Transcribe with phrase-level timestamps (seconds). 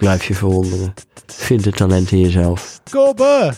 [0.00, 0.94] Blijf je verwonderen.
[1.26, 2.80] Vind het talent in jezelf.
[2.90, 3.52] Kobe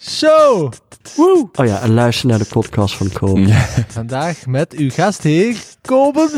[0.00, 0.72] Show.
[1.16, 1.48] Woe.
[1.52, 3.52] Oh ja, en luister naar de podcast van Kobe.
[3.88, 6.28] Vandaag met uw gastheer, Kobe.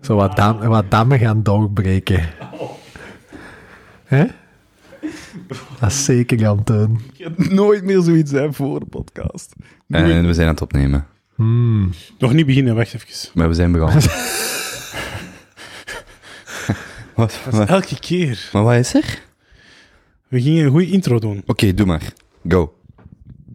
[0.00, 2.28] Zo wat, dam, wat dammen gaan doorbreken.
[4.04, 4.26] Hè?
[5.80, 7.00] Dat is zeker Jan Teun.
[7.36, 9.52] nooit meer zoiets hebben voor de podcast.
[9.88, 11.06] En we zijn aan het opnemen.
[11.34, 11.90] Hmm.
[12.18, 13.30] Nog niet beginnen, wacht even.
[13.34, 14.02] Maar we zijn begonnen.
[17.18, 18.48] wat, Dat is elke keer.
[18.52, 19.22] maar wat is er?
[20.28, 21.42] We gingen een goede intro doen.
[21.46, 22.12] Oké, doe maar.
[22.48, 22.74] Go.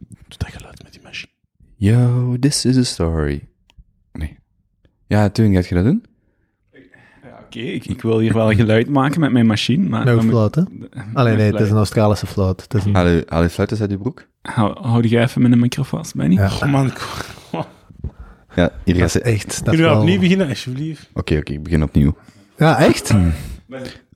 [0.09, 1.31] Doe dat geluid met die machine.
[1.75, 3.47] Yo, this is a story.
[4.11, 4.37] Nee.
[5.07, 6.05] Ja, Teun, gaat je dat doen?
[7.45, 10.05] Oké, ik, ik wil hier wel geluid maken met mijn machine, maar...
[10.05, 10.63] Nou, dan moet- fluit, hè?
[11.13, 12.61] Allee, nee, het is een Australische fluit.
[12.61, 12.95] Het is een...
[12.95, 14.27] Haal je, haal je fluiters uit je broek?
[14.41, 16.35] Hou, hou jij even met de microfoon vast, Benny?
[16.35, 16.45] Ja.
[16.45, 16.91] Oh man,
[18.55, 19.21] Ja, hier gaat ze.
[19.21, 19.45] echt...
[19.47, 21.09] Dat is kunnen we wel- opnieuw beginnen, alsjeblieft?
[21.13, 22.15] Oké, oké, ik begin opnieuw.
[22.57, 23.11] Ja, echt?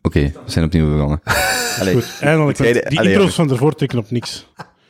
[0.02, 1.22] Oké, we zijn opnieuw begonnen.
[1.80, 2.58] Allee, Goed, eindelijk.
[2.58, 4.48] Die allee, intro's van ervoor trekken op niks.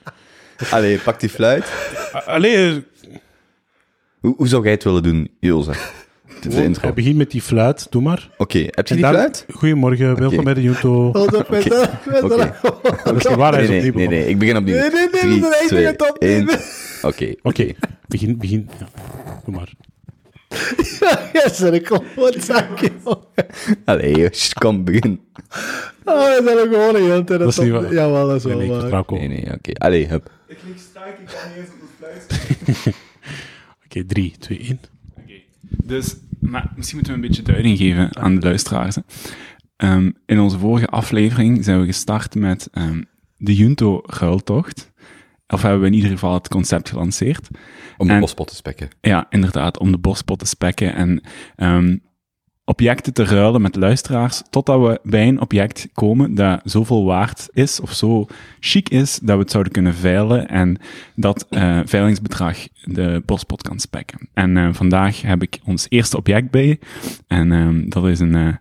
[0.72, 1.66] allee, pak die fluit.
[2.26, 2.84] Allee,
[4.20, 5.72] Hoe, hoe zou jij het willen doen, Ilse?
[6.42, 6.82] De, de intro.
[6.82, 8.30] hij begint met die fluit, doe maar.
[8.38, 9.46] Oké, heb je En die dan- fluit?
[9.54, 11.12] Goedemorgen, welkom bij de Junto.
[11.12, 12.24] Hold op, met de- met de-
[12.64, 12.98] Oké.
[13.04, 14.76] Dat is niet waar, hij Nee, is nee, opnieuw nee, nee, ik begin opnieuw.
[14.76, 16.50] Nee, nee, nee, Drie, we zijn echt twee, één.
[17.02, 17.74] Oké, Oké,
[18.08, 18.70] begin, begin.
[18.80, 18.88] Ja,
[19.46, 19.72] doe maar.
[21.34, 22.92] Ja, zijn een gewoon zakje.
[23.86, 25.20] allee, joh, kom, begin.
[26.04, 27.94] Oh, we zijn er gewoon een hele tijd Dat is het niet op- waar.
[27.94, 29.04] Jawel, dat is Nee, wel nee, ik waar.
[29.20, 29.72] Nee, nee, oké.
[29.74, 30.32] Allee, hup.
[33.86, 34.80] Oké, drie, twee, één.
[35.84, 38.96] Dus, maar misschien moeten we een beetje duiding geven aan de luisteraars.
[38.96, 39.02] hè.
[39.76, 43.02] Ehm, in onze vorige aflevering zijn we gestart met ehm,
[43.38, 44.92] de Junto-ruiltocht.
[45.48, 47.48] Of hebben we in ieder geval het concept gelanceerd.
[47.98, 48.90] Om de En- bospot te spekken.
[49.02, 51.22] Ja, inderdaad, om de bospot te spekken en
[51.56, 51.98] ehm,
[52.66, 57.80] objecten te ruilen met luisteraars, totdat we bij een object komen dat zoveel waard is
[57.80, 58.26] of zo
[58.60, 60.78] chic is dat we het zouden kunnen veilen en
[61.16, 64.30] dat eh, veilingsbedrag de bospot kan spekken.
[64.34, 66.80] En eh, vandaag heb ik ons eerste object bij
[67.28, 68.54] en ehm, dat is een, eh,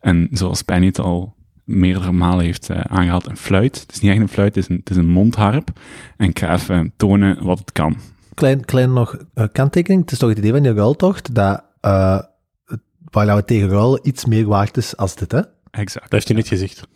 [0.00, 1.34] een, zoals Penny het al
[1.72, 3.80] meerdere malen heeft eh, aangehaald, een fluit.
[3.80, 5.70] Het is niet echt een fluit, het is een, het is een mondharp.
[6.16, 7.96] En ik ga even tonen wat het kan.
[8.34, 10.00] Klein, klein nog eh, kanttekening.
[10.02, 12.18] Het is toch het idee van die ruiltocht dat eh,
[12.64, 12.80] het-
[13.10, 15.40] waar we tegen ruilen iets meer waard is als dit, hè?
[15.70, 16.04] Exact.
[16.04, 16.88] Dat heeft hij net gezegd.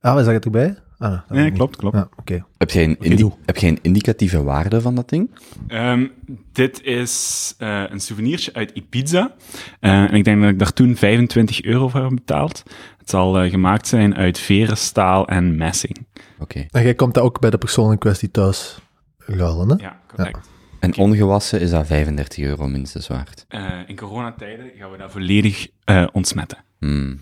[0.00, 0.76] Ah, we zeggen het erbij?
[0.98, 1.54] Ah, dat Nee, niet.
[1.54, 1.96] klopt, klopt.
[1.96, 2.44] Ja, oké.
[2.58, 5.30] Heb jij, een indi- heb jij een indicatieve waarde van dat ding?
[5.68, 6.06] Ehm,
[6.52, 9.34] dit is eh, een souvenirtje uit Ibiza.
[9.80, 12.62] Eh, en ik denk dat ik daar toen 25 euro voor heb betaald.
[13.06, 16.06] Het zal eh, gemaakt zijn uit veren, staal en messing.
[16.38, 16.66] Oké.
[16.70, 18.78] En jij komt dat ook bij de persoon in kwestie thuis
[19.18, 19.74] ruilen, hè?
[19.76, 20.48] Ja, correct.
[20.80, 23.44] En ongewassen is dat 35 euro minstens waard.
[23.48, 26.58] Eh, in coronatijden gaan we dat volledig eh, ontsmetten.
[26.78, 27.20] Hmm.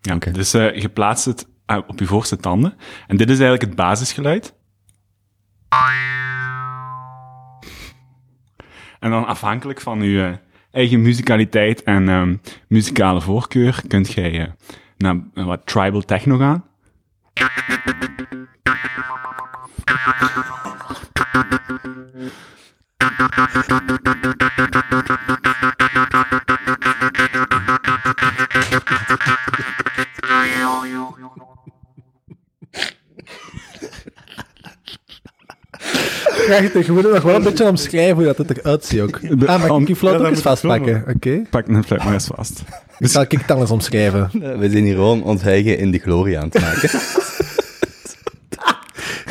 [0.00, 0.30] Ja, Oké.
[0.30, 1.46] Dus eh, je plaatst het
[1.86, 2.74] op je voorste tanden.
[3.06, 4.54] En dit is eigenlijk het basisgeluid.
[9.00, 10.38] En dan afhankelijk van je
[10.74, 12.36] eigen muzikaliteit en ehm,
[12.68, 14.48] muzikale voorkeur kunt jij eh,
[15.04, 16.64] naar wat tribal techno gaan.
[36.46, 39.20] Prachtig, je moet het nog wel een beetje omschrijven hoe dat het eruit ziet ook.
[39.46, 41.42] Ah, maar ik die fluit Ja, ook eens vastpakken, oké?
[41.50, 42.62] Pak een fluit maar eens vast.
[42.98, 44.30] Dus zal ik het dan eens omschrijven.
[44.60, 46.90] We zijn hier gewoon ons eigen in de glorie aan het maken.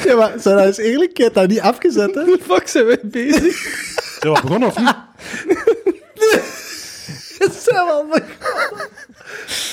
[0.05, 1.17] Ja, maar zou dat eens eerlijk?
[1.17, 2.37] Je hebt dat niet afgezet, hè?
[2.41, 3.55] fuck zijn wij bezig?
[4.19, 4.95] Zijn we begonnen of niet?
[7.39, 8.89] Het zijn wel begonnen.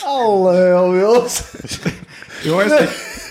[0.05, 1.43] Allee, jongens.
[2.43, 2.73] Jongens,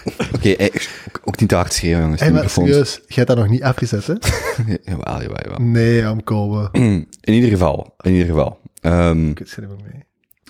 [0.35, 0.71] Oké, hey,
[1.07, 2.21] ook, ook niet te hard schreeuwen, jongens.
[2.21, 4.13] De maar serieus, jij hebt dat nog niet afgezet, hè?
[4.91, 5.59] jawel, jawel, jawel.
[5.59, 6.69] Nee, omkomen.
[7.21, 8.59] In ieder geval, in ieder geval.
[8.81, 10.03] Ehm, Ik mee.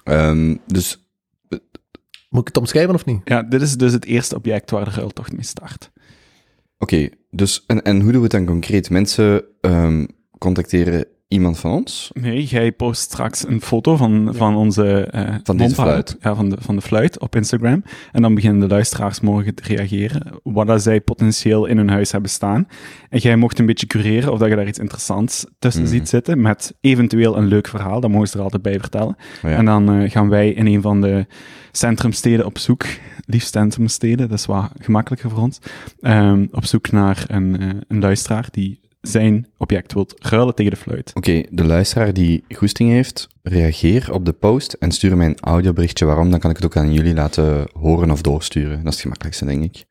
[0.04, 1.10] ehm, dus,
[2.30, 3.22] Moet ik het omschrijven of niet?
[3.24, 5.92] Ja, dit is dus het eerste object waar de ruiltocht mee start.
[6.78, 8.90] oké, dus, en, en hoe doen we het dan concreet?
[8.90, 10.06] Mensen ehm,
[10.38, 12.12] contacteren iemand van ons?
[12.14, 15.04] Nee, jij post straks een foto van, van onze...
[15.04, 16.18] eh, Van deze fluit.
[16.22, 17.84] Ja, van de, van de fluit op Instagram.
[18.12, 20.28] En dan beginnen de luisteraars morgen te reageren.
[20.44, 22.68] Wat dat zij potentieel in hun huis hebben staan.
[23.10, 25.92] En jij mocht een beetje cureren of dat je daar iets interessants tussen Mhm.
[25.92, 26.42] ziet zitten.
[26.42, 28.00] Met eventueel een leuk verhaal.
[28.00, 29.16] Dat mogen ze er altijd bij vertellen.
[29.44, 29.58] Oh ja.
[29.58, 31.26] En dan eh, gaan wij in een van de
[31.72, 32.86] centrumsteden op zoek.
[33.26, 35.60] Liefst centrumsteden, dat is wat gemakkelijker voor ons.
[36.02, 40.78] ehm, op zoek naar een, eh, een luisteraar die zijn object wilt ruilen tegen de
[40.78, 41.12] fluit.
[41.14, 46.06] Oké, de luisteraar die goesting heeft, reageer op de post en stuur mij een audioberichtje
[46.06, 46.32] waarom.
[46.32, 48.78] Dan kan ik het ook aan jullie laten horen of doorsturen.
[48.78, 49.88] Dat is het gemakkelijkste, denk ik.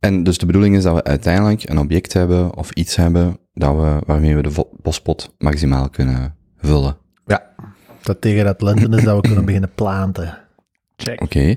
[0.00, 3.76] En dus de bedoeling is dat we uiteindelijk een object hebben of iets hebben dat
[3.76, 6.96] we, waarmee we de bospot maximaal kunnen vullen.
[7.26, 7.54] Ja.
[8.02, 10.38] Dat tegen dat lenten is dat we kunnen beginnen planten.
[10.96, 11.20] Check.
[11.22, 11.56] Oké,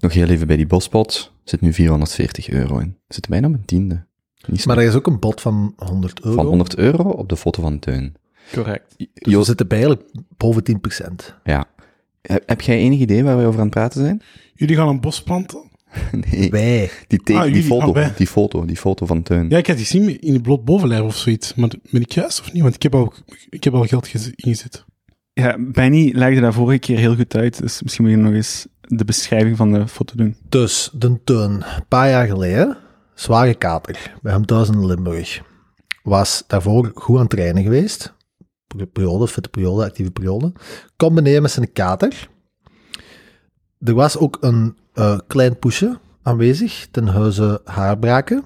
[0.00, 1.32] nog heel even bij die bospot.
[1.44, 2.98] Zit nu 440 euro in.
[3.08, 4.06] Zit bijna op een tiende.
[4.46, 6.36] Niet Maar er is ook een bod van 100 euro.
[6.36, 8.14] Van 100 euro op de foto van Teun.
[8.52, 8.94] Correct.
[8.96, 11.34] Dus we Joost, zitten bij eigenlijk boven 10%.
[11.44, 11.64] ja.
[12.22, 14.22] Heb, heb jij enig idee waar we over aan het praten zijn?
[14.54, 15.70] Jullie gaan een bos planten?
[16.30, 16.50] Nee.
[16.50, 16.90] Wij.
[17.06, 18.12] Die, Ah, die, jullie- foto, ah, wij.
[18.16, 19.48] die foto, die foto van Teun.
[19.48, 21.54] Ja, ik had die zien in de bloot bovenlijf of zoiets.
[21.54, 22.62] Maar ben ik juist of niet?
[22.62, 23.12] Want ik heb al,
[23.50, 24.84] ik heb al geld gez- ingezet.
[25.32, 28.66] Ja, Benny legde dat vorige keer heel goed uit, dus misschien moet je nog eens
[28.80, 30.36] de beschrijving van de foto doen.
[30.48, 32.76] Dus, de Teun, een paar jaar geleden,
[33.16, 35.42] zware kater, bij hem thuis in Limburg.
[36.02, 38.14] Was daarvoor goed aan het trainen geweest.
[38.92, 40.52] Periode, fitte periode, actieve periode.
[40.96, 42.28] Kom beneden met zijn kater.
[43.78, 48.44] Er was ook een eh, klein poesje aanwezig, ten huize haarbraken.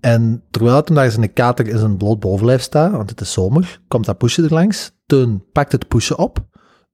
[0.00, 3.32] En terwijl het hem daar zijn kater in zijn bloot bovenlijf staat, want het is
[3.32, 4.92] zomer, komt dat poesje er langs.
[5.06, 6.46] Teun pakt het poesje op.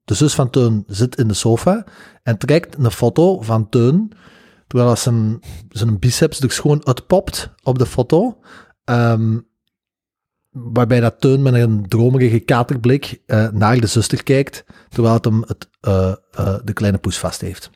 [0.05, 1.85] De zus van Teun zit in de sofa
[2.23, 4.13] en trekt een foto van Teun,
[4.67, 8.39] terwijl hij zijn, zijn biceps er gewoon uitpopt op de foto.
[8.85, 9.39] Ehm,
[10.51, 15.43] waarbij dat Teun met een dromerige katerblik eh, naar de zuster kijkt, terwijl het hem
[15.47, 17.71] het, eh, eh, de kleine poes vast heeft.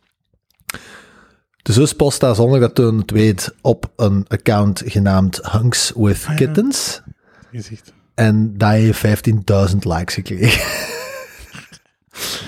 [1.63, 6.25] De zus post dat zonder dat Teun het weet op een account genaamd Hunks with
[6.29, 6.35] ja.
[6.35, 7.03] Kittens.
[7.51, 7.93] Gezicht.
[8.15, 10.89] En dat heeft 15.000 likes gekregen.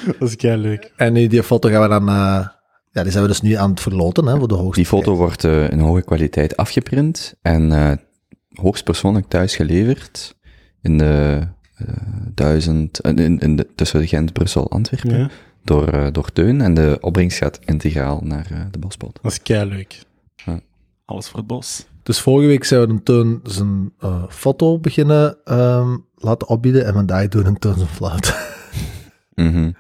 [0.19, 0.93] Dat is kei leuk.
[0.97, 2.09] En nu die foto gaan we dan...
[2.93, 5.03] ja, die zijn we dus nu aan het verloten, hè, voor de hoogste Die foto
[5.03, 5.19] prijs.
[5.19, 7.93] wordt eh, in hoge kwaliteit afgeprint en eh
[8.53, 10.37] hoogstpersoonlijk thuis geleverd
[10.81, 11.41] in de
[11.75, 11.87] eh,
[12.35, 15.31] duizend, in, in de, tussen Gent, Brussel, Antwerpen, Ja,
[15.65, 16.61] door, door Teun.
[16.61, 19.19] En de opbrengst gaat integraal naar eh, de bospot.
[19.23, 20.03] dat is kei leuk.
[21.05, 21.87] Alles voor het bos.
[22.03, 27.29] Dus vorige week zouden we Teun zijn eh, foto beginnen ehm, laten opbieden en vandaag
[27.29, 28.51] doen we Teun zijn fluit.
[29.35, 29.71] Mhm.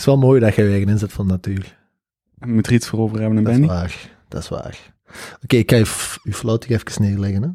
[0.00, 1.78] Is wel mooi dat je weer een inzet van natuur.
[2.40, 4.10] Je moet er iets voor over hebben, Dat is waar.
[4.28, 4.92] Dat is waar.
[5.42, 5.84] Oké, ik ga je,
[6.22, 7.42] je even neerleggen.
[7.42, 7.48] Hè?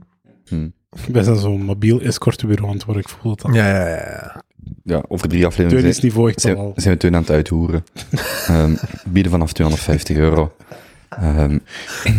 [0.58, 0.70] Hm.
[1.06, 3.04] Ik ben dan zo'n mobiel escortebureau aan het worden.
[3.04, 3.54] Ik voel het al.
[3.54, 4.44] Ja, ja, ja.
[4.84, 6.74] Ja, over drie afleveringen zijn, zijn, al.
[6.76, 7.84] zijn we Teun aan het uithoeren.
[8.48, 8.76] Ehm,
[9.08, 10.56] bieden vanaf 250 euro.
[11.10, 11.58] Ehm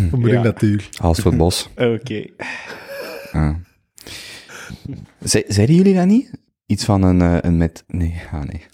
[0.09, 0.37] Hoe moet Ja.
[0.37, 0.89] ik natuur?
[0.97, 1.69] alles voor het bos.
[1.75, 2.25] Oké.
[5.25, 6.31] Ze- zeiden jullie dat niet?
[6.65, 7.83] Iets van een, eh, een met...
[7.87, 8.65] Nee, ah, nee.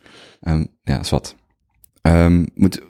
[0.41, 1.09] Ehm, ja, is
[2.03, 2.81] Ehm, moet...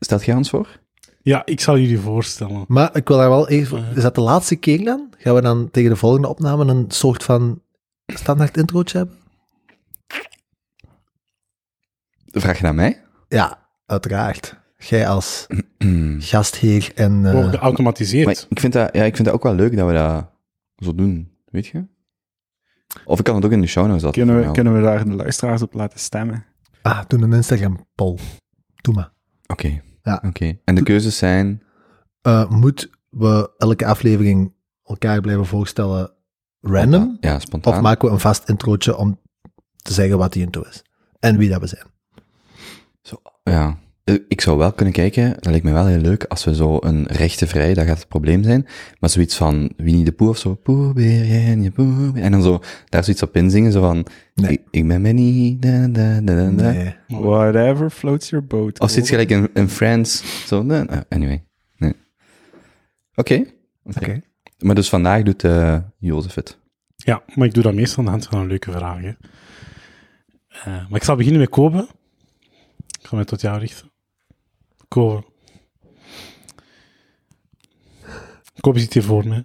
[0.00, 0.80] Stelt jij ons voor?
[1.22, 2.64] Ja, ik zal jullie voorstellen.
[2.68, 3.84] Maar ik wil daar wel even...
[3.96, 5.10] Is dat de laatste keer dan?
[5.18, 7.62] Gaan we dan tegen de volgende opname een soort van
[8.06, 9.16] standaard introotje hebben?
[12.26, 13.02] Vraag je naar mij?
[13.28, 14.56] Ja, uiteraard.
[14.78, 15.46] Jij als
[16.18, 17.26] gastheer en...
[17.26, 18.26] eh, Wordt geautomatiseerd.
[18.26, 20.30] Maar ik vind, dat, ja, ik vind dat ook wel leuk dat we dat
[20.76, 21.84] zo doen, weet je?
[23.04, 24.22] Of ik kan het ook in de show notes zetten.
[24.26, 26.44] Kunnen we, kunnen we daar de luisteraars op laten stemmen?
[26.82, 28.18] Ah, doe een Instagram-poll.
[28.74, 29.12] Doe maar.
[29.46, 29.82] Oké.
[30.02, 30.22] Ja.
[30.26, 30.58] Oké.
[30.64, 31.62] En de keuzes zijn...
[32.22, 34.54] Eh, moet we elke aflevering
[34.84, 36.12] elkaar blijven voorstellen
[36.60, 37.16] random?
[37.20, 37.74] Ja, spontaan.
[37.74, 39.20] Of maken we een vast introotje om
[39.76, 40.82] te zeggen wat die intro is?
[41.18, 41.86] En wie dat we zijn?
[43.42, 43.78] Ja.
[44.08, 46.76] Eh, Ik zou wel kunnen kijken, dat lijkt me wel heel leuk, als we zo
[46.80, 48.66] een rechte vrij, dat gaat het probleem zijn,
[49.00, 51.24] maar zoiets van Winnie de Pooh of zo, Poe, beer,
[51.58, 52.22] je poe, beer.
[52.22, 54.50] en dan zo daar zoiets op inzingen, zo van, Nee.
[54.50, 56.70] ik, ik ben Benny, da, da, da, da, da.
[56.72, 56.94] Nee.
[57.06, 58.80] Whatever floats your boat.
[58.80, 60.58] Of zoiets gelijk in, in Friends, zo,
[61.08, 61.44] anyway.
[61.76, 61.92] Nee.
[63.14, 63.44] Oké.
[63.84, 64.20] Oké.
[64.58, 66.58] Maar dus vandaag doet eh Jozef het.
[66.96, 69.00] Ja, maar ik doe dat meestal aan de hand van een leuke vraag.
[69.00, 69.12] hè.
[70.48, 71.88] Eh, maar ik zal beginnen met Kobe.
[73.00, 73.87] Ik ga mij tot jou richten.
[74.88, 75.24] Kobe.
[78.60, 79.44] Kobe zit hier voor me.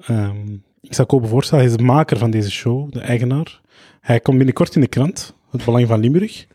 [0.00, 1.64] Ehm, ik zal Kobe voorstellen.
[1.64, 3.60] Hij is de maker van deze show, de eigenaar.
[4.00, 6.46] Hij komt binnenkort in de krant, Het Belang van Limburg.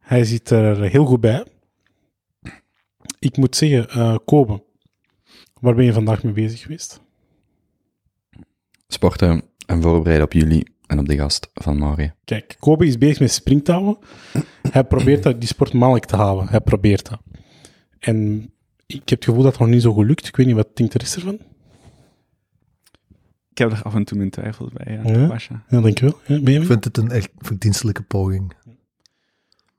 [0.00, 1.46] Hij zit er heel goed bij.
[3.18, 4.64] Ik moet zeggen, eh Kobe,
[5.60, 7.00] waar ben je vandaag mee bezig geweest?
[8.88, 12.12] Sporten en voorbereiden op jullie en op de gast van Mauri.
[12.24, 13.98] Kijk, Kobe is bezig met springtouwen.
[14.70, 16.48] Hij probeert dat, die sport mannelijk te houden.
[16.48, 17.20] Hij probeert dat.
[17.98, 18.50] En
[18.86, 20.26] ik heb het gevoel dat het nog niet zo goed lukt.
[20.26, 21.38] Ik weet niet, wat denkt de rest ervan?
[23.50, 25.26] Ik heb er af en toe mijn twijfels bij, ja, Ja?
[25.26, 25.62] Basja.
[25.68, 26.18] Ja, dankjewel.
[26.26, 26.66] Ja, ben je Ik mee?
[26.66, 28.52] vind het een echt verdienstelijke poging.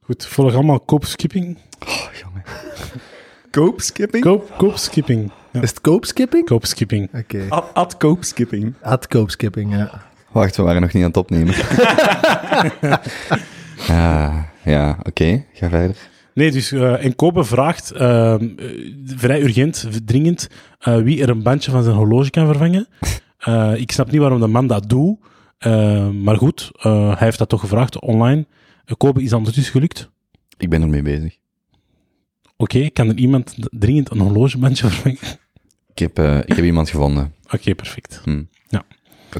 [0.01, 1.57] Goed, volg allemaal koopskipping.
[1.87, 2.43] Oh, jongen.
[3.51, 4.23] Koopskipping?
[4.23, 5.31] Koop, koopskipping.
[5.51, 6.45] Ja, Is het koopskipping?
[6.45, 7.09] koopskipping.
[7.15, 7.45] Oké.
[7.49, 8.73] Ad, ad koopskipping.
[8.81, 10.06] Ad koopskipping, ja.
[10.37, 11.55] Wacht, we waren nog niet aan het opnemen.
[13.89, 15.45] ah, ja, oké.
[15.53, 15.95] Ga verder.
[16.33, 18.67] Nee, dus eh en Kobe vraagt ehm, eh,
[19.05, 22.87] vrij urgent, dringend, eh, wie er een bandje van zijn horloge kan vervangen.
[23.83, 25.17] Ik snap niet waarom de man dat doet,
[26.23, 28.45] maar goed, hij heeft dat toch gevraagd online.
[28.97, 30.09] Kobe is ondertussen gelukt.
[30.57, 31.37] Ik ben ermee bezig.
[32.57, 35.39] Oké, kan er iemand dringend een horlogebandje vervangen?
[35.93, 37.33] Ik heb, ik heb iemand gevonden.
[37.51, 38.21] Oké, perfect.
[38.23, 38.43] Hm.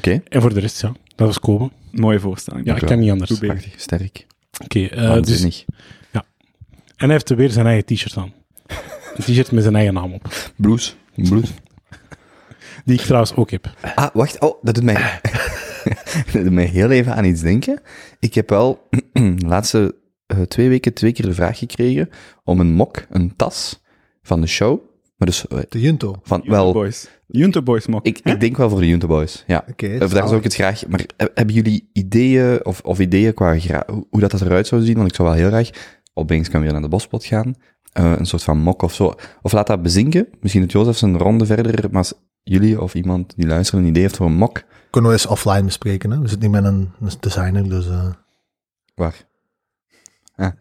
[0.03, 0.13] Ja.
[0.13, 1.69] Oké, En voor de rest, ja, dat was Kobe.
[1.91, 2.65] Mooie voorstelling.
[2.65, 3.31] Ja, ik kan niet anders.
[3.31, 4.25] Oké, prachtig, sterk.
[4.89, 5.65] eh, dus, Waanzinnig.
[6.11, 6.23] en
[6.97, 8.33] hij heeft weer zijn eigen t-shirt aan.
[9.15, 10.51] Een t-shirt met zijn eigen naam op.
[10.55, 10.95] Blues.
[11.15, 11.49] Blues.
[12.85, 13.75] Die ik trouwens ook heb.
[13.95, 14.39] Ah, wacht.
[14.39, 15.19] Oh, dat doet mij...
[16.33, 17.81] dat doet mij heel even aan iets denken.
[18.19, 19.95] Ik heb wel de laatste
[20.27, 22.09] eh, twee weken twee keer de vraag gekregen
[22.43, 23.81] om een mok, een tas
[24.21, 24.79] van de show.
[25.17, 26.15] Maar dus eh, De Junto.
[26.23, 27.09] Van, Junto wel, Boys.
[27.27, 28.05] Junto Boys mok.
[28.05, 29.63] ik, ik denk wel voor de Junto Boys, ja.
[29.65, 30.87] dat is daar zou ik het graag...
[30.87, 33.57] Maar he- hebben jullie ideeën of, of ideeën qua
[33.87, 34.95] hoe, hoe dat, dat eruit zou zien?
[34.95, 35.69] Want ik zou wel heel graag
[36.13, 37.55] opeens kan weer naar de bospot gaan.
[37.91, 39.13] Eh, een soort van mok of zo.
[39.41, 40.27] Of laat dat bezinken.
[40.39, 41.85] Misschien het Jozef een ronde verder.
[41.89, 45.17] Maar als jullie of iemand die luistert een idee heeft voor een mok, Kunnen we
[45.17, 46.19] eens offline bespreken, hè?
[46.19, 47.87] We zitten niet met een, een designer, dus...
[47.87, 48.09] eh,
[48.95, 49.25] waar?
[50.35, 50.51] Ah.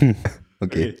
[0.58, 0.94] Oké.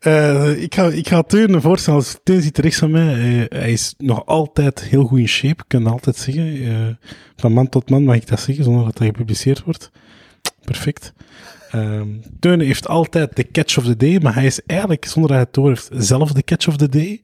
[0.00, 2.04] Eh, ik, ga, ik ga Teun voorstellen.
[2.22, 3.14] Teun zit rechts van mij.
[3.14, 6.62] Eh, hij is nog altijd heel goed in shape, kan altijd zeggen.
[6.62, 9.90] Eh, van man tot man mag ik dat zeggen, zonder dat dat gepubliceerd wordt.
[10.64, 11.12] Perfect.
[11.70, 15.38] Ehm Teun heeft altijd de catch of the day, maar hij is eigenlijk, zonder dat
[15.38, 17.22] hij het door heeft, zelf de catch of the day.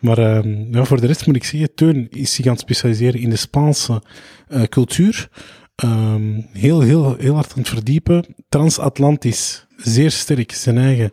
[0.00, 3.20] Maar ehm, ja, voor de rest moet ik zeggen, Teun is zich aan het specialiseren
[3.20, 4.02] in de Spaanse
[4.68, 5.28] cultuur.
[5.74, 8.24] Ehm, heel, heel, heel hard aan het verdiepen.
[8.48, 11.12] Transatlantisch, zeer sterk zijn eigen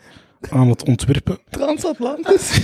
[0.49, 1.37] aan het ontwerpen.
[1.49, 2.59] Transatlantisch.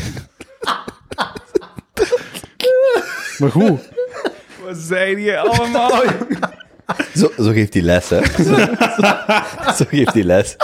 [3.38, 3.80] Maar goed,
[4.64, 5.92] Wat zei je allemaal?
[7.16, 8.26] Zo, zo geeft hij les, hè?
[8.26, 8.56] Zo,
[9.78, 10.56] zo geeft hij les.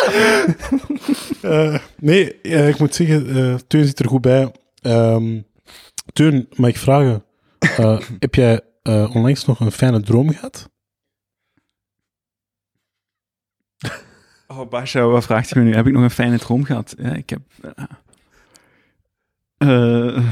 [1.42, 4.52] eh, nee, eh, ik moet zeggen, eh Teun zit er goed bij.
[4.82, 5.40] Ehm
[6.14, 7.24] Teun, mag ik vragen,
[7.60, 10.70] eh, heb jij eh, onlangs nog een fijne droom gehad?
[14.58, 15.76] Oh, Basja, wat vraagt je me nu?
[15.76, 16.96] Heb ik nog een fijne droom gehad?
[16.98, 17.40] Ja, ik heb...
[19.58, 20.24] eh, eh,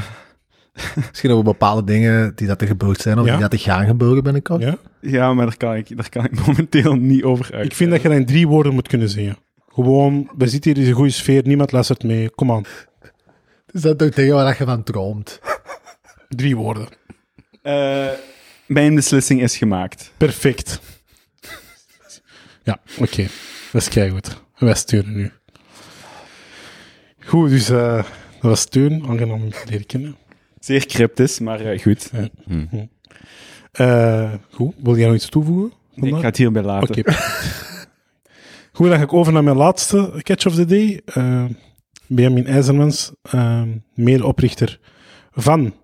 [1.08, 3.32] Misschien over bepaalde dingen die dat er gebeurd zijn, of Ja.
[3.32, 4.62] die dat er gaan gebeuren binnenkort.
[4.62, 4.76] Ja?
[5.00, 7.64] ja, maar daar kan, ik, daar kan ik momenteel niet over uit.
[7.64, 9.36] Ik vind dat je dat in drie woorden moet kunnen zeggen.
[9.68, 12.30] Gewoon, we zitten hier in een goede sfeer, niemand luistert mee.
[12.30, 12.64] Kom aan,
[13.66, 15.40] Dus dat toch dingen waar je van droomt.
[16.28, 16.88] drie woorden.
[17.62, 18.08] Eh,
[18.66, 20.12] mijn beslissing is gemaakt.
[20.16, 20.80] Perfect.
[22.62, 23.26] Ja, oké.
[23.74, 24.42] Dat is keigoed.
[24.58, 25.30] Wij sturen nu.
[27.18, 29.06] Goed, dus eh, dat was steun.
[29.08, 30.16] Aangenaam om te leren kennen.
[30.58, 32.10] Zeer cryptisch, maar eh, goed.
[33.72, 35.72] Eh, goed, wil jij nog iets toevoegen?
[35.94, 36.98] Ik ga het hierbij laten.
[36.98, 37.12] Oké.
[38.72, 41.00] Goed, dan ga ik over naar mijn laatste catch of the day.
[42.06, 43.62] Benjamin IJzermans, eh,
[43.94, 44.80] medeoprichter
[45.32, 45.74] van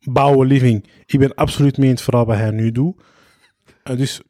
[0.00, 0.86] Bouwen Living.
[1.06, 3.02] Ik ben absoluut mee in het verhaal wat hij nu doet.
[3.82, 4.20] Dus,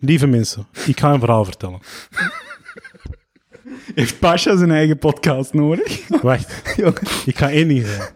[0.00, 1.80] lieve mensen, ik ga een verhaal vertellen.
[3.94, 6.08] Heeft Pasha zijn eigen podcast nodig?
[6.22, 6.78] Wacht,
[7.26, 8.14] ik ga één ding zeggen.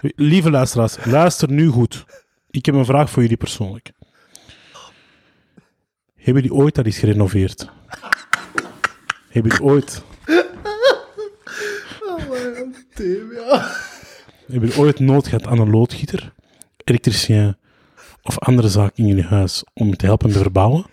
[0.00, 2.04] Lieve luisteraars, luister nu goed.
[2.50, 3.92] Ik heb een vraag voor jullie persoonlijk.
[6.14, 7.68] Hebben jullie ooit al eens gerenoveerd?
[9.28, 10.02] Hebben jullie ooit...
[14.46, 16.32] Hebben jullie ooit nood gehad aan een loodgieter,
[16.84, 17.56] elektricien
[18.22, 20.86] of andere zaak in jullie huis om te helpen met verbouwen?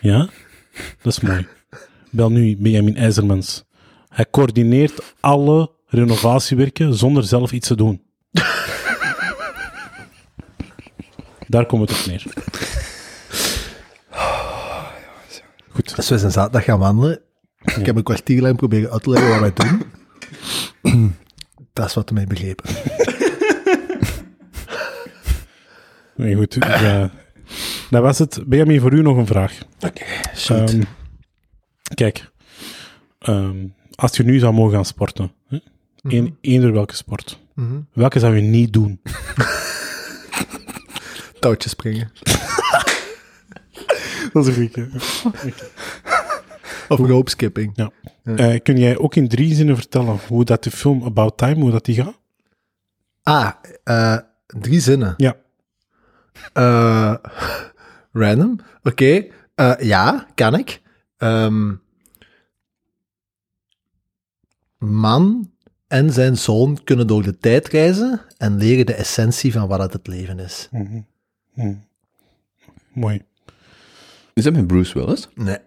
[0.00, 0.28] Ja?
[1.02, 1.46] Dat is mooi.
[2.10, 3.64] Bel nu Benjamin IJzermans.
[4.08, 8.02] Hij coördineert alle renovatiewerken zonder zelf iets te doen.
[11.46, 12.24] Daar komt het op neer.
[15.68, 15.96] Goed.
[15.96, 17.20] Als we zijn zaterdag gaan wandelen,
[17.76, 19.82] ik heb een kwartier lang proberen uit te leggen wat wij doen.
[21.72, 22.74] dat is wat we mee begrepen.
[26.18, 26.52] Nee, goed.
[26.52, 27.10] dus,
[27.90, 28.42] dat was het.
[28.46, 29.58] Benjamin, voor u nog een vraag.
[30.48, 30.82] Ehm,
[31.94, 32.30] kijk,
[33.18, 35.58] ehm, als je nu zou mogen gaan sporten, hè,
[36.02, 37.38] In eender welke sport.
[37.54, 37.80] Mhm.
[37.92, 39.00] Welke zou je niet doen?
[41.40, 42.10] Touwtjes springen.
[44.32, 44.88] Dat is een goeie.
[46.88, 47.72] Of ropeskipping.
[47.74, 47.90] Ja.
[48.22, 51.70] Eh, kun jij ook in drie zinnen vertellen hoe dat de film About Time, hoe
[51.70, 52.18] dat die gaat?
[53.22, 53.50] Ah,
[53.84, 55.14] eh, drie zinnen.
[55.16, 55.36] Ja.
[56.52, 57.14] Eh,
[58.12, 58.58] random.
[58.82, 59.26] Oké.
[59.54, 60.80] Eh, ja, kan ik.
[61.16, 61.74] Ehm,
[64.78, 65.52] man
[65.86, 70.06] en zijn zoon kunnen door de tijd reizen en leren de essentie van wat het
[70.06, 70.68] leven is.
[70.72, 71.74] Mhm.
[72.92, 73.22] Mooi.
[74.34, 75.28] Is dat met Bruce Willis?
[75.34, 75.58] Nee.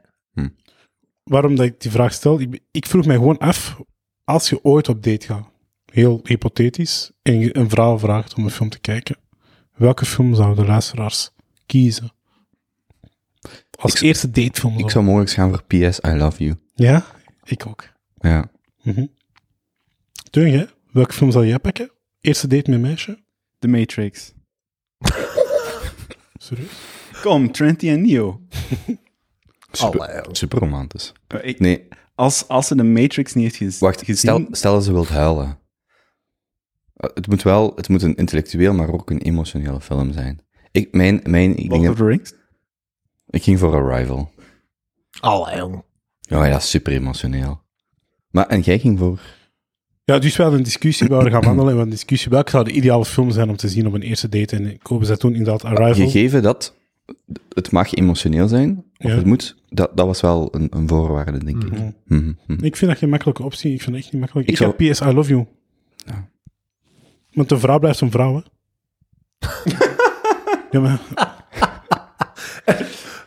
[1.23, 2.39] Waarom dat ik die vraag stel?
[2.39, 3.77] Ik, ik vroeg mij gewoon af,
[4.23, 5.49] als je ooit op date gaat,
[5.85, 9.15] heel hypothetisch, en je een vrouw vraagt om een film te kijken,
[9.81, 11.31] welke film zouden de luisteraars
[11.65, 12.11] kiezen?
[13.79, 14.73] Als Ik- eerste datefilm.
[14.73, 14.87] Ik zo.
[14.89, 16.55] zou mogelijk gaan voor PS I Love You.
[16.75, 17.05] Ja?
[17.43, 17.83] Ik ook.
[18.19, 18.51] Ja.
[18.83, 19.05] Mhm.
[20.29, 20.69] Teun, jij?
[20.91, 21.91] Welke film zou jij pakken?
[22.21, 23.19] Eerste date met een meisje?
[23.59, 24.33] The Matrix.
[26.37, 26.69] Serieus?
[27.21, 28.41] Kom, Trinity en Neo.
[29.71, 31.11] Super, super romantisch.
[31.27, 33.99] Eh, Nee, als, als ze de Matrix niet heeft gez- wacht.
[33.99, 34.17] gezien...
[34.17, 35.59] Stel, stel dat ze wilt huilen.
[37.01, 40.39] Eh, Het moet wel, het moet een intellectueel, maar ook een emotionele film zijn.
[40.71, 42.33] Ik, mijn, mijn, ik, denk Lord of the Rings?
[43.29, 44.31] ik ging voor Arrival.
[45.19, 45.83] Allee, jong.
[46.19, 47.61] Ja, ja, super emotioneel.
[48.29, 49.19] Maar, en jij ging voor...
[50.03, 51.77] Ja, dus wel een discussie waar we gaan wandelen.
[51.77, 54.55] Een discussie welke zou de ideale film zijn om te zien op een eerste date.
[54.55, 55.93] En ik hoop dat toen inderdaad Arrival.
[55.93, 56.75] Gegeven dat
[57.49, 59.15] het mag emotioneel zijn, of Ja.
[59.15, 61.71] het moet, dat, dat was wel een, een voorwaarde, denk ik.
[61.71, 61.91] Mhm.
[62.05, 62.63] Mhm, mhm.
[62.63, 63.73] Ik vind dat geen makkelijke optie.
[63.73, 64.47] Ik vind dat echt niet makkelijk.
[64.47, 65.45] Ik Ik, zou- heb PS I Love You.
[66.05, 66.29] Ja.
[67.31, 68.41] Want een vrouw blijft een vrouw, hè.
[70.71, 70.99] ja, maar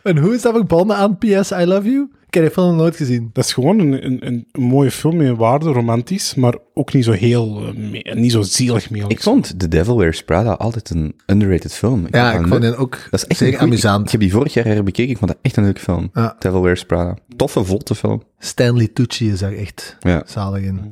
[0.03, 2.09] En hoe is dat verbonden aan PS I Love You?
[2.27, 3.29] Ik heb die film nog nooit gezien.
[3.33, 7.11] dat is gewoon een, een, een, mooie film met waarde, romantisch, maar ook niet zo
[7.11, 9.05] heel, eh, me- niet zo zielig meer.
[9.07, 12.07] Ik vond The Devil Wears Prada altijd een underrated film.
[12.11, 14.05] Ja, ik vond die ook dat is echt zeer een goeie- amusant.
[14.05, 16.09] Ik heb die vorig jaar herbekeken, ik vond dat echt een leuke film.
[16.13, 16.35] Ja.
[16.39, 17.17] Devil Wears Prada.
[17.35, 18.23] Toffe, vlotte film.
[18.39, 20.91] Stanley Tucci is daar echt Ja, zalig in.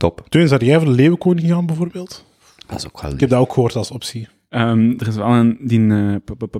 [0.00, 0.26] Top.
[0.28, 2.24] Toen zou jij voor de Leeuwenkoning gaan, bijvoorbeeld?
[2.66, 4.28] Dat is ook wel Ik heb dat ook gehoord als optie.
[4.48, 5.58] Ehm, er is wel een...
[5.60, 5.92] Die,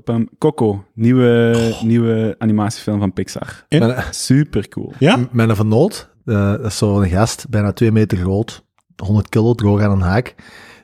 [0.04, 0.84] eh, Coco.
[0.94, 3.64] Nieuwe, nieuwe animatiefilm van Pixar.
[3.68, 4.04] En?
[4.10, 4.92] Super cool.
[4.98, 5.28] Ja?
[5.32, 8.64] Mijn vernoot, eh, dat is zo'n gast, bijna twee meter groot,
[8.96, 10.34] 100 kilo, droog aan een haak.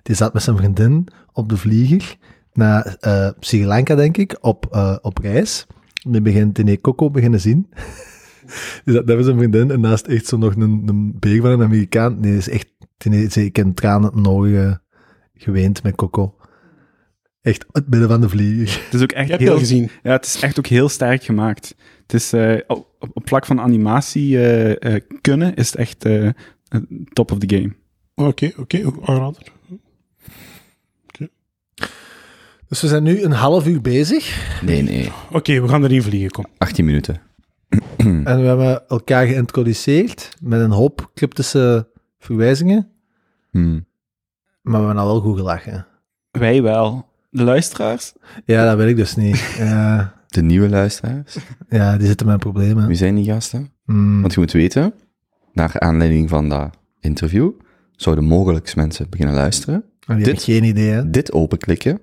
[0.03, 2.17] Die zat met zijn vriendin op de vlieger
[2.53, 5.67] naar eh, Sri Lanka, denk ik, op, eh, op reis.
[6.09, 7.67] Die begint in Coco beginnen zien.
[8.85, 11.51] Die zat daar met zijn vriendin en naast echt zo nog een, een beer van
[11.51, 12.21] een Amerikaan.
[12.21, 12.67] Die is echt,
[13.35, 14.83] ik in tranen de ogen
[15.35, 16.35] geweend met Coco.
[17.43, 18.83] Echt het midden van de vlieger.
[18.85, 19.59] Het is ook echt heb heel...
[19.59, 19.91] gezien.
[20.03, 21.75] Ja, het is echt ook heel sterk gemaakt.
[22.03, 26.31] Het is, eh, op, op vlak van animatie eh, eh, kunnen, is het echt eh,
[27.13, 27.73] top of the game.
[28.15, 29.43] Oké, oké, aanrader.
[32.69, 34.55] Dus we zijn nu een half uur bezig.
[34.63, 35.13] Nee, nee.
[35.31, 36.47] Oké, we gaan erin vliegen, kom.
[36.59, 37.21] 18 minuten.
[38.25, 42.89] En we hebben elkaar geïntroduceerd met een hoop cryptische verwijzingen.
[43.51, 43.87] Hmm.
[44.63, 45.87] Maar we hebben al wel goed gelachen.
[46.31, 47.09] Wij wel.
[47.31, 48.13] De luisteraars?
[48.45, 49.57] Ja, dat weet ik dus niet.
[50.27, 51.37] De nieuwe luisteraars.
[51.69, 52.87] ja die zitten met problemen.
[52.87, 53.71] Wie zijn die gasten?
[53.85, 54.21] Hmm.
[54.21, 54.95] Want je moet weten,
[55.53, 57.51] naar aanleiding van dat interview,
[57.93, 61.11] zouden mogelijk mensen beginnen luisteren, hebben dit- geen idee, hè?
[61.11, 62.01] dit openklikken,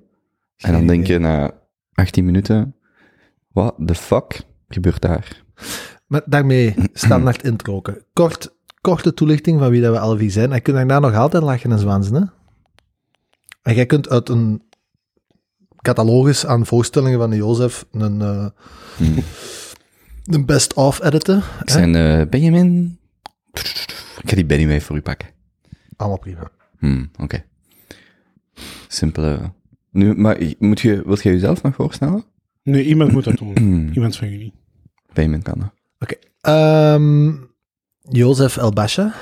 [0.58, 1.52] en dan denk je na
[1.94, 2.76] 18 minuten,
[3.52, 5.43] what the fuck gebeurt daar?
[6.08, 8.06] Maar daarmee, standaard introken.
[8.14, 10.50] Kort, korte toelichting van wie dat we alle vier zijn.
[10.50, 12.22] En je kunt daarna nog altijd lachen en zwansen, hè?
[13.62, 14.62] En jij kunt uit een
[15.82, 18.46] catalogus aan voorstellingen van de Jozef een, eh,
[18.98, 19.16] Hmm.
[20.24, 21.38] een best-of editen.
[21.38, 21.72] Ik hè?
[21.72, 22.98] zijn eh, Benjamin...
[24.22, 25.28] Ik ga die Benny mee voor u pakken.
[25.96, 26.52] Allemaal prima.
[26.78, 27.44] Hmm, oké.
[28.88, 29.52] Simpele...
[29.92, 32.24] Nu, maar moet je, wilt jij jezelf nog voorstellen?
[32.64, 33.54] Nee, iemand moet dat doen.
[33.96, 34.54] Iemand van jullie.
[35.14, 35.72] Benjamin kan.
[36.00, 36.16] Oké.
[36.42, 37.32] Ehm,
[38.00, 39.14] Jozef El Basha,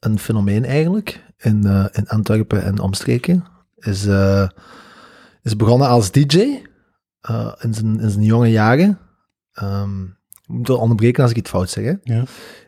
[0.00, 3.44] een fenomeen eigenlijk, in, eh, in Antwerpen en omstreken,
[3.76, 4.48] is, eh,
[5.42, 6.62] is begonnen als DJ
[7.20, 8.98] eh, in, zijn, in zijn jonge jaren.
[9.52, 10.04] Ehm,
[10.42, 11.84] ik moet wel onderbreken als ik iets fout zeg.
[11.84, 12.14] Hè?
[12.14, 12.24] Ja.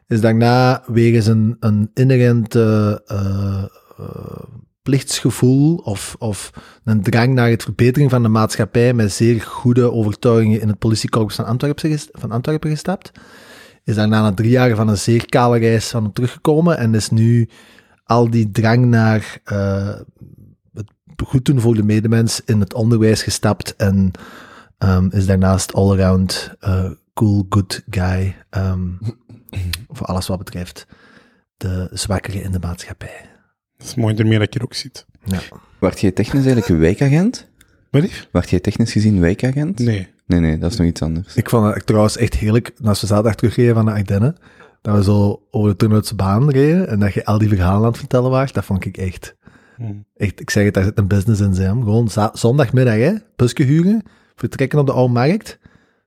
[0.06, 3.64] Is daarna wegens een, een inherente eh,
[3.96, 4.42] eh,
[4.88, 6.50] plichtsgevoel of, of
[6.84, 11.34] een drang naar het verbetering van de maatschappij met zeer goede overtuigingen in het politiekorps
[11.34, 13.12] van Antwerpen, van Antwerpen gestapt.
[13.84, 17.10] Is daarna na drie jaar van een zeer kale reis van hem teruggekomen en is
[17.10, 17.48] nu
[18.04, 19.94] al die drang naar eh,
[20.72, 20.92] het
[21.24, 24.10] goed doen voor de medemens in het onderwijs gestapt en
[24.78, 28.88] ehm, is daarnaast all-around eh, cool, good guy ehm,
[29.96, 30.86] voor alles wat betreft
[31.56, 33.27] de zwakkeren in de maatschappij.
[33.78, 35.06] Dat is mooi ermee dat je er ook ziet.
[35.24, 35.38] Ja.
[35.78, 37.48] Waart jij technisch eigenlijk een wijkagent?
[37.90, 38.28] Wat lief?
[38.50, 39.78] Jij technisch gezien wijkagent?
[39.78, 40.08] Nee.
[40.26, 41.34] Nee, nee, dat is nog iets anders.
[41.34, 44.36] Ik vond het trouwens echt heerlijk, als we zaterdag terugreden van de Ardennen,
[44.82, 47.88] dat we zo over de Turnhoutse baan reden en dat je al die verhalen aan
[47.88, 49.36] het vertellen was, dat vond ik echt,
[49.76, 49.84] Hm.
[50.16, 51.82] echt, ik zeg het, daar zit een business in, Sam.
[51.82, 54.02] Gewoon zondagmiddag, hè, busje huren,
[54.34, 55.58] vertrekken op de oude markt,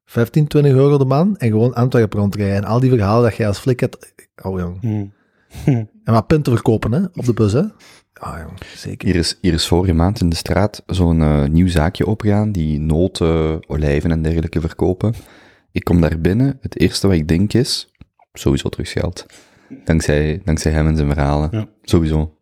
[0.05, 2.55] 15, 20 euro de man en gewoon Antwerpen rondrijden.
[2.55, 4.81] En al die verhalen dat jij als flik hebt, oh jong.
[4.81, 5.05] Hm.
[6.03, 7.63] En wat punten verkopen, hè, op de bus, hè.
[8.13, 9.07] Ah jong, zeker.
[9.07, 12.79] Hier is, hier is vorige maand in de straat zo'n eh, nieuw zaakje opgegaan die
[12.79, 15.13] noten, olijven en dergelijke verkopen.
[15.71, 17.91] Ik kom daar binnen, het eerste wat ik denk is,
[18.33, 19.25] sowieso terugscheld.
[19.85, 21.49] Dankzij, dankzij hem en zijn verhalen.
[21.51, 21.67] Ja.
[21.81, 22.37] Sowieso.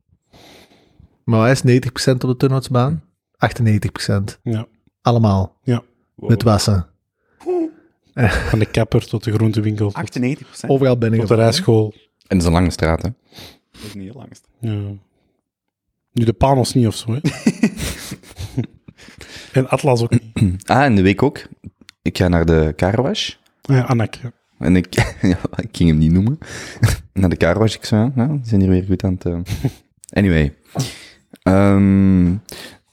[1.24, 3.04] Maar wat is 90% op de Turnhoutse baan?
[3.38, 4.40] 98%.
[4.44, 4.68] Ja.
[5.02, 5.58] Allemaal.
[5.64, 5.84] Ja.
[6.16, 6.88] Met wassen.
[8.50, 10.72] Van de kapper tot de groentewinkel, tot, 98 procent.
[10.72, 11.20] Overal binnen.
[11.20, 11.94] tot de rijschool.
[12.30, 13.10] En het is een lange straat, hè.
[13.72, 14.48] Dat is niet heel langst.
[14.60, 14.82] Ja.
[16.12, 17.20] Nu de Panos niet of zo, hè.
[19.60, 20.24] en Atlas ook niet.
[20.70, 21.42] Ah, en de week ook.
[22.02, 23.34] Ik ga naar de carwash.
[23.62, 24.14] Ah Ja, Anak.
[24.16, 24.32] ja.
[24.60, 26.38] En ik, ja, ik ging hem niet noemen.
[27.14, 27.76] naar de carwash.
[27.76, 29.26] Ik zei, nou, die zijn hier weer goed aan het...
[29.26, 29.40] eh.
[30.10, 30.56] Anyway.
[31.44, 32.36] Ehm,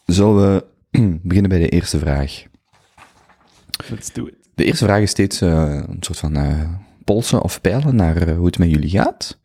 [0.06, 0.64] zullen we
[1.22, 2.42] beginnen bij de eerste vraag.
[3.90, 4.34] Let's do it.
[4.54, 6.72] De eerste vraag is steeds eh, een soort van eh,
[7.06, 9.40] polsen of pijlen naar eh, hoe het met jullie gaat.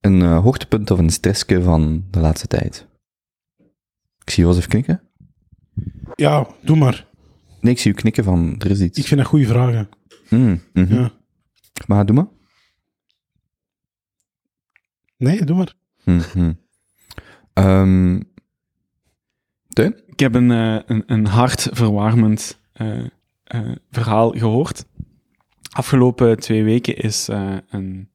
[0.00, 2.86] Een eh, hoogtepunt of een stressje van de laatste tijd.
[4.24, 5.02] Ik zie je wel eens even knikken.
[6.14, 7.06] Ja, doe maar.
[7.60, 8.98] Nee, ik zie u knikken van, er is iets.
[8.98, 9.88] Ik vind dat goede vragen.
[10.28, 10.94] Hmm, mhm.
[10.94, 11.12] Ja.
[11.86, 12.28] Maar doe maar.
[15.16, 15.74] Nee, doe maar.
[19.68, 20.02] Teun?
[20.06, 23.04] Ik heb een, eh, een, een hartverwarmend eh,
[23.44, 24.84] eh, verhaal gehoord.
[25.70, 28.08] Afgelopen twee weken is eh, een...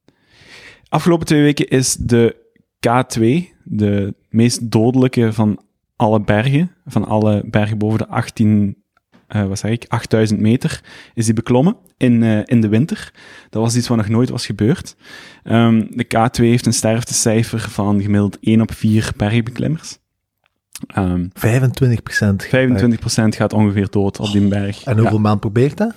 [0.88, 2.36] Afgelopen twee weken is de
[2.76, 3.20] K2,
[3.64, 5.60] de meest dodelijke van
[5.96, 8.76] alle bergen, van alle bergen boven de 18,
[9.26, 10.80] eh, wat zeg ik, 8000 meter,
[11.14, 13.12] is die beklommen in, eh, in de winter.
[13.50, 14.96] Dat was iets wat nog nooit was gebeurd.
[15.42, 19.98] Ehm, de K2 heeft een sterftecijfer van gemiddeld 1 op 4 bergbeklimmers.
[20.86, 22.44] Ehm 25 procent.
[22.44, 24.84] 25% gaat ongeveer dood op die berg.
[24.84, 25.94] En hoeveel maand probeert dat?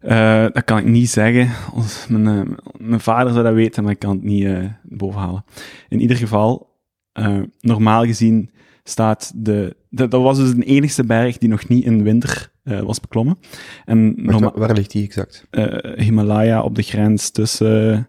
[0.00, 1.48] Eh, dat kan ik niet zeggen.
[1.74, 5.44] Als Mijn, mijn vader zou dat weten, maar ik kan het niet eh bovenhalen.
[5.88, 6.76] In ieder geval,
[7.12, 8.50] eh, normaal gezien
[8.84, 10.08] staat de, de...
[10.08, 13.38] Dat was dus de enigste berg die nog niet in de winter eh, was beklommen.
[13.84, 15.46] En Wacht, norma- waar, waar ligt die exact?
[15.50, 18.08] eh, Himalaya op de grens tussen...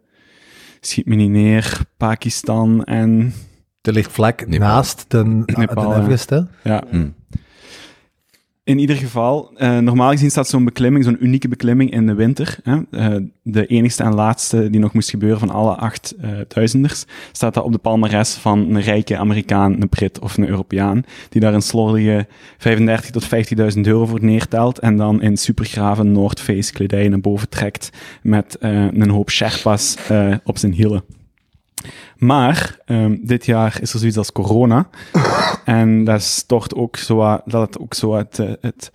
[0.80, 3.34] schiet me niet neer, Pakistan en...
[3.82, 4.68] Er ligt vlak Nepal.
[4.68, 5.96] naast de, Nepal, de.
[5.96, 6.40] Everest, hè?
[6.64, 7.10] Ja, Hm.
[8.70, 12.58] In ieder geval, eh, normaal gezien staat zo'n beklimming, zo'n unieke beklimming in de winter.
[12.64, 12.78] Hè?
[12.92, 17.54] Eh, de enigste en laatste die nog moest gebeuren van alle acht eh, duizenders, staat
[17.54, 21.54] dat op de palmares van een rijke Amerikaan, een Brit of een Europeaan, die daar
[21.54, 22.28] een slordige
[22.58, 23.28] 35 tot
[23.76, 27.90] 50.000 euro voor neertelt en dan in supergrave Noordface kledij naar boven trekt
[28.22, 29.98] met een hoop Sherpas
[30.44, 31.04] op zijn hielen.
[32.18, 34.90] Maar ehm, dit jaar is er zoiets als corona.
[35.66, 38.92] En dat stort ook zo dat het ook zo het, eh, het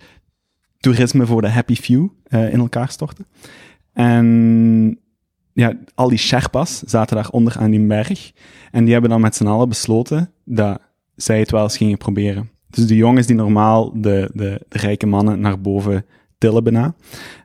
[0.79, 3.25] toerisme voor de happy few eh, in elkaar stortte.
[3.93, 4.99] En
[5.53, 8.31] ja, al die Sherpas zaten daaronder aan die berg.
[8.71, 10.79] En die hebben dan met z'n allen besloten dat
[11.15, 12.49] zij het wel eens gingen proberen.
[12.69, 16.05] Dus de jongens die normaal de, de, de rijke mannen naar boven
[16.51, 16.95] stellen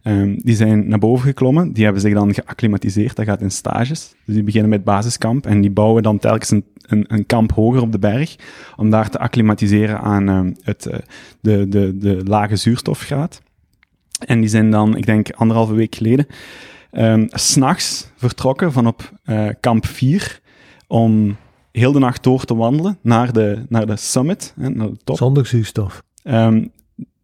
[0.03, 4.15] ehm, die zijn naar boven geklommen, die hebben zich dan geacclimatiseerd, dat gaat in stages.
[4.25, 7.93] Dus die beginnen met basiskamp en die bouwen dan telkens een, een, kamp hoger op
[7.93, 8.37] de berg,
[8.77, 10.99] om daar te acclimatiseren aan ehm, het, eh,
[11.41, 13.43] de, de, de lage zuurstofgraad.
[14.27, 16.27] En die zijn dan, ik denk anderhalve week geleden,
[17.29, 20.41] 's s'nachts vertrokken van op eh, kamp 4
[20.87, 21.37] om
[21.73, 25.17] heel de nacht door te wandelen naar de, naar de summit, hè, naar de top.
[25.17, 26.03] Zonder zuurstof.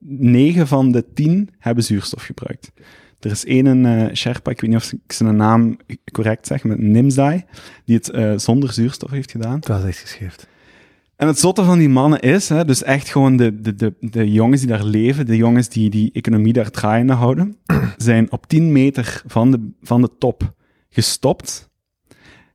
[0.09, 2.73] 9 van de 10 hebben zuurstof gebruikt.
[3.21, 5.77] Er is één uh, Sherpa, ik weet niet of ik zijn naam
[6.13, 7.45] correct zeg, met Nimzai,
[7.85, 9.61] die het eh, zonder zuurstof heeft gedaan.
[9.61, 10.43] Dat is echt geschreven.
[11.17, 14.33] En het zotte van die mannen is, hè, dus echt gewoon de, de, de, de
[14.33, 17.57] jongens die daar leven, de jongens die die economie daar draaiende houden,
[17.97, 20.55] zijn op 10 meter van de, van de top
[20.89, 21.71] gestopt.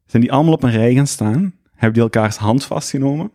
[0.06, 3.32] Zijn die allemaal op een rij gaan staan, hebben die elkaars hand vastgenomen,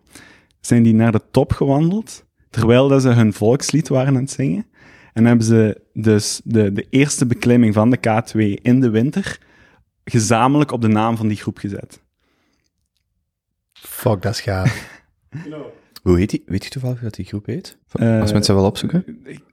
[0.60, 2.25] zijn die naar de top gewandeld
[2.56, 4.66] terwijl dat ze hun volkslied waren aan het zingen.
[5.12, 9.38] En hebben ze dus de, de eerste beklimming van de K2 in de winter
[10.04, 12.00] gezamenlijk op de naam van die groep gezet.
[13.72, 15.02] Fuck, dat is gaaf.
[16.06, 16.42] Hoe heet die?
[16.46, 17.78] Weet je toevallig wat die groep heet?
[17.92, 19.04] Eh, Als mensen wel opzoeken.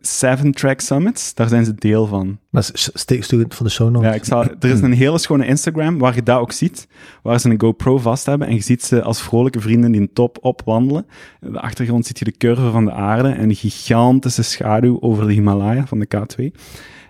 [0.02, 2.40] Seven Track Summits, daar zijn ze deel van.
[2.50, 4.10] Maar s- steek stuur het van de show notes.
[4.10, 6.88] Ja, ik zal, er is een hele schone Instagram waar je dat ook ziet,
[7.24, 10.14] waar ze een GoPro vast hebben en je ziet ze als vrolijke vrienden die een
[10.14, 11.06] top opwandelen.
[11.42, 15.28] In de achtergrond ziet je de curve van de aarde en de gigantische schaduw over
[15.28, 16.52] de Himalaya van de K2.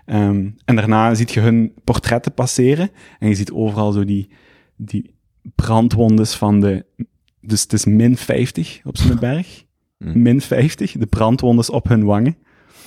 [0.04, 4.28] Ehm, en daarna ziet je hun portretten passeren en je ziet overal zo die,
[4.76, 5.14] die
[5.54, 6.84] brandwondes van de...
[7.46, 9.64] Dus het is min 50 op zijn berg.
[9.98, 10.22] Mm.
[10.22, 12.36] Min 50, de brandwondes op hun wangen.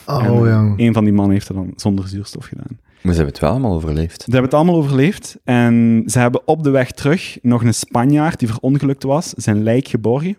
[0.05, 0.79] Oh, En, jong.
[0.79, 2.79] Een van die mannen heeft dat dan zonder zuurstof gedaan.
[3.01, 4.21] Maar ze hebben het wel allemaal overleefd.
[4.21, 5.37] Ze hebben het allemaal overleefd.
[5.43, 9.87] En ze hebben op de weg terug nog een Spanjaard die verongelukt was, zijn lijk
[9.87, 10.37] geborgen.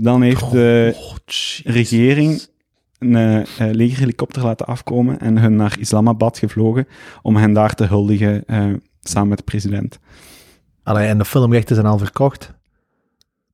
[0.00, 1.60] Dan heeft de Oh, jeez.
[1.64, 2.46] regering
[2.98, 6.86] een eh, eh, legerhelikopter laten afkomen en hun naar Islamabad gevlogen
[7.22, 8.66] om hen daar te huldigen eh,
[9.00, 9.98] samen met de president.
[10.82, 12.52] Allee, en de filmrechten zijn al verkocht.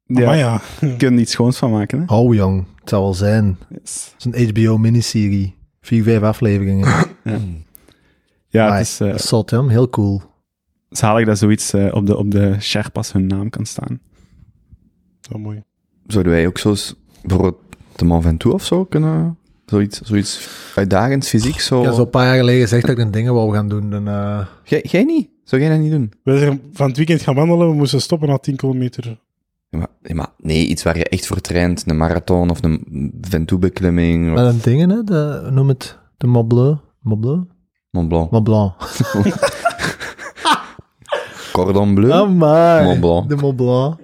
[0.06, 1.98] Ja, Maar ja, je kunt er iets schoons van maken.
[2.06, 2.14] Hè?
[2.14, 2.64] Oh, jong.
[2.80, 3.58] Het zou wel zijn.
[3.68, 4.14] Yes.
[4.18, 5.56] Het is een HBO-miniserie.
[5.80, 6.88] Vier, vijf afleveringen.
[8.48, 9.70] Ja, Maar het is eh, dat is zot, jong.
[9.70, 10.22] Heel cool.
[10.90, 14.00] zalig dat zoiets eh, op, de, op de Sherpas hun naam kan staan.
[15.20, 15.62] zo mooi.
[16.06, 16.74] Zouden wij ook zo
[17.22, 17.58] bijvoorbeeld
[17.96, 19.38] de Mont Ventoux of zo kunnen...
[19.66, 21.78] Zoiets, zoiets uitdagends, fysiek, zo...
[21.78, 23.92] Ik heb zo een paar jaar geleden gezegd dat ik een dingen wou gaan doen.
[23.92, 25.28] En, eh, Jij, jij niet?
[25.44, 26.12] Zou jij dat niet doen?
[26.22, 29.20] We zijn van het weekend gaan wandelen, we moesten stoppen na 10 kilometer.
[29.74, 31.84] Ja, maar, maar nee, iets waar je echt voor traint.
[31.86, 34.28] Een marathon of een Ventoux-beklimming.
[34.28, 35.02] of met een dingen, hè.
[35.04, 36.74] De, noem het de Mont Bleu.
[37.00, 37.40] Mont Bleu?
[37.90, 38.30] Mont Blanc.
[38.30, 38.74] Mont Blanc.
[41.52, 42.10] Cordon Bleu.
[42.12, 42.84] Amai.
[42.84, 43.28] Mont Blanc.
[43.28, 43.98] De Mont Blanc.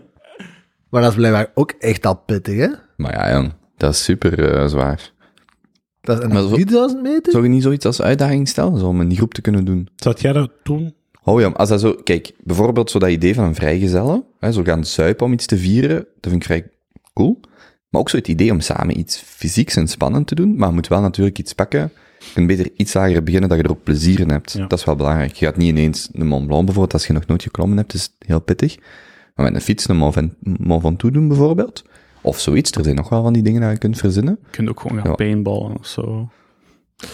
[0.91, 2.69] Maar dat is blijkbaar ook echt al pittig, hè?
[2.97, 5.13] Maar ja, jong, dat is super eh, zwaar.
[6.01, 7.33] Dat is Maar een zo- 3000 meter?
[7.33, 9.89] Zou je niet zoiets als uitdaging stellen, zo, om in die groep te kunnen doen?
[9.97, 10.95] Zou jij dat doen?
[11.25, 11.95] Oh ja, maar als dat zo...
[12.05, 15.57] Kijk, bijvoorbeeld zo dat idee van een vrijgezelle, hè, zo gaan zuipen om iets te
[15.57, 16.69] vieren, dat vind ik vrij
[17.13, 17.41] cool.
[17.89, 20.75] Maar ook zo het idee om samen iets fysieks en spannend te doen, maar je
[20.75, 21.93] moet wel natuurlijk iets pakken.
[22.19, 24.53] Je kunt beter iets lager beginnen, dat je er ook plezier in hebt.
[24.53, 24.67] Ja.
[24.67, 25.33] Dat is wel belangrijk.
[25.33, 28.03] Je gaat niet ineens de Mont Blanc bijvoorbeeld, als je nog nooit geklommen hebt, is
[28.03, 28.79] het heel pittig.
[29.35, 29.97] Maar met een fiets een
[30.43, 31.85] Mont Ventoux doen bijvoorbeeld,
[32.21, 34.39] of zoiets, er zijn nog wel van die dingen dat je kunt verzinnen.
[34.45, 35.15] Je kunt ook gewoon gaan Ja.
[35.17, 36.29] paintballen of zo.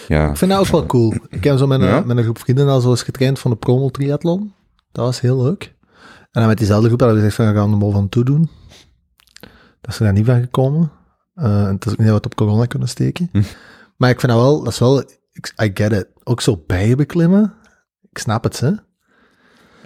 [0.08, 1.14] Ja, Ik vind dat ook wel cool.
[1.28, 2.00] Ik heb zo met een, Ja?
[2.00, 4.52] met een groep vrienden al zo eens getraind van de promo triathlon.
[4.92, 5.74] Dat was heel leuk.
[6.30, 8.50] En dan met diezelfde groep hadden we gezegd van, we gaan er van toe doen.
[9.80, 10.90] Dat is er daar niet van gekomen.
[11.34, 13.28] Eh, en het is ook niet het op corona kunnen steken.
[13.32, 13.42] Hm.
[13.96, 15.00] Maar ik vind dat wel, dat is wel,
[15.32, 16.06] ik- I get it.
[16.24, 17.54] Ook zo bijen beklimmen.
[18.10, 18.70] Ik snap het, hè.
[18.70, 18.80] Dat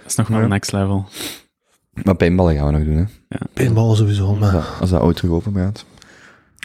[0.05, 0.47] is nog wel Ja.
[0.47, 1.05] next level.
[2.03, 2.95] maar paintballen gaan we nog doen,
[3.27, 3.37] hè.
[3.53, 4.51] Paintball sowieso, Als maar...
[4.51, 5.85] dat, als dat ooit terug open gaat.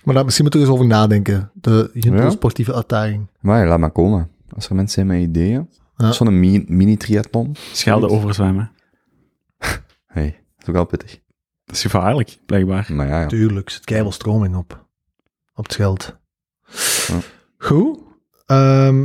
[0.07, 1.51] Maar daar misschien moeten we eens over nadenken.
[1.55, 2.31] De Ja?
[2.31, 3.27] sportieve uitdaging.
[3.41, 4.31] Maar ja, laat maar komen.
[4.55, 5.69] Als er mensen zijn met ideeën.
[5.97, 6.13] Ja.
[6.13, 7.57] Zo'n mi- mini-triathlon.
[7.73, 8.71] Schelden overzwemmen.
[10.07, 11.21] Hey, dat is ook wel pittig.
[11.65, 12.87] Dat is gevaarlijk, blijkbaar.
[12.93, 13.27] Maar ja, ja.
[13.27, 14.87] Tuurlijk, zit keihard stroming op.
[15.55, 16.17] Op het geld.
[17.07, 17.19] Ja.
[17.59, 17.99] Goed.
[18.47, 19.03] Ehm,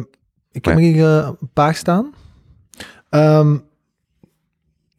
[0.52, 0.84] ik heb Ja.
[0.84, 2.14] hier eh, een paar staan.
[3.10, 3.58] Ehm,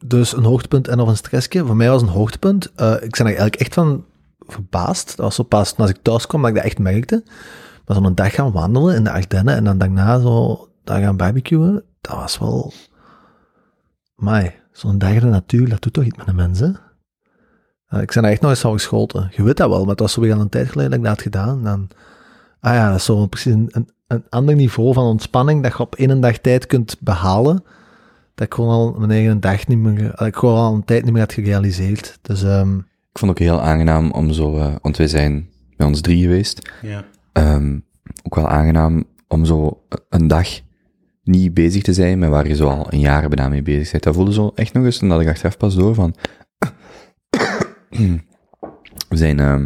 [0.05, 1.65] dus een hoogtepunt en of een stressje.
[1.65, 2.71] Voor mij was een hoogtepunt.
[2.75, 4.05] eh, ik ben er eigenlijk echt van
[4.47, 5.07] verbaasd.
[5.07, 7.23] Dat was zo pas als ik thuis kwam dat ik dat echt merkte.
[7.85, 11.83] Maar zo'n dag gaan wandelen in de Ardennen en dan daarna zo daar gaan barbecuen,
[12.01, 12.73] dat was wel...
[14.15, 16.79] Mai, zo'n dag in de natuur, dat doet toch iets met de mensen?
[17.87, 19.29] Ja, ik ben er echt eens van geschoten.
[19.31, 21.05] Je weet dat wel, maar het was zo weer al een tijd geleden dat ik
[21.05, 21.63] dat had gedaan.
[21.63, 21.89] Dan,
[22.59, 25.95] ah ja, dat is zo precies een, een, ander niveau van ontspanning dat je op
[25.95, 27.63] één dag tijd kunt behalen.
[28.35, 31.03] Dat ik gewoon al mijn eigen dag niet meer, dat ik gewoon al een tijd
[31.03, 32.19] niet meer had gerealiseerd.
[32.21, 32.79] Dus ehm,
[33.13, 36.21] Ik vond het ook heel aangenaam om zo, eh, want wij zijn bij ons drie
[36.21, 36.71] geweest.
[36.81, 37.05] Ja.
[37.31, 37.79] Ehm,
[38.23, 40.47] ook wel aangenaam om zo een dag
[41.23, 44.03] niet bezig te zijn met waar je zo al een jaar bijna mee bezig bent.
[44.03, 46.15] Dat voelde zo echt nog eens, en dat ik achteraf pas door van...
[49.09, 49.63] we zijn, ehm,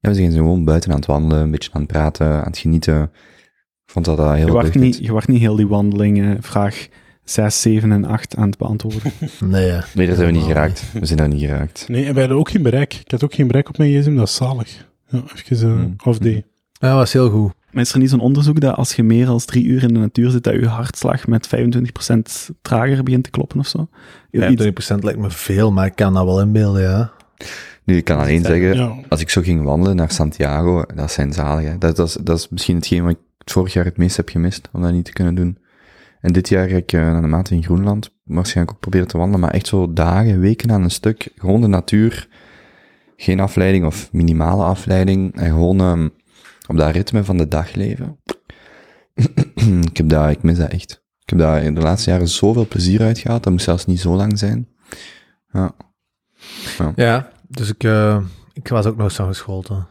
[0.00, 2.58] ja, we zijn gewoon buiten aan het wandelen, een beetje aan het praten, aan het
[2.58, 3.02] genieten.
[3.84, 6.88] Ik vond dat dat heel Je wacht, niet, je wacht niet heel die wandelingen, vraag
[7.24, 9.00] 6, 7 en 8 aan het beantwoorden.
[9.40, 9.72] nee.
[9.94, 10.92] Nee, daar zijn we niet helemaal geraakt.
[10.92, 11.84] We zijn daar niet geraakt.
[11.88, 12.94] Nee, en wij hadden ook geen bereik.
[12.94, 14.86] Ik had ook geen bereik op mijn gsm, dat is zalig.
[15.08, 16.44] Ja, even uh, off day.
[16.72, 17.52] Ja, dat was heel goed.
[17.70, 20.00] Maar is er niet zo'n onderzoek dat als je meer dan drie uur in de
[20.00, 22.18] natuur zit, dat je hartslag met 25%
[22.62, 23.88] trager begint te kloppen of zo?
[24.30, 27.12] Iets- 25% lijkt me veel, maar ik kan dat wel inbeelden, ja.
[27.84, 31.32] Nu, ik kan alleen zeggen, Ja, als ik zo ging wandelen naar Santiago, dat zijn
[31.32, 31.66] zalig.
[31.66, 31.78] Hè.
[31.78, 34.28] Dat, dat, is, dat is misschien hetgeen wat ik het vorig jaar het meest heb
[34.28, 35.58] gemist, om dat niet te kunnen doen.
[36.24, 39.16] En dit jaar ga ik eh, naar de maand in Groenland waarschijnlijk ook proberen te
[39.16, 42.28] wandelen, maar echt zo dagen, weken aan een stuk, gewoon de natuur,
[43.16, 46.08] geen afleiding of minimale afleiding, en gewoon ehm,
[46.68, 48.20] op dat ritme van de dag leven.
[49.90, 51.04] ik, heb dat, ik mis dat echt.
[51.22, 54.00] Ik heb daar in de laatste jaren zoveel plezier uit gehad, dat moest zelfs niet
[54.00, 54.68] zo lang zijn.
[55.52, 55.74] Ja.
[56.94, 58.20] Ja, dus ik, eh,
[58.52, 59.86] Ik was ook nog aan gescholden.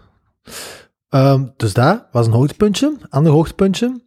[1.10, 2.98] Ehm, dus dat was een hoogtepuntje.
[3.10, 4.02] Ander hoogtepuntje.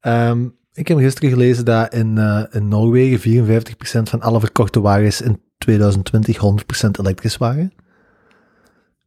[0.00, 5.20] Ehm, ik heb gisteren gelezen dat in, eh, in Noorwegen 54% van alle verkochte wagens
[5.20, 7.72] in 2020 100% elektrisch waren.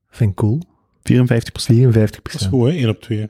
[0.10, 0.62] Vind ik cool.
[1.04, 1.78] 54 procent.
[1.78, 2.32] 54%.
[2.32, 2.74] Dat is goed, hè?
[2.74, 3.30] 1 op 2.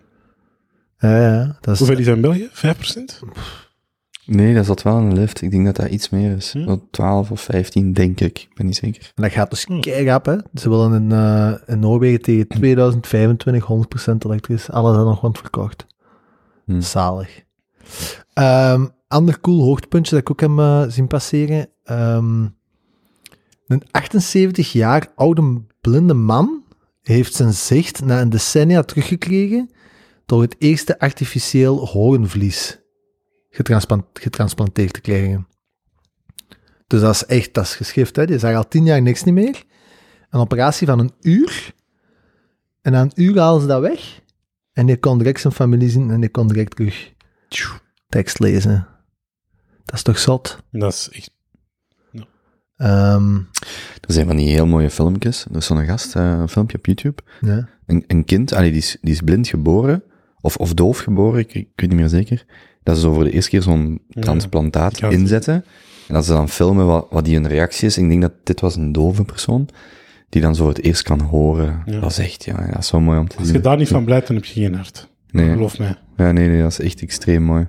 [0.97, 2.49] Ja, ja, dat is, Hoeveel is dat in België?
[2.51, 3.19] 5%?
[4.25, 5.41] Nee, dat zat wel in de lift.
[5.41, 6.51] Ik denk dat dat iets meer is.
[6.51, 6.65] Hm?
[6.65, 8.39] Wel 12 of 15, denk ik.
[8.39, 9.11] Ik ben niet zeker.
[9.15, 9.81] en dat gaat dus Hmm.
[9.81, 10.35] keihard, hè.
[10.53, 14.69] Ze willen in, eh, in Noorwegen tegen 2025 100% elektrisch.
[14.69, 15.85] Alles dan nog want verkocht.
[16.65, 16.81] Hm.
[16.81, 17.43] Zalig.
[18.39, 21.69] Ehm, ander cool hoogtepuntje dat ik ook heb eh, zien passeren.
[21.83, 22.47] Ehm,
[23.67, 26.63] een 78 jaar oude blinde man
[27.01, 29.69] heeft zijn zicht na een decennia teruggekregen
[30.25, 31.85] door het eerste artificieel
[33.49, 35.47] getransplant- getransplanteerd te krijgen.
[36.87, 38.25] Dus dat is echt, dat is geschift, hè.
[38.25, 39.63] Die zag al tien jaar niks niet meer.
[40.29, 41.73] Een operatie van een uur.
[42.81, 44.21] En na een uur halen ze dat weg.
[44.73, 47.17] En je kon direct zijn familie zien en je kon direct terug
[48.09, 48.87] tekst lezen.
[49.85, 50.63] Dat is toch zot?
[50.71, 51.31] Dat is echt...
[52.77, 53.35] Ehm,
[54.07, 55.45] Er zijn van die heel mooie filmpjes.
[55.51, 57.21] Er is zo'n gast, eh, een filmpje op YouTube.
[57.41, 57.67] ja.
[57.85, 60.03] Een, een kind, allee, die, is, die is blind geboren.
[60.41, 62.45] Of, of doof geboren, ik, ik weet niet meer zeker.
[62.83, 65.09] Dat ze zo voor de eerste keer zo'n transplantaat Ja.
[65.09, 65.53] inzetten.
[66.07, 67.97] En dat ze dan filmen wat, wat die hun reactie is.
[67.97, 69.69] Ik denk dat dit was een dove persoon.
[70.29, 71.81] Die dan zo het eerst kan horen.
[71.85, 71.99] Ja.
[71.99, 73.55] Dat is echt, ja, dat is zo mooi om te Als zien.
[73.55, 75.09] je daar niet van blijft, dan heb je geen hart.
[75.31, 75.95] Nee, Geloof mij.
[76.17, 77.67] ja, nee, nee, dat is echt extreem mooi.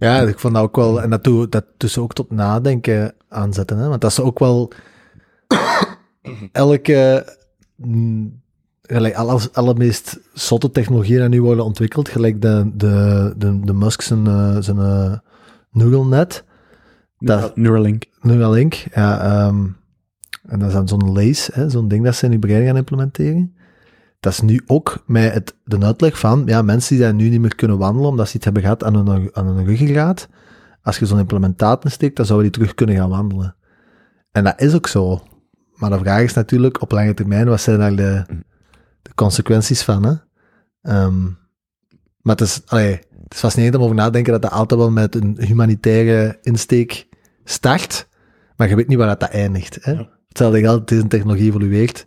[0.00, 1.02] Ja, ik vond dat ook wel...
[1.02, 3.78] En dat doet dat dus ook tot nadenken aanzetten.
[3.78, 3.88] Hè?
[3.88, 4.72] Want dat is ook wel...
[6.52, 7.26] elke...
[7.76, 8.38] mm,
[8.82, 14.00] Gelijk, alles, allermeest zotte technologieën die nu worden ontwikkeld, gelijk de, de, de, de Musk
[14.00, 14.76] zijn, eh, zijn
[15.72, 16.44] neural net.
[17.18, 18.04] Dat, Neuralink.
[18.20, 19.20] Neuralink, ja.
[19.20, 19.66] ehm,
[20.46, 22.76] en dat is dan zo'n lace, hè, zo'n ding dat ze in je brein gaan
[22.76, 23.54] implementeren.
[24.20, 27.40] Dat is nu ook met het, de uitleg van, ja, mensen die dat nu niet
[27.40, 30.28] meer kunnen wandelen, omdat ze iets hebben gehad aan hun, aan hun ruggengraat.
[30.82, 33.56] Als je zo'n implementaat insteekt, dan zouden die terug kunnen gaan wandelen.
[34.32, 35.22] En dat is ook zo.
[35.74, 38.24] Maar de vraag is natuurlijk, op lange termijn, wat zijn daar de,
[39.02, 40.14] de consequenties van, hè?
[40.82, 41.22] Ehm,
[42.20, 44.80] maar het is, allee, het is fascinerend om over na te denken dat dat altijd
[44.80, 47.08] wel met een humanitaire insteek
[47.44, 48.08] start,
[48.56, 49.78] maar je weet niet waar dat, dat eindigt.
[49.84, 49.92] Hè?
[49.92, 50.08] Ja.
[50.28, 52.06] Hetzelfde geldt, deze technologie evolueert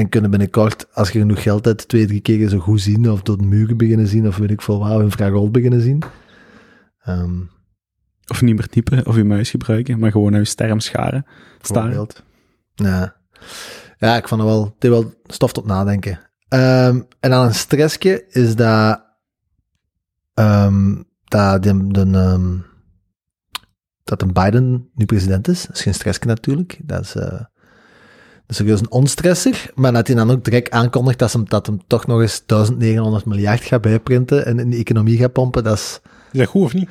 [0.00, 3.22] en kunnen binnenkort, als je genoeg geld hebt, twee, drie keer zo goed zien, of
[3.22, 6.02] de muren beginnen zien, of weet ik veel wat, of een fragol beginnen zien.
[7.02, 7.40] Ehm
[8.26, 11.26] Of niet meer typen of je muis gebruiken, maar gewoon naar je sterm scharen.
[11.60, 12.08] Staren.
[12.74, 13.16] Ja.
[13.98, 16.20] ja, ik vond het wel, het wel stof tot nadenken.
[16.48, 19.02] Ehm, en dan een stressje is dat,
[20.34, 22.60] ehm, dat, de, de,
[24.04, 25.66] dat een Biden nu president is.
[25.66, 26.80] Dat is geen stressje natuurlijk.
[26.82, 27.49] Dat is, eh, dat is
[28.54, 29.70] serieus een onstresser.
[29.74, 32.42] Maar dat hij dan ook direct aankondigt dat, ze, hem- dat hem toch nog eens
[32.46, 35.64] 1900 miljard gaat bijprinten en in de economie gaat pompen.
[35.64, 36.00] Dat is,
[36.32, 36.88] Is dat goed of niet?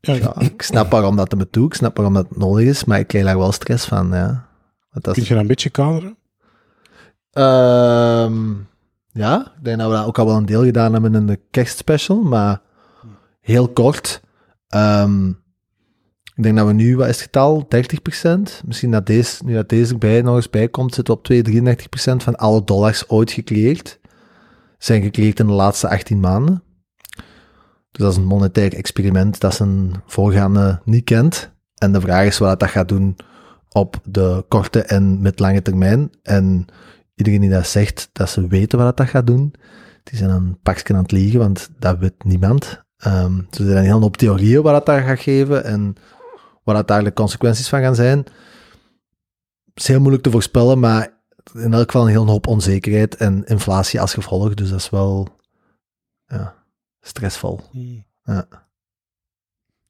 [0.00, 1.66] Ja, ja, ik snap waarom dat hem het doet.
[1.66, 4.48] Ik snap waarom dat nodig is, maar ik krijg daar wel stress van, ja.
[4.90, 6.16] Want dat Kun je dat een beetje kaderen?
[7.30, 8.50] Ehm,
[9.12, 11.40] ja, ik denk dat we dat ook al wel een deel gedaan hebben in de
[11.50, 12.60] kerstspecial, maar
[13.40, 14.20] heel kort.
[14.68, 15.32] Ehm,
[16.40, 17.68] ik denk dat we nu, wat is het getal?
[18.60, 18.66] 30%?
[18.66, 21.42] Misschien dat deze, nu dat deze erbij nog eens bij komt, zitten we op 2,
[21.42, 24.00] 33% van alle dollars ooit gecleared.
[24.78, 26.62] Zijn gecleared in de laatste 18 maanden.
[27.90, 31.50] Dus dat is een monetair experiment dat zijn voorgaande niet kent.
[31.74, 33.16] En de vraag is wat dat gaat doen
[33.68, 36.10] op de korte en middellange termijn.
[36.22, 36.66] En
[37.14, 39.54] iedereen die dat zegt, dat ze weten wat dat gaat doen,
[40.04, 42.82] die zijn een pakje aan het liegen, want dat weet niemand.
[42.96, 45.96] Ehm dus er zijn hele hoop theorieën wat dat daar gaat geven en
[46.74, 48.18] daar de consequenties van gaan zijn.
[48.18, 51.18] Het is heel moeilijk te voorspellen, maar
[51.54, 54.54] in elk geval een hele hoop onzekerheid en inflatie als gevolg.
[54.54, 55.28] Dus dat is wel
[56.26, 56.54] ja,
[57.00, 57.60] stressvol.
[58.22, 58.46] Ja.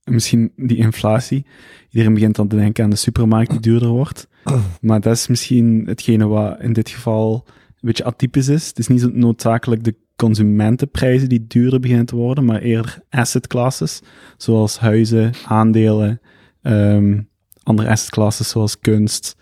[0.04, 1.46] En Misschien die inflatie.
[1.90, 4.28] Iedereen begint dan te denken aan de supermarkt die duurder wordt.
[4.80, 8.66] Maar dat is misschien hetgene wat in dit geval een beetje atypisch is.
[8.66, 13.46] Het is niet zo noodzakelijk de consumentenprijzen die duurder beginnen te worden, maar eerder asset
[13.46, 14.02] classes,
[14.36, 16.20] zoals huizen, aandelen,
[16.62, 17.20] ehm,
[17.62, 19.36] andere asset classes zoals kunst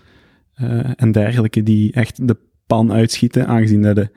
[0.55, 4.11] eh, en dergelijke, die echt de pan uitschieten, aangezien dat de,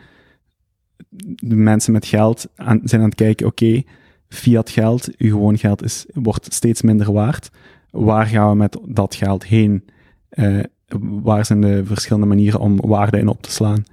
[1.56, 3.82] mensen met geld aan, zijn aan het kijken, oké,
[4.28, 7.50] fiat geld, uw gewoon geld is, wordt steeds minder waard.
[7.90, 9.86] Waar gaan we met dat geld heen?
[10.30, 10.60] Eh,
[11.00, 13.84] waar zijn de verschillende manieren om waarde in op te slaan?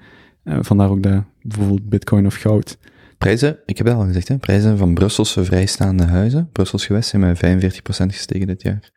[0.43, 2.79] Eh, vandaar ook de, bijvoorbeeld bitcoin of goud.
[3.19, 7.23] Prijzen, ik heb het al gezegd, hè, prijzen van Brusselse vrijstaande huizen, Brussels gewest, zijn
[7.23, 8.91] met 45% gestegen dit jaar.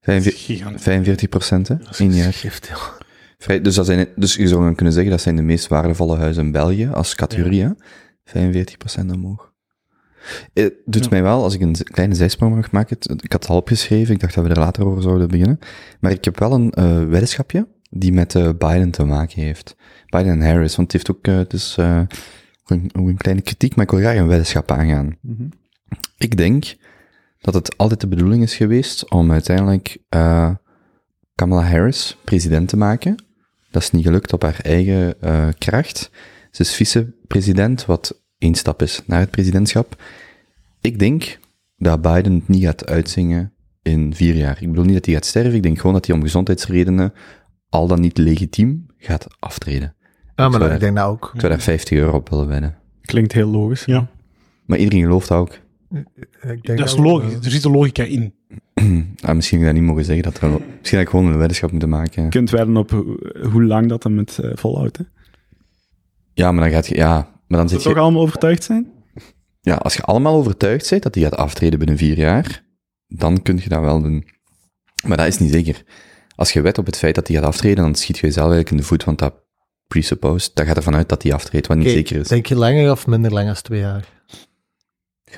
[0.00, 0.82] 45, Gigantisch.
[0.82, 1.76] 45 procent, hè?
[1.76, 2.40] Dat is Eén jaar.
[3.46, 3.58] ja.
[3.60, 6.44] Dus, dat zijn, dus je zou dan kunnen zeggen dat zijn de meest waardevolle huizen
[6.44, 7.70] in België als categorie, hè?
[8.24, 9.52] 45 procent omhoog.
[10.52, 11.10] Eh, Het doet Ja.
[11.10, 14.20] mij wel, als ik een kleine zijsprong mag maken, ik had het al opgeschreven, ik
[14.20, 15.58] dacht dat we er later over zouden beginnen,
[16.00, 19.76] maar ik heb wel een eh weddenschapje die met eh, Biden te maken heeft.
[20.06, 22.00] Biden en Harris, want het heeft ook, eh, dus, eh,
[22.62, 25.16] ook een, ook een kleine kritiek, maar ik wil graag een weddenschap aangaan.
[26.18, 26.64] Ik denk
[27.40, 30.50] dat het altijd de bedoeling is geweest om uiteindelijk eh,
[31.34, 33.24] Kamala Harris president te maken.
[33.70, 36.10] Dat is niet gelukt op haar eigen eh, kracht.
[36.50, 40.02] Ze is vice-president, wat één stap is naar het presidentschap.
[40.80, 41.38] Ik denk
[41.76, 44.62] dat Biden het niet gaat uitzingen in vier jaar.
[44.62, 47.12] Ik bedoel niet dat hij gaat sterven, ik denk gewoon dat hij om gezondheidsredenen
[47.68, 49.94] al dan niet legitiem gaat aftreden.
[50.34, 51.30] Ja, maar dat, daar- ik denk dat ook.
[51.34, 52.76] Ik zou daar 50 euro op willen wedden.
[53.02, 53.84] Klinkt heel logisch.
[53.84, 54.08] Ja,
[54.66, 55.58] Maar iedereen gelooft dat ook.
[55.90, 57.32] Ik denk dat is logisch.
[57.32, 58.34] eh, Er zit een logica in.
[59.20, 60.24] Ah, misschien ga ik dat niet mogen zeggen.
[60.24, 62.22] Dat er, misschien had ik gewoon een weddenschap moeten maken.
[62.22, 62.90] Je kunt wedden op
[63.50, 64.96] hoe, lang dat hem het eh, volhoudt.
[64.96, 65.04] Hè.
[66.34, 66.94] Ja, maar dan gaat je...
[66.96, 67.14] Ja,
[67.46, 67.98] maar dan zit toch je...
[67.98, 68.86] allemaal overtuigd zijn?
[69.60, 72.64] Ja, als je allemaal overtuigd bent dat hij gaat aftreden binnen vier jaar,
[73.06, 74.28] dan kun je dat wel doen.
[75.06, 75.82] Maar dat is niet zeker.
[76.36, 78.70] Als je wet op het feit dat hij gaat aftreden, dan schiet je jezelf eigenlijk
[78.70, 79.34] in de voet, want dat
[79.86, 82.28] presupposed, dat gaat ervan uit dat hij aftreedt, wat niet zeker is.
[82.28, 84.08] Denk je langer of minder lang als twee jaar?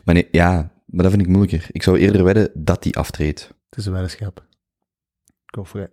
[0.04, 1.66] Maar nee, ja, maar dat vind ik moeilijker.
[1.72, 3.54] Ik zou eerder wedden dat hij aftreedt.
[3.68, 4.46] Het is een weddenschap.
[5.46, 5.90] Go for it.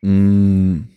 [0.00, 0.90] Mm,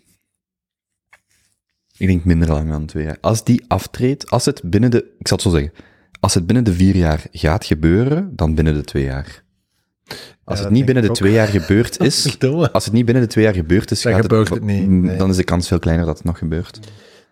[1.97, 3.18] ik denk minder lang dan twee jaar.
[3.22, 5.72] Als die aftreedt, als het binnen de, ik zal het zo zeggen,
[6.20, 9.43] als het binnen de vier jaar gaat gebeuren, dan binnen de twee jaar.
[10.43, 12.39] Als het niet binnen de twee jaar gebeurd is,
[12.72, 15.18] als het niet binnen de twee jaar gebeurd is, Dan gaat het niet, mm, nee.
[15.18, 16.80] dan is de kans veel kleiner dat het nog gebeurt.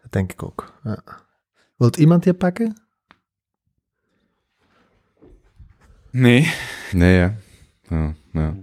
[0.01, 0.79] Dat denk ik ook.
[0.83, 1.03] Ja.
[1.77, 2.82] Wilt iemand die pakken?
[6.13, 6.53] Nee.
[6.91, 7.35] Nee, ja.
[7.89, 8.55] ja, ja.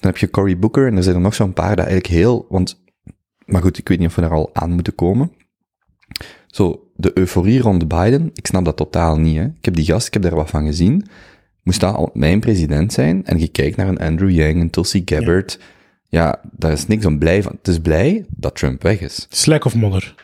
[0.00, 2.46] Dan heb je Cory Booker en er zijn er nog zo'n paar dat eigenlijk heel,
[2.48, 2.82] want,
[3.44, 5.32] maar goed, ik weet niet of we daar al aan moeten komen.
[6.50, 9.36] Zo, de euforie rond Biden, ik snap dat totaal niet.
[9.36, 9.44] Hè.
[9.44, 11.06] Ik heb die gast, ik heb daar wat van gezien.
[11.62, 15.02] Moest dat al mijn president zijn en je kijkt naar een Andrew Yang, een Tulsi
[15.04, 15.58] Gabbard,
[16.08, 17.52] ja, daar is niks om blij van.
[17.58, 19.26] Het is blij dat Trump weg is.
[19.30, 20.14] Slack of modder.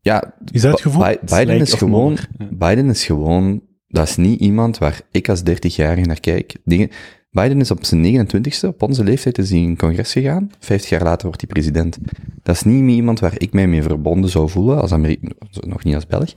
[0.00, 1.02] Ja, Is dat het gevoel?
[1.04, 2.48] Bi- Biden Slijk is gewoon, ja.
[2.50, 6.56] Biden is gewoon, dat is niet iemand waar ik als 30-jarige naar kijk.
[6.64, 6.90] Dingen,
[7.30, 10.50] Biden is op zijn 29ste, op onze leeftijd, is hij in congres gegaan.
[10.58, 11.98] 50 jaar later wordt hij president.
[12.42, 15.28] Dat is niet iemand waar ik mij mee verbonden zou voelen, als Amerika,
[15.60, 16.34] nog niet als Belg.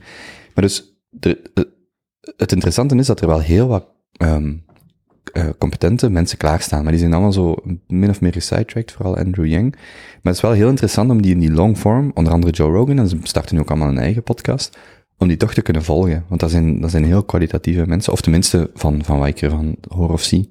[0.54, 1.50] Maar dus, de,
[2.36, 4.54] het interessante is dat er wel heel wat ehm,
[5.32, 7.56] eh, competente mensen klaarstaan, maar die zijn allemaal zo
[7.86, 9.70] min of meer gesidetracked, vooral Andrew Yang.
[9.72, 12.72] Maar het is wel heel interessant om die in die long form, onder andere Joe
[12.72, 14.78] Rogan, en ze starten nu ook allemaal een eigen podcast,
[15.18, 16.24] om die toch te kunnen volgen.
[16.28, 19.76] Want dat zijn, dat zijn heel kwalitatieve mensen, of tenminste van, van wat ik ervan
[19.88, 20.50] hoor of zie.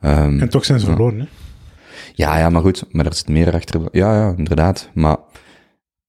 [0.00, 1.26] Ehm, En toch zijn ze verloren, hè?
[2.14, 3.80] ja, ja, maar goed, maar er zit meer achter.
[3.92, 4.90] Ja, ja, inderdaad.
[4.94, 5.16] Maar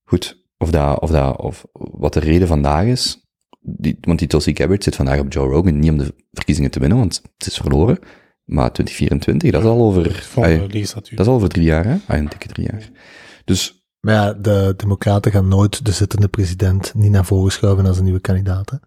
[0.04, 3.26] goed, of, dat, of, dat, of wat de reden vandaag is,
[3.60, 6.80] die, want die Tulsi Gabbard zit vandaag op Joe Rogan niet om de verkiezingen te
[6.80, 8.00] winnen, want het is verloren.
[8.44, 11.18] Maar 2024, dat is al over, Van ai, de legislatuur.
[11.18, 11.98] dat is al over drie jaar, hè?
[12.08, 12.90] Ah, een dikke drie jaar.
[13.46, 17.98] Dus Maar ja, de democraten gaan nooit de zittende president niet naar voren schuiven als
[17.98, 18.70] een nieuwe kandidaat.
[18.70, 18.78] Hè?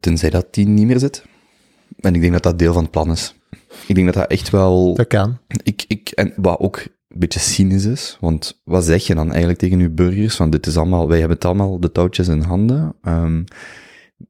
[0.00, 1.24] tenzij dat die niet meer zit.
[2.00, 3.34] En ik denk dat dat deel van het plan is.
[3.86, 4.94] Ik denk dat dat echt wel...
[4.94, 5.38] Dat kan.
[5.62, 6.86] Ik, ik, en wat ook
[7.16, 10.36] een beetje cynisch is, want wat zeg je dan eigenlijk tegen je burgers?
[10.36, 12.94] Van dit is allemaal, wij hebben het allemaal de touwtjes in handen.
[13.02, 13.42] Ehm,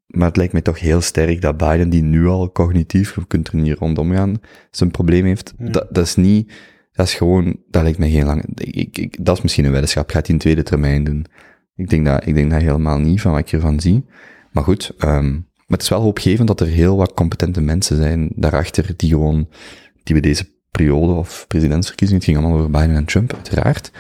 [0.07, 3.49] maar het lijkt mij toch heel sterk dat Biden, die nu al cognitief, je kunt
[3.49, 5.55] er niet rondom gaan, zijn probleem heeft.
[5.59, 5.68] Ja.
[5.68, 6.53] Dat, dat is niet,
[6.93, 10.11] dat is gewoon, dat lijkt mij geen lang, ik, ik, dat is misschien een weddenschap.
[10.11, 11.26] Gaat hij een tweede termijn doen?
[11.76, 14.05] Ik denk dat, ik denk dat helemaal niet van wat ik ervan zie.
[14.53, 18.30] Maar goed, ehm, maar het is wel hoopgevend dat er heel wat competente mensen zijn
[18.34, 19.49] daarachter die gewoon,
[20.03, 23.91] die we deze periode of presidentsverkiezingen, het ging allemaal over Biden en Trump, uiteraard.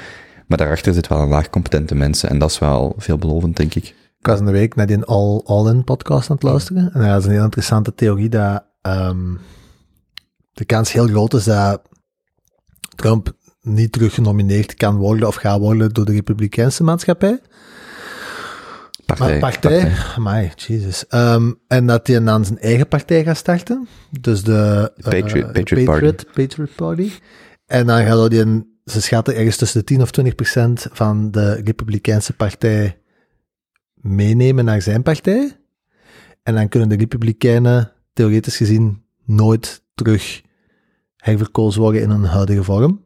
[0.46, 3.84] Maar daarachter zit wel een laag competente mensen en dat is wel veelbelovend, denk ik.
[4.18, 6.92] Ik was een week naar die All, All In podcast aan het luisteren.
[6.92, 9.34] En daar is een heel interessante theorie dat ehm,
[10.52, 11.82] de kans heel groot is dat
[12.94, 17.40] Trump niet terug genomineerd kan worden of gaat worden door de Republikeinse maatschappij.
[19.06, 19.40] Partij.
[19.40, 21.06] Maar partij, amai, Jesus.
[21.06, 23.88] Ehm, en dat hij dan zijn eigen partij gaat starten.
[24.20, 26.24] Dus de eh, Patriot- Patriot Party.
[26.34, 27.10] Patriot Party.
[27.66, 31.54] En dan gaat hij, ze schatten ergens tussen de 10 of 20 procent van de
[31.54, 32.98] Republikeinse partij
[33.94, 35.56] meenemen naar zijn partij.
[36.42, 40.42] En dan kunnen de Republikeinen, theoretisch gezien, nooit terug
[41.16, 43.04] herverkozen worden in hun huidige vorm.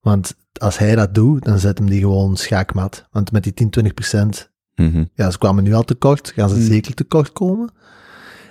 [0.00, 3.06] Want als hij dat doet, dan zet hem die gewoon schaakmat.
[3.10, 5.04] Want met die 10, 20 procent Mhm.
[5.14, 6.64] ja, ze kwamen nu al tekort, gaan ze Hmm.
[6.64, 7.70] zeker tekort komen.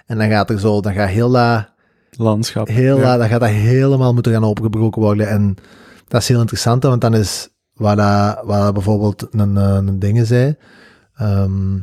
[0.05, 1.69] En dan gaat er zo, dan gaat heel dat,
[2.11, 2.67] Landschap.
[2.67, 3.03] heel Ja.
[3.03, 5.29] dat, dan gaat dat helemaal moeten gaan opengebroken worden.
[5.29, 5.55] En
[6.07, 9.99] dat is heel interessant, want dan is, waar dat, waar dat bijvoorbeeld een, eh, een
[9.99, 10.55] dingen zei,
[11.15, 11.77] ehm,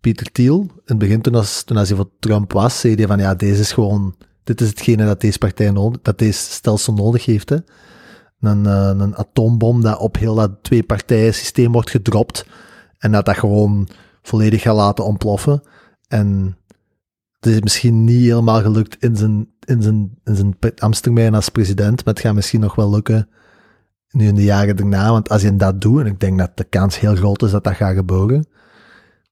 [0.00, 3.06] Pieter Thiel, in het begin toen, als, toen als hij voor Trump was, zei hij
[3.06, 6.92] van, ja, deze is gewoon, dit is hetgene dat deze partij nodig, dat deze stelsel
[6.94, 7.56] nodig heeft, hè.
[8.40, 12.46] Een, eh, een atoombom dat op heel dat twee-partijen systeem wordt gedropt
[13.06, 13.88] en dat dat gewoon
[14.22, 15.62] volledig gaat laten ontploffen.
[16.08, 16.56] En
[17.38, 22.04] het is misschien niet helemaal gelukt in zijn, in zijn, in zijn ambtstermijn als president,
[22.04, 23.28] maar het gaat misschien nog wel lukken
[24.10, 25.10] nu in de jaren daarna.
[25.10, 27.64] Want als je dat doet, en ik denk dat de kans heel groot is dat
[27.64, 28.46] dat gaat gebeuren,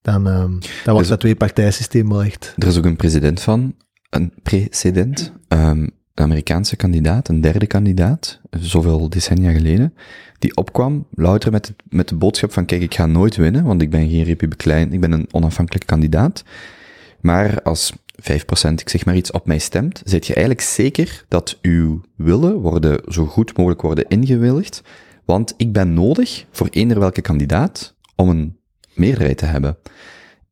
[0.03, 2.55] dan, ehm, dan wordt Dus- dat twee-partijsysteem wel echt...
[2.57, 3.75] Er is ook een president van,
[4.11, 5.93] een precedent, een
[6.23, 9.95] Amerikaanse kandidaat, een derde kandidaat, zoveel decennia geleden,
[10.39, 13.91] die opkwam louter met, met de boodschap van, kijk, ik ga nooit winnen, want ik
[13.91, 16.45] ben geen republikein, ik ben een onafhankelijke kandidaat.
[17.21, 17.95] Maar als 5%,
[18.77, 23.13] ik zeg maar iets, op mij stemt, zit je eigenlijk zeker dat uw willen worden
[23.13, 24.83] zo goed mogelijk worden ingewilligd,
[25.25, 28.59] want ik ben nodig voor eender welke kandidaat om een
[28.95, 29.77] meerderheid te hebben.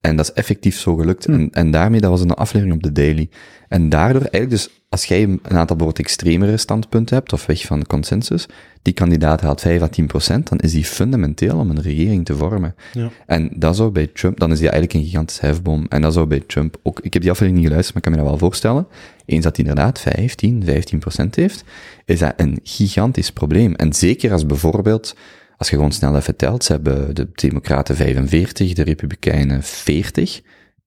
[0.02, 1.26] En dat is effectief zo gelukt.
[1.26, 3.28] En, en daarmee, dat was een aflevering op de Daily.
[3.68, 7.86] En daardoor, eigenlijk dus, als jij een aantal bijvoorbeeld extremere standpunten hebt, of weg van
[7.86, 8.46] consensus,
[8.82, 12.36] die kandidaat haalt 5 à 10 procent, dan is die fundamenteel om een regering te
[12.36, 12.74] vormen.
[12.92, 13.10] Ja.
[13.26, 15.86] En dat zou bij Trump, dan is die eigenlijk een gigantische hefboom.
[15.88, 18.20] En dat zou bij Trump ook, ik heb die aflevering niet geluisterd, maar ik kan
[18.20, 18.86] me dat wel voorstellen.
[19.24, 21.64] Eens dat hij inderdaad 15, 15 procent heeft,
[22.04, 23.74] is dat een gigantisch probleem.
[23.74, 25.16] En zeker als bijvoorbeeld,
[25.62, 30.40] als je gewoon snel even telt, ze hebben de Democraten 45, de Republikeinen 40.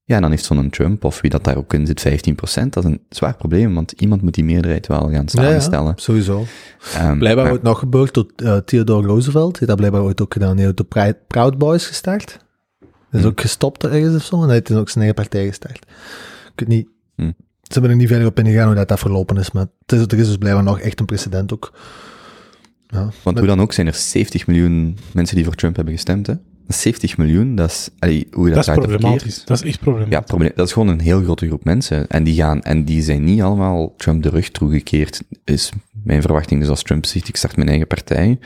[0.03, 2.73] Ja, en dan heeft zo'n Trump, of wie dat daar ook in zit, 15 procent.
[2.73, 5.93] Dat is een zwaar probleem, want iemand moet die meerderheid wel gaan samenstellen.
[5.95, 6.45] sowieso.
[6.93, 9.53] Ehm, Blijkbaar maar- ooit nog gebeurd door eh, Theodore Roosevelt.
[9.55, 10.55] Heeft dat blijkbaar ooit ook gedaan.
[10.55, 12.37] Die heeft de Proud Boys gestart.
[12.79, 13.27] Dat is Hm.
[13.27, 14.35] ook gestopt ergens of zo.
[14.41, 15.77] En hij heeft ook zijn eigen partij gestart.
[15.77, 16.87] Ik weet niet.
[17.15, 17.21] Hm.
[17.61, 19.51] Ze hebben er niet verder op ingegaan hoe dat, dat verlopen is.
[19.51, 21.73] Maar het is, er is dus blijkbaar nog echt een precedent ook.
[22.87, 23.09] Ja.
[23.23, 26.33] Want hoe dan ook zijn er 70 miljoen mensen die voor Trump hebben gestemd, hè?
[26.67, 29.45] 70 miljoen, dat is, allee, hoe je dat, Dat is problematisch.
[29.45, 30.17] Dat is echt problematisch.
[30.17, 32.07] Ja, probleem, dat is gewoon een heel grote groep mensen.
[32.07, 35.71] En die gaan, en die zijn niet allemaal Trump de rug toegekeerd, is
[36.03, 36.59] mijn verwachting.
[36.59, 38.39] Dus als Trump zegt, ik start mijn eigen partij,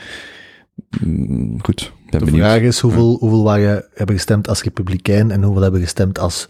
[1.00, 2.44] mm, goed, ben De benieuwd.
[2.44, 6.48] vraag is hoeveel, hoeveel waren, hebben gestemd als republikein en hoeveel hebben gestemd als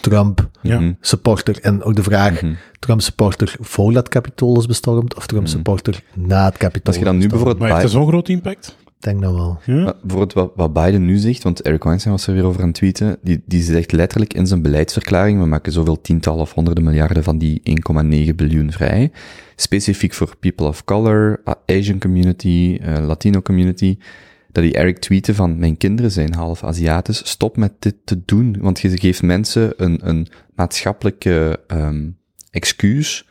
[0.00, 0.80] Trump Ja.
[0.80, 1.58] Mhm, supporter.
[1.60, 2.52] En ook de vraag, mhm.
[2.78, 5.52] Trump supporter voordat het Capitool is bestormd of Trump Mhm.
[5.52, 8.28] supporter na het Capitool Als je dan is nu bijvoorbeeld Maar heeft dat zo'n groot
[8.28, 8.76] impact?
[8.98, 9.58] Ik denk dat wel.
[9.64, 9.74] Ja.
[9.74, 12.66] Maar bijvoorbeeld wat, wat Biden nu zegt, want Eric Weinstein was er weer over aan
[12.66, 16.84] het tweeten, die, die zegt letterlijk in zijn beleidsverklaring, we maken zoveel tientallen of honderden
[16.84, 19.10] miljarden van die 1,9 biljoen vrij,
[19.56, 23.98] specifiek voor people of color, Asian community, eh, Latino community,
[24.48, 28.56] dat die Eric tweette van, mijn kinderen zijn half Aziatisch, stop met dit te doen,
[28.60, 32.08] want je geeft mensen een, een maatschappelijke ehm,
[32.50, 33.26] excuus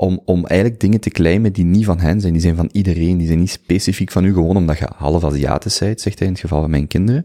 [0.00, 2.32] om, om eigenlijk dingen te claimen die niet van hen zijn.
[2.32, 3.18] Die zijn van iedereen.
[3.18, 6.32] Die zijn niet specifiek van u, gewoon omdat je half Aziatisch bent, zegt hij in
[6.32, 7.24] het geval van mijn kinderen.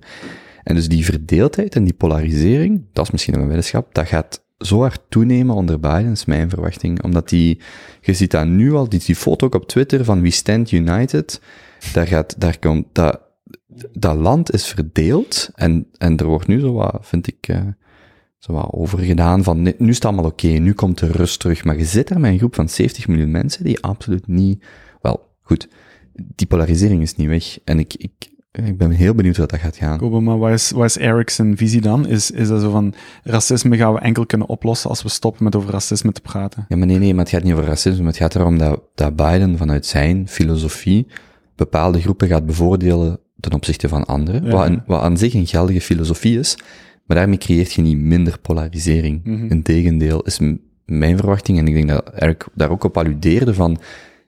[0.63, 4.79] En dus die verdeeldheid en die polarisering, dat is misschien een weddenschap, dat gaat zo
[4.79, 7.03] hard toenemen onder Biden, is mijn verwachting.
[7.03, 7.59] Omdat die,
[8.01, 11.41] je ziet dat nu al, die, die foto ook op Twitter van We Stand United,
[11.93, 13.19] daar gaat, daar komt, dat,
[13.91, 17.61] dat land is verdeeld en, en er wordt nu zo wat, vind ik, eh,
[18.37, 21.63] zo wat overgedaan van, nu is het allemaal oké, nu komt de rust terug.
[21.63, 24.63] Maar je zit daar met een groep van 70 miljoen mensen die absoluut niet,
[25.01, 25.67] wel, goed,
[26.13, 27.57] die polarisering is niet weg.
[27.63, 29.97] En ik, ik, ik ben heel benieuwd hoe dat gaat gaan.
[29.97, 32.07] Kobe, maar wat is, wat is Eric's visie dan?
[32.07, 32.93] Is, is dat zo van,
[33.23, 36.65] racisme gaan we enkel kunnen oplossen als we stoppen met over racisme te praten?
[36.69, 37.97] Ja, maar nee, nee, maar het gaat niet over racisme.
[38.03, 41.07] maar Het gaat erom dat, dat Biden vanuit zijn filosofie
[41.55, 44.43] bepaalde groepen gaat bevoordelen ten opzichte van anderen.
[44.43, 44.51] Ja.
[44.51, 46.57] Wat, een- wat aan zich een geldige filosofie is,
[47.05, 49.21] maar daarmee creëert je niet minder polarisering.
[49.23, 49.45] Mhm.
[49.51, 50.39] Integendeel is
[50.85, 53.79] mijn verwachting, en ik denk dat Eric daar ook op alludeerde van,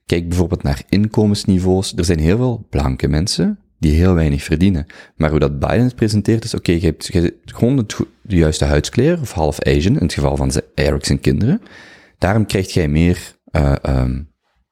[0.05, 1.93] kijk bijvoorbeeld naar inkomensniveaus.
[1.95, 4.85] Er zijn heel veel blanke mensen die heel weinig verdienen.
[5.15, 8.35] Maar hoe dat Biden het presenteert is, oké, je hebt, je hebt gewoon het, de
[8.35, 11.61] juiste huidskleur, of half Asian, in het geval van Eric zijn kinderen.
[12.17, 14.21] Daarom krijg jij meer eh, ehm,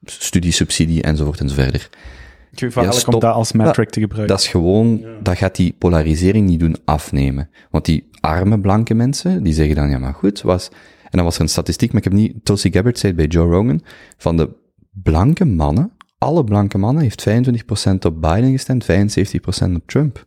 [0.05, 1.89] studiesubsidie enzovoort enzoverder.
[2.59, 3.13] Gevaarlijk Ja, stop.
[3.13, 4.35] om dat als metric te gebruiken.
[4.35, 7.49] Dat is gewoon, dat gaat die polarisering niet doen afnemen.
[7.69, 10.69] Want die arme blanke mensen, die zeggen dan, ja maar goed, was...
[11.03, 12.33] En dan was er een statistiek, maar ik heb niet...
[12.43, 13.81] Tulsi Gabbard zei het bij Joe Rogan,
[14.17, 14.49] van de
[14.91, 17.31] blanke mannen, alle blanke mannen, heeft 25%
[18.05, 20.25] op Biden gestemd, 75% op Trump.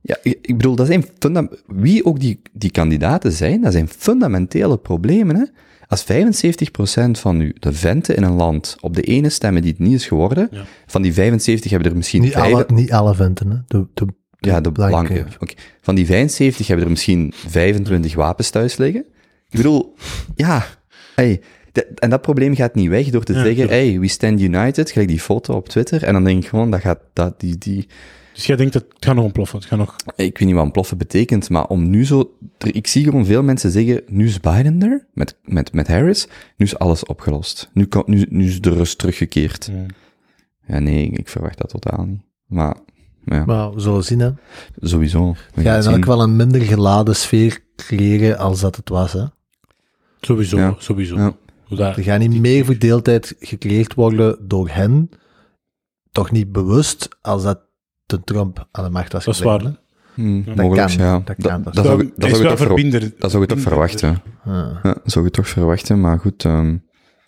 [0.00, 3.88] Ja, ik ik bedoel, dat zijn funda- wie ook die, die kandidaten zijn, dat zijn
[3.88, 5.36] fundamentele problemen.
[5.36, 5.44] Hè?
[5.90, 9.80] Als 75% van u, de venten in een land, op de ene stemmen die het
[9.80, 10.62] niet is geworden, Ja.
[10.86, 13.56] van die 75 hebben er misschien Niet vijf- alle, niet alle venten, hè.
[13.66, 14.06] De, de,
[14.38, 15.24] ja, de blanke.
[15.80, 19.04] Van die 75 hebben er misschien 25 wapens thuis liggen.
[19.48, 19.94] Ik bedoel,
[20.34, 20.66] ja,
[21.14, 21.40] hey,
[21.72, 24.90] dat- en dat probleem gaat niet weg door te Ja, zeggen, hey, we stand united,
[24.90, 27.86] gelijk die foto op Twitter, en dan denk ik gewoon, dat gaat, dat, die, die,
[28.34, 29.58] Dus jij denkt dat het gaat nog ontploffen.
[29.58, 29.96] Het gaat nog...
[30.16, 33.42] ik weet niet wat ontploffen betekent, maar om nu zo, er- ik zie gewoon veel
[33.42, 36.26] mensen zeggen, nu is Biden er, met, met, met Harris,
[36.56, 37.70] nu is alles opgelost.
[37.72, 39.70] Nu, kan, nu, nu is de rust teruggekeerd.
[39.72, 39.86] Ja.
[40.66, 42.20] Ja, nee, ik verwacht dat totaal niet.
[42.46, 42.76] Maar,
[43.24, 44.30] ja, Maar we zullen zien, hè.
[44.80, 45.34] sowieso.
[45.54, 45.92] We Ja, zien.
[45.92, 49.24] elk geval een minder geladen sfeer creëren als dat het was, hè.
[50.20, 50.74] Sowieso, Ja.
[50.78, 51.16] sowieso.
[51.16, 51.34] Ja.
[51.68, 55.10] Dat- Er gaat niet meer verdeeldheid gecreëerd worden door hen,
[56.12, 57.60] toch niet bewust, als dat
[58.10, 59.60] de Trump aan de macht was Dat is waar.
[59.60, 59.70] hè.
[60.14, 61.12] Hmm, Dat mogelijk, kan, ja.
[61.12, 63.12] dat Dat, kan, dat, dat zou, dat wel ik toch ver- verbinder.
[63.18, 64.22] dat zou je toch verwachten.
[64.44, 64.54] Ah.
[64.82, 66.44] Ja, dat zou je toch verwachten, maar goed.
[66.44, 66.76] ehm,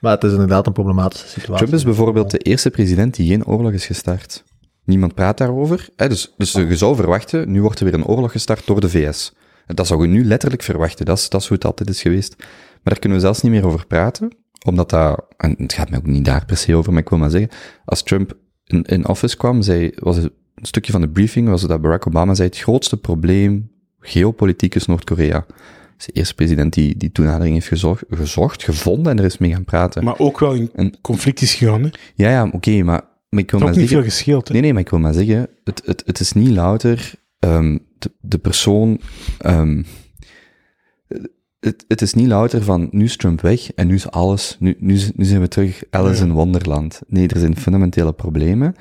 [0.01, 1.67] Maar het is inderdaad een problematische situatie.
[1.67, 4.45] Trump is bijvoorbeeld de eerste president die geen oorlog is gestart.
[4.85, 5.89] Niemand praat daarover.
[5.97, 8.89] Hè, dus, dus je zou verwachten, nu wordt er weer een oorlog gestart door de
[8.91, 9.33] VS.
[9.67, 11.05] Dat zou je nu letterlijk verwachten.
[11.07, 12.35] Dat is, dat is hoe het altijd is geweest.
[12.39, 14.37] Maar daar kunnen we zelfs niet meer over praten.
[14.67, 17.19] Omdat dat, en het gaat mij ook niet daar per se over, maar ik wil
[17.19, 17.51] maar zeggen,
[17.85, 18.33] als Trump
[18.65, 20.33] in, in office kwam, zei, was het
[20.63, 24.87] een stukje van de briefing, was dat Barack Obama zei, het grootste probleem geopolitiek is
[24.87, 25.39] Noord-Korea.
[25.47, 25.55] Dat
[25.99, 29.53] is de eerste president die die toenadering heeft gezocht, gezocht, gevonden en er is mee
[29.53, 30.05] gaan praten.
[30.05, 31.83] Maar ook wel in En- conflict is gegaan.
[31.83, 31.89] Hè.
[32.15, 33.97] Ja, ja, oké, maar, maar ik wil maar niet zeggen...
[33.97, 34.47] veel gescheeld.
[34.49, 34.53] Hè.
[34.53, 38.11] Nee, nee, maar ik wil maar zeggen, het, het, het is niet louter ehm, de,
[38.21, 39.01] de persoon...
[39.39, 39.83] ehm,
[41.61, 44.77] het, het is niet louter van, nu is Trump weg en nu is alles, nu,
[44.79, 46.27] nu, zijn we terug Alice Ja.
[46.29, 47.01] in Wonderland.
[47.07, 48.75] Nee, er zijn fundamentele problemen.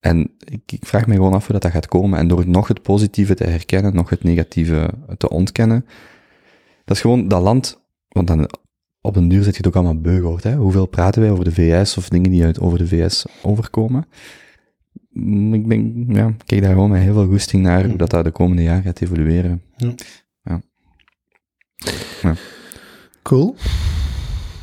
[0.00, 2.18] En ik, ik vraag me gewoon af hoe dat, dat gaat komen.
[2.18, 5.84] En door nog het positieve te herkennen, nog het negatieve te ontkennen,
[6.84, 8.50] dat is gewoon dat land, want dan
[9.00, 10.56] op een duur zit je het ook allemaal beu gehoord, hè.
[10.56, 14.06] Hoeveel praten wij over de VS of dingen die uit over de VS overkomen?
[15.10, 18.24] Mm, Ik ben, ja, kijk daar gewoon met heel veel goesting naar hoe dat, dat
[18.24, 19.62] de komende jaren gaat evolueren.
[23.22, 23.56] Cool.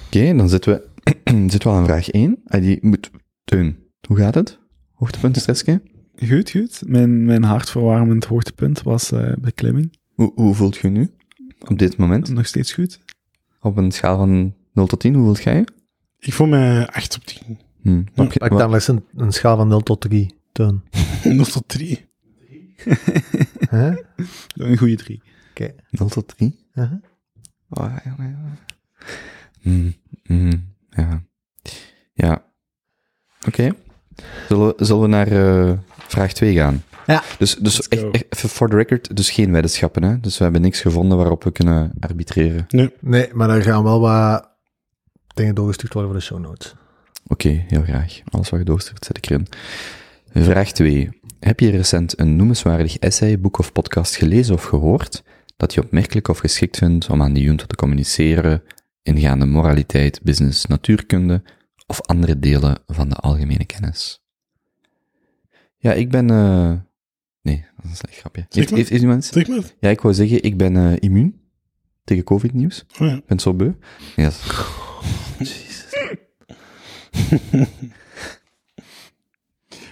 [0.05, 1.11] Oké, dan zitten we,
[1.51, 2.41] zitten we al aan vraag 1.
[2.45, 3.11] Ah, die moet,
[3.43, 3.77] Teun,
[4.07, 4.59] hoe gaat het?
[4.95, 5.81] Hoogtepunt, stressje?
[6.27, 6.81] Goed, goed.
[6.87, 9.97] Mijn, mijn hartverwarmend hoogtepunt was eh, beklimming.
[10.13, 11.09] Hoe, hoe voelt je nu?
[11.67, 12.29] Op dit moment?
[12.29, 12.99] Nog steeds goed.
[13.61, 15.65] Op een schaal van 0 tot 10, hoe voelt jij?
[16.19, 17.59] Ik voel me 8 op 10.
[17.81, 17.89] Hm.
[17.97, 20.35] Heb je- Maar ik wa- dan eens een, een schaal van 0 tot 3.
[20.51, 20.81] Teun.
[21.23, 22.05] 0 tot 3.
[23.69, 23.93] Hè?
[24.55, 25.21] Een goede drie.
[25.89, 26.55] 0 tot 3?
[26.73, 27.03] Uh-huh.
[27.69, 28.57] Oh, ja, ja, ja.
[29.61, 29.91] Hm,
[30.23, 30.57] hm,
[30.89, 31.23] ja.
[32.13, 32.45] Ja.
[33.47, 33.71] Oké.
[34.47, 35.71] Zullen, we- zullen we naar eh,
[36.07, 36.83] vraag 2 gaan?
[37.07, 37.23] Ja.
[37.37, 40.19] Dus, dus echt, echt, even for the record, dus geen weddenschappen, hè?
[40.19, 42.65] Dus we hebben niks gevonden waarop we kunnen arbitreren.
[42.99, 44.49] Nee, maar er gaan wel wat
[45.33, 46.73] dingen doorgestuurd worden voor de show notes.
[47.27, 48.19] Oké, heel graag.
[48.29, 49.47] Alles wat je doorstuurt, zet ik erin.
[50.33, 51.09] Vraag 2.
[51.39, 55.23] Heb je recent een noemenswaardig essay, boek of podcast gelezen of gehoord
[55.57, 58.63] dat je opmerkelijk of geschikt vindt om aan de junta te communiceren,
[59.03, 61.41] ingaande moraliteit, business, natuurkunde
[61.85, 64.23] of andere delen van de algemene kennis?
[65.77, 66.29] Ja, ik ben...
[66.29, 66.71] eh,
[67.41, 68.45] Nee, dat is een slecht grapje.
[68.49, 69.25] Heeft, heeft, heeft iemand...
[69.25, 69.63] Zeg maar.
[69.79, 71.39] Ja, ik wou zeggen, ik ben eh, immuun
[72.03, 72.85] tegen covid-nieuws.
[72.99, 73.15] Oh, ja.
[73.15, 73.71] Ik ben zo beu.
[74.15, 74.29] Ja,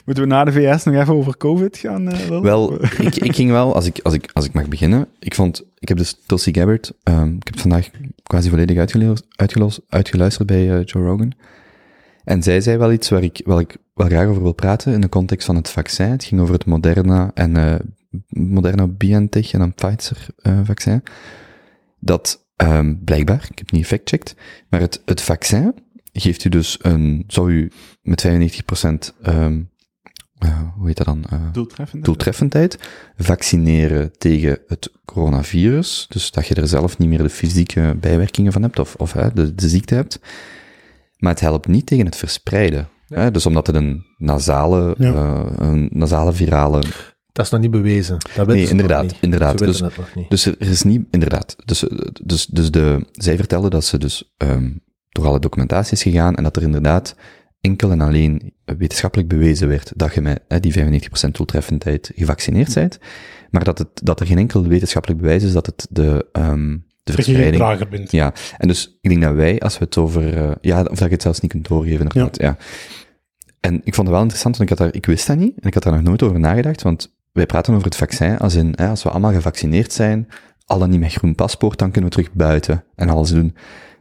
[0.05, 2.09] Moeten we na de VS nog even over COVID gaan?
[2.11, 2.39] eh?
[2.41, 5.63] Wel, ik, ik ging wel, als ik, als, ik, als ik mag beginnen, ik vond,
[5.79, 7.89] ik heb dus Tulsi Gabbard, ehm, ik heb het vandaag
[8.23, 8.77] quasi volledig
[9.87, 11.33] uitgeluisterd, bij Joe Rogan.
[12.23, 15.01] En zij zei wel iets waar ik, waar ik wel graag over wil praten in
[15.01, 16.09] de context van het vaccin.
[16.11, 17.75] Het ging over het Moderna en eh
[18.27, 21.03] Moderna BioNTech en dan Pfizer eh, vaccin.
[21.99, 24.35] Dat ehm, blijkbaar, ik heb het niet gefactcheckt,
[24.69, 25.73] maar het, het vaccin
[26.13, 27.71] geeft u dus een, zou u
[28.01, 28.29] met 95%
[29.21, 29.61] ehm
[30.43, 31.23] eh, hoe heet dat dan?
[31.29, 32.05] Eh, Doeltreffend.
[32.05, 32.77] doeltreffendheid,
[33.17, 38.61] vaccineren tegen het coronavirus, dus dat je er zelf niet meer de fysieke bijwerkingen van
[38.61, 40.19] hebt, of, of de, de ziekte hebt.
[41.23, 42.87] Maar het helpt niet tegen het verspreiden.
[43.07, 45.13] Hè, dus omdat het een nasale, Ja.
[45.13, 46.81] eh, een nasale virale...
[47.31, 48.17] Dat is nog niet bewezen.
[48.35, 49.17] Dat Nee, inderdaad, niet.
[49.21, 49.57] inderdaad.
[49.57, 49.83] Dus,
[50.29, 51.55] dus er is niet, inderdaad.
[51.65, 54.71] Dus, eh, dus, dus de, zij vertelde dat ze dus, ehm,
[55.09, 57.15] door alle documentatie is gegaan en dat er inderdaad
[57.61, 62.99] enkel en alleen wetenschappelijk bewezen werd dat je met hè, die 95% doeltreffendheid gevaccineerd bent,
[63.49, 67.15] maar dat, het, dat er geen enkel wetenschappelijk bewijs is dat het de, ehm de
[67.15, 67.89] Dat je geen verspreiding...
[67.89, 68.11] bent.
[68.11, 70.99] Ja, en dus ik denk dat wij, als we het over, eh, ja, of dat
[70.99, 72.57] je het zelfs niet kunt doorgeven, inderdaad, ja.
[73.59, 75.67] En ik vond het wel interessant, want ik, had daar, ik wist dat niet, en
[75.67, 78.73] ik had daar nog nooit over nagedacht, want wij praten over het vaccin als in,
[78.75, 80.27] hè, als we allemaal gevaccineerd zijn,
[80.65, 83.55] al dan niet met groen paspoort, dan kunnen we terug buiten en alles doen.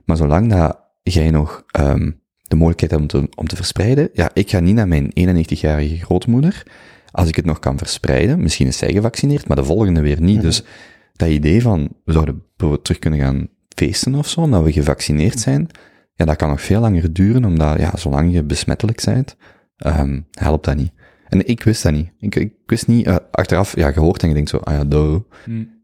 [0.04, 2.10] Maar zolang dat jij nog ehm,
[2.42, 5.96] de mogelijkheid hebt om te, om te verspreiden, ja, ik ga niet naar mijn 91-jarige
[5.96, 6.62] grootmoeder,
[7.10, 10.40] als ik het nog kan verspreiden, misschien is zij gevaccineerd, maar de volgende weer niet.
[10.40, 10.64] Dus
[11.12, 15.40] dat idee van, we zouden bijvoorbeeld terug kunnen gaan feesten of zo, omdat we gevaccineerd
[15.40, 15.68] zijn,
[16.14, 19.36] ja, dat kan nog veel langer duren, omdat, ja, zolang je besmettelijk bent,
[19.76, 20.92] ehm, helpt dat niet.
[21.28, 22.10] En ik wist dat niet.
[22.18, 25.24] Ik, ik wist niet, eh, achteraf, ja, gehoord en je denkt zo, ah ja, doe.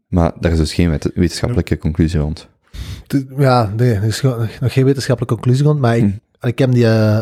[0.07, 2.47] Maar daar is dus geen wet- wetenschappelijke conclusie rond.
[3.37, 6.03] Ja, nee, er is nog geen wetenschappelijke conclusie rond, maar ik,
[6.39, 6.47] Hm.
[6.47, 7.19] ik heb die, eh,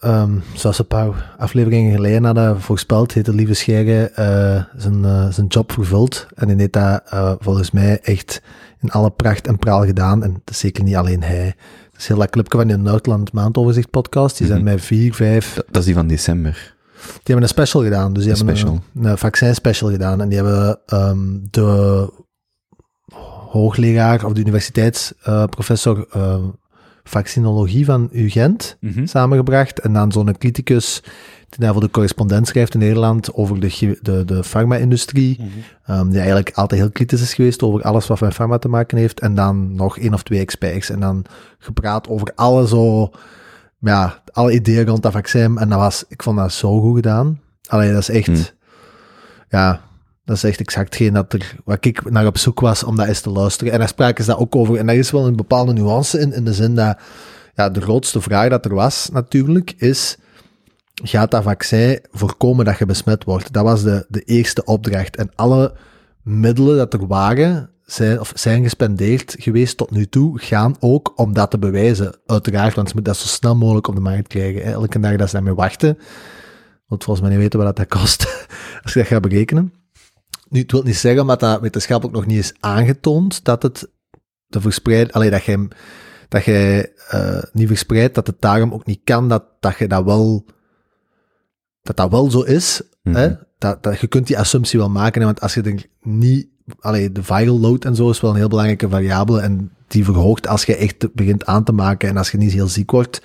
[0.00, 5.28] ehm, zoals een paar afleveringen geleden hadden voorspeld, heeft de lieve Scherre eh, zijn, eh,
[5.28, 6.26] zijn job vervuld.
[6.34, 8.42] En hij heeft dat eh, volgens mij echt
[8.80, 10.22] in alle pracht en praal gedaan.
[10.22, 11.54] En het is zeker niet alleen hij.
[11.92, 14.38] Het is heel dat clubje van de Noordland Maandoverzicht podcast.
[14.38, 16.74] Die zijn met vier, vijf Dat, dat is die van december.
[17.02, 18.12] die hebben een special gedaan.
[18.12, 18.82] Dus die Een hebben special.
[18.94, 20.20] Een, een vaccin special gedaan.
[20.20, 21.18] En die hebben ehm,
[21.50, 22.08] de
[23.50, 26.06] hoogleraar of de universiteitsprofessor
[27.08, 29.06] vaccinologie van UGent Mhm.
[29.06, 29.78] samengebracht.
[29.80, 31.02] En dan zo'n criticus
[31.48, 35.40] die daar voor de correspondent schrijft in Nederland over de, de, de farma-industrie.
[35.86, 38.98] ehm, die eigenlijk altijd heel kritisch is geweest over alles wat met farma te maken
[38.98, 39.20] heeft.
[39.20, 40.90] En dan nog één of twee experts.
[40.90, 41.24] En dan
[41.58, 43.10] gepraat over alle zo,
[43.78, 45.58] ja, alle ideeën rond dat vaccin.
[45.58, 47.40] En dat was, ik vond dat zo goed gedaan.
[47.68, 48.44] Allee, dat is echt, Hmm.
[49.48, 49.80] ja,
[50.28, 53.06] dat is echt exact geen dat er, waar ik naar op zoek was om dat
[53.06, 53.72] eens te luisteren.
[53.72, 54.76] En daar spraken ze dat ook over.
[54.76, 56.98] En daar is wel een bepaalde nuance in, in de zin dat,
[57.54, 60.16] ja, de grootste vraag dat er was natuurlijk is,
[60.94, 63.52] gaat dat vaccin voorkomen dat je besmet wordt?
[63.52, 65.16] Dat was de, de eerste opdracht.
[65.16, 65.74] En alle
[66.22, 71.32] middelen dat er waren, zijn, of zijn gespendeerd geweest tot nu toe, gaan ook om
[71.32, 72.14] dat te bewijzen.
[72.26, 74.62] Uiteraard, want ze moeten dat zo snel mogelijk op de markt krijgen.
[74.62, 75.98] Elke dag dat ze daarmee wachten,
[76.86, 78.48] want volgens mij niet weten wat dat kost,
[78.82, 79.77] als je dat gaat berekenen.
[80.48, 83.90] Nu, het wil niet zeggen, omdat dat wetenschappelijk nog niet is aangetoond, dat het
[84.48, 85.68] te verspreiden, alleen dat je,
[86.28, 90.04] dat je eh, niet verspreidt, dat het daarom ook niet kan, dat, dat je dat
[90.04, 90.46] wel,
[91.82, 93.28] dat dat wel zo is, hè?
[93.28, 93.36] Mhm.
[93.58, 96.48] Dat, dat, je kunt die assumptie wel maken, hè, want als je er niet,
[96.80, 100.46] allee, de viral load en zo is wel een heel belangrijke variabele en die verhoogt
[100.46, 103.22] als je echt begint aan te maken en als je niet heel ziek wordt,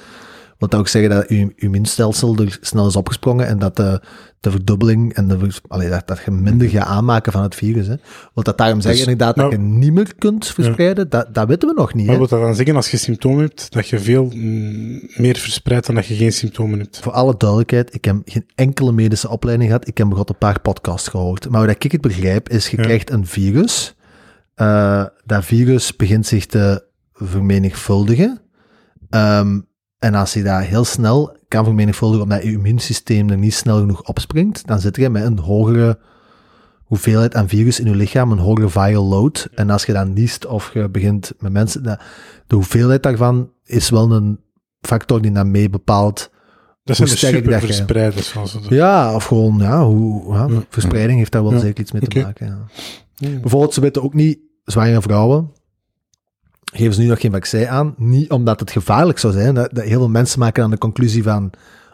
[0.70, 4.02] wil ook zeggen dat je immuunstelsel er snel is opgesprongen en dat de,
[4.40, 7.88] de verdubbeling en de, allee, dat, dat je minder gaat aanmaken van het virus.
[7.88, 7.96] Hè.
[8.34, 11.10] Wil dat daarom zeggen Dus- inderdaad dat je niet meer kunt verspreiden?
[11.10, 12.06] Dat, dat weten we nog niet.
[12.06, 12.20] Maar Hè.
[12.20, 15.96] wil dat dan zeggen, als je symptomen hebt, dat je veel mm, meer verspreidt dan
[15.96, 17.00] dat je geen symptomen hebt?
[17.00, 19.88] Voor alle duidelijkheid, ik heb geen enkele medische opleiding gehad.
[19.88, 21.50] Ik heb begot een paar podcasts gehoord.
[21.50, 22.84] Maar wat ik het begrijp, is je Ja.
[22.84, 23.96] krijgt een virus.
[24.56, 26.84] Eh, dat virus begint zich te
[27.14, 28.42] vermenigvuldigen.
[29.10, 29.60] Ehm,
[30.04, 34.04] en als je dat heel snel kan vermenigvuldigen, omdat je immuunsysteem er niet snel genoeg
[34.04, 36.00] opspringt, dan zit je met een hogere
[36.84, 39.48] hoeveelheid aan virus in je lichaam, een hogere viral load.
[39.54, 41.84] En als je dan niest of je begint met mensen,
[42.48, 44.40] de hoeveelheid daarvan is wel een
[44.82, 46.32] factor die dan mee bepaalt
[46.84, 48.34] Dat zijn de superverspreiders.
[48.34, 51.60] Het ja, of gewoon, ja, hoe, ja, verspreiding heeft daar wel Ja.
[51.60, 52.68] zeker iets mee te maken.
[53.16, 53.30] Ja.
[53.40, 55.52] Bijvoorbeeld, ze weten ook niet, zwangere vrouwen,
[56.74, 59.54] geven ze nu nog geen vaccin aan, niet omdat het gevaarlijk zou zijn.
[59.56, 61.52] Dat, dat heel veel mensen maken dan de conclusie van,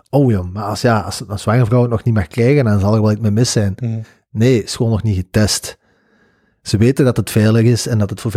[0.09, 2.79] oh ja, maar als, ja, als een zwangere vrouw het nog niet mag krijgen, dan
[2.79, 3.73] zal er wel iets mee mis zijn.
[3.77, 3.99] Ja.
[4.31, 5.77] Nee, is gewoon nog niet getest.
[6.61, 8.31] Ze weten dat het veilig is en dat het voor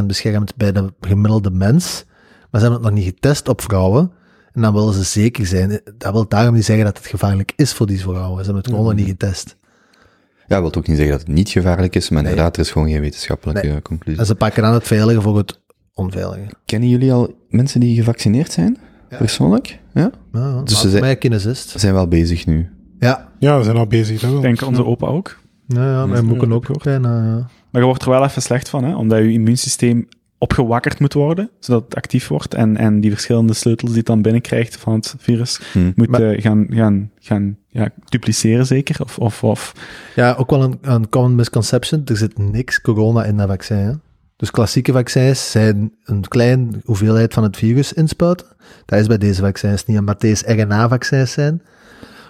[0.00, 2.04] 95% beschermt bij de gemiddelde mens,
[2.50, 4.12] maar ze hebben het nog niet getest op vrouwen.
[4.52, 5.80] En dan willen ze zeker zijn.
[5.98, 8.38] Dat wil daarom niet zeggen dat het gevaarlijk is voor die vrouwen.
[8.38, 9.56] Ze hebben het gewoon nog niet getest.
[10.46, 12.88] Ja, wil ook niet zeggen dat het niet gevaarlijk is, maar inderdaad, er is gewoon
[12.88, 13.82] geen wetenschappelijke Nee.
[13.82, 14.20] conclusie.
[14.20, 15.60] En ze pakken dan het veilige voor het
[15.98, 16.50] onveilige.
[16.64, 18.76] Kennen jullie al mensen die gevaccineerd zijn?
[19.08, 19.78] Persoonlijk?
[19.94, 20.10] Ja?
[20.32, 20.62] Ja.
[20.62, 21.68] Dus ze zijn- mij kinesist.
[21.68, 22.70] Ze zijn wel bezig nu.
[22.98, 24.20] Ja, Ja, we zijn al bezig.
[24.20, 24.36] Wel.
[24.36, 25.38] Ik denk onze opa ook.
[25.66, 26.82] ja, ja mijn ja, ook.
[26.82, 27.46] Bijna, ja.
[27.70, 28.96] Maar je wordt er wel even slecht van, hè?
[28.96, 32.54] omdat je immuunsysteem opgewakkerd moet worden, zodat het actief wordt.
[32.54, 35.90] En, en die verschillende sleutels die het dan binnenkrijgt van het virus, Hm.
[35.94, 38.96] moet Maar- eh, gaan, gaan, gaan ja, dupliceren zeker.
[39.02, 39.72] Of, of, of
[40.16, 42.02] ja, ook wel een, een common misconception.
[42.04, 43.76] Er zit niks corona in dat vaccin.
[43.76, 43.92] Hè?
[44.38, 48.46] Dus klassieke vaccins zijn een kleine hoeveelheid van het virus inspuiten.
[48.84, 50.00] Dat is bij deze vaccins niet.
[50.00, 51.62] Maar deze RNA-vaccins zijn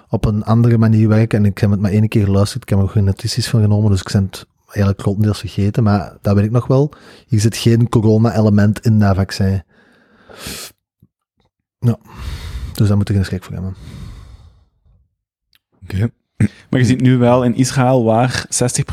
[0.08, 1.38] op een andere manier werken.
[1.38, 2.62] En ik heb het maar één keer geluisterd.
[2.62, 5.82] Ik heb er geen notities van genomen, dus ik ben het eigenlijk grotendeels vergeten.
[5.82, 6.92] Maar dat weet ik nog wel.
[7.26, 9.62] Hier zit geen corona-element in dat vaccin.
[12.72, 13.74] Dus daar moet je geen schrik voor hebben.
[15.82, 16.10] Oké.
[16.70, 18.48] Maar je ziet nu wel in Israël waar 60%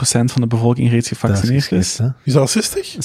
[0.06, 2.00] van de bevolking reeds Dat gevaccineerd is.
[2.24, 2.96] Is al 60?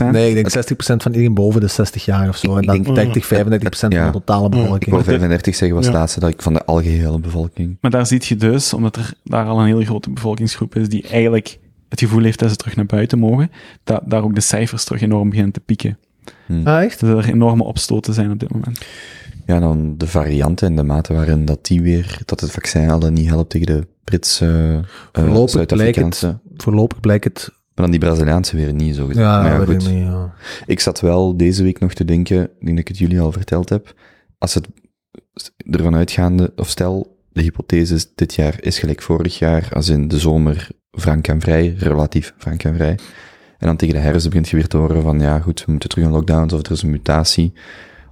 [0.00, 0.04] 60%.
[0.10, 2.56] Nee, ik denk 60% van iedereen boven de 60 jaar of zo.
[2.56, 4.02] En dan denk- 30, 35% Ja.
[4.02, 4.90] van de totale Ik bevolking.
[4.90, 6.00] wou 35 zeggen was het Ja.
[6.00, 7.76] laatste dat ik van de algehele bevolking.
[7.80, 11.08] Maar daar zie je dus, omdat er daar al een hele grote bevolkingsgroep is die
[11.08, 13.50] eigenlijk het gevoel heeft dat ze terug naar buiten mogen,
[13.84, 15.98] dat daar ook de cijfers terug enorm beginnen te pieken.
[16.64, 17.00] Ah, echt?
[17.00, 18.80] Dat er enorme opstoten zijn op dit moment.
[19.46, 23.10] Ja, dan de varianten en de mate waarin dat die weer, dat het vaccin al
[23.10, 24.80] niet helpt tegen de Britse,
[25.12, 26.38] Voorlopig Zuid-Afrikaanse.
[26.56, 27.58] Voorlopig blijkt het...
[27.74, 29.26] Maar dan die Braziliaanse weer niet, zo gezegd.
[29.26, 29.84] Ja, maar ja, goed.
[29.84, 30.32] ja.
[30.66, 33.32] Ik zat wel deze week nog te denken, ik denk dat ik het jullie al
[33.32, 33.94] verteld heb,
[34.38, 34.68] als het
[35.70, 40.08] ervan uitgaande, of stel, de hypothese is, dit jaar is gelijk vorig jaar, als in
[40.08, 42.98] de zomer frank en vrij, relatief frank en vrij.
[43.58, 45.88] En dan tegen de herfst begint je weer te horen van, ja goed, we moeten
[45.88, 47.52] terug in lockdowns, of er is een mutatie.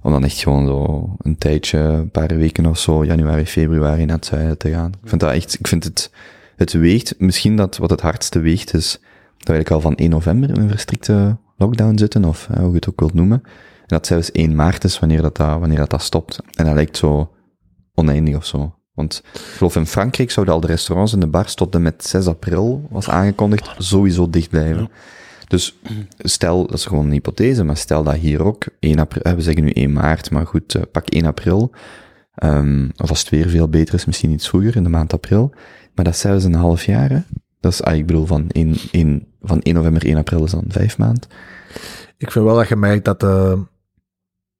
[0.01, 4.15] Om dan echt gewoon zo een tijdje, een paar weken of zo, januari, februari, naar
[4.15, 4.91] het zuiden te gaan.
[5.03, 6.11] Ik vind dat echt, ik vind het,
[6.55, 10.09] het weegt, misschien dat wat het hardste weegt is, dat we eigenlijk al van 1
[10.09, 13.41] november in een verstrikte lockdown zitten, of hoe je het ook wilt noemen.
[13.79, 16.39] En dat zelfs 1 maart is wanneer dat, wanneer dat, stopt.
[16.53, 17.31] En dat lijkt zo
[17.93, 18.73] oneindig of zo.
[18.93, 22.27] Want ik geloof in Frankrijk zouden al de restaurants en de bars tot met 6
[22.27, 24.89] april, was aangekondigd, sowieso dicht blijven.
[25.49, 25.79] Dus
[26.17, 29.41] stel, dat is gewoon een hypothese, maar stel dat hier ook 1 april, eh, we
[29.41, 31.71] zeggen nu 1 maart, maar goed, eh, pak 1 april,
[32.35, 35.53] ehm, of als het weer veel beter is, misschien iets vroeger, in de maand april,
[35.95, 37.19] maar dat is zelfs een half jaar, hè?
[37.59, 40.65] Dat is, ah, ik bedoel, van 1, 1, van 1 november, 1 april is dan
[40.67, 41.27] vijf maand.
[42.17, 43.63] Ik vind wel dat je merkt dat de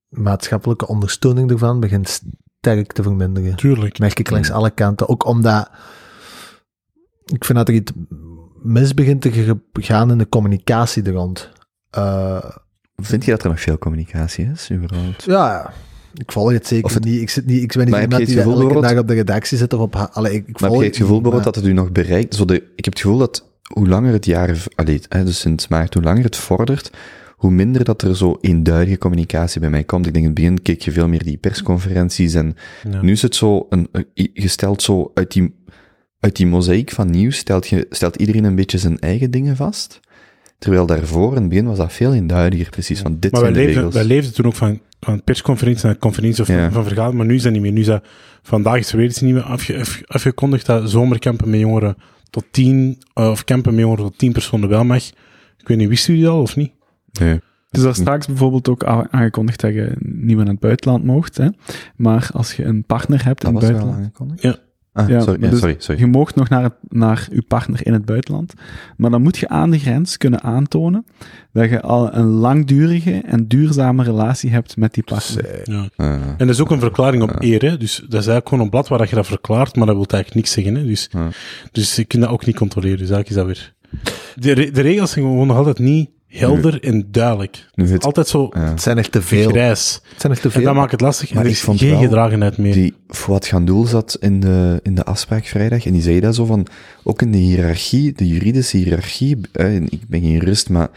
[0.09, 2.21] maatschappelijke ondersteuning ervan begint
[2.59, 3.55] sterk te verminderen.
[3.55, 3.99] Tuurlijk.
[3.99, 5.09] merk ik langs alle kanten.
[5.09, 5.69] Ook omdat
[7.25, 7.91] ik vind dat er iets
[8.61, 11.49] mis begint te gaan in de communicatie er rond.
[11.89, 12.43] Eh,
[12.95, 15.23] Vind je dat er nog veel communicatie is, überhaupt?
[15.23, 15.73] ja,
[16.13, 17.21] ik volg het zeker Of het- niet.
[17.21, 17.61] Ik, zit niet.
[17.63, 19.95] ik ben niet iemand die elke dag op de redactie zit of op...
[20.11, 22.35] Allee, ik, ik Maar heb je het gevoel maar- dat het u nog bereikt?
[22.35, 25.67] Zo de, ik heb het gevoel dat hoe langer het jaar, allee, hè, dus sinds
[25.67, 26.91] maart, hoe langer het vordert,
[27.35, 30.05] hoe minder dat er zo eenduidige communicatie bij mij komt.
[30.05, 32.55] Ik denk in het begin keek je veel meer die persconferenties en
[32.91, 33.01] Ja.
[33.01, 35.55] nu is het zo, een, je stelt zo uit die,
[36.19, 39.99] uit die mozaïek van nieuws, stelt, je, stelt iedereen een beetje zijn eigen dingen vast.
[40.57, 43.53] Terwijl daarvoor, in het begin was dat veel eenduidiger, precies, van dit Maar wij zijn
[43.53, 43.93] de leefden, regels.
[44.07, 46.61] wij leefden toen ook van, van persconferentie naar conferentie of Ja.
[46.63, 47.71] van, van vergadering, maar nu is dat niet meer.
[47.71, 48.03] Nu is dat,
[48.41, 51.95] vandaag is er weer iets nieuws afge, af- afgekondigd dat zomerkampen met jongeren
[52.29, 55.03] tot tien, eh, of campen met jongeren tot tien personen wel mag.
[55.57, 56.71] Ik weet niet, wisten jullie dat al of niet?
[57.19, 57.39] Nee.
[57.71, 61.37] Dus daar straks bijvoorbeeld ook aangekondigd dat je niet meer naar het buitenland mocht.
[61.37, 61.47] Hè?
[61.95, 64.15] Maar als je een partner hebt Dat in was het wel buitenland.
[64.17, 64.41] aangekondigd?
[64.41, 64.57] Ja.
[64.99, 65.99] Ah, Ja, sorry, maar ja, dus- sorry, sorry.
[66.01, 68.53] Je moogt nog naar, het, naar je partner in het buitenland.
[68.97, 71.05] Maar dan moet je aan de grens kunnen aantonen
[71.53, 75.61] dat je al een langdurige en duurzame relatie hebt met die partner.
[75.63, 75.89] Ja.
[75.95, 76.07] Ah.
[76.13, 77.35] En dat is ook een verklaring op Ja.
[77.39, 77.77] eer, hè?
[77.77, 80.05] dus dat is eigenlijk gewoon een blad waar dat je dat verklaart, maar dat wil
[80.05, 80.75] eigenlijk niks zeggen.
[80.75, 80.85] Hè?
[80.85, 81.27] Dus, Ja.
[81.71, 83.73] dus je kunt dat ook niet controleren, dus eigenlijk is dat weer...
[84.35, 87.65] De, re- de regels zijn gewoon nog altijd niet helder en duidelijk.
[87.75, 88.69] Nu het, Altijd zo ja.
[88.69, 89.49] Het zijn echt te veel.
[89.49, 90.01] grijs.
[90.11, 90.63] Het zijn echt te En veel.
[90.63, 91.29] dat maakt het lastig.
[91.29, 92.73] En Maar er ik is vond geen wel gedragenheid meer.
[92.73, 96.45] die Fouad Gandoel zat in de, in de afspraak vrijdag en die zei dat zo
[96.45, 96.67] van,
[97.03, 100.89] ook in de hiërarchie, de juridische hiërarchie, eh, ik ben geen jurist, maar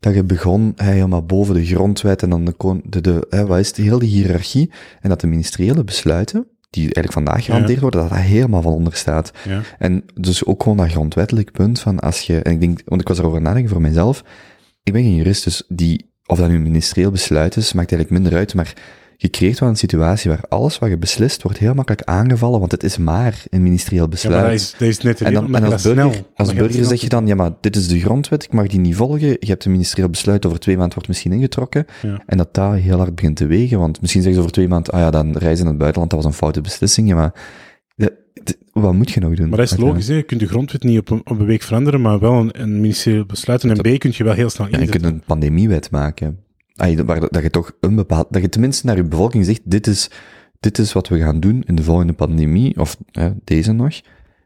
[0.00, 3.58] dat je begon eh, helemaal boven de grondwet en dan de, kon- de, de wat
[3.58, 4.70] is het, heel die hiërarchie,
[5.00, 8.94] en dat de ministeriële besluiten, die eigenlijk vandaag gehanteerd worden, dat dat helemaal van onder
[8.94, 9.32] staat.
[9.48, 9.60] Ja.
[9.78, 13.08] En dus ook gewoon dat grondwettelijk punt van als je, en ik denk, want ik
[13.08, 14.24] was erover nadenken voor mijzelf,
[14.88, 18.22] ik ben geen jurist, dus die, of dat nu een ministerieel besluit is, maakt eigenlijk
[18.22, 18.72] minder uit, maar
[19.16, 22.72] je creëert wel een situatie waar alles wat je beslist wordt heel makkelijk aangevallen, want
[22.72, 24.34] het is maar een ministerieel Ja, besluit.
[24.42, 27.08] maar dat is, dat is net en dan, en als burger, snel- als zeg je
[27.08, 29.70] dan, ja, maar dit is de grondwet, ik mag die niet volgen, je hebt een
[29.70, 32.22] ministerieel besluit, over twee maanden wordt misschien ingetrokken, Ja.
[32.26, 34.92] en dat dat heel hard begint te wegen, want misschien zeggen ze over twee maanden,
[34.92, 37.32] ah ja, dan reizen naar het buitenland, dat was een foute beslissing, ja, maar
[38.72, 39.48] wat moet je nou doen?
[39.48, 39.84] Maar dat is je?
[39.84, 40.14] logisch, hè?
[40.14, 42.80] je kunt de grondwet niet op een, op een week veranderen, maar wel een, een
[42.80, 43.64] ministerieel besluit.
[43.64, 45.00] En een B kun je wel heel snel Ja, je inzetten.
[45.02, 46.38] kunt een pandemiewet maken.
[47.04, 50.10] Waar, dat je toch een bepaald, dat je tenminste naar je bevolking zegt, dit is,
[50.60, 54.00] dit is wat we gaan doen in de volgende pandemie, of eh, deze nog.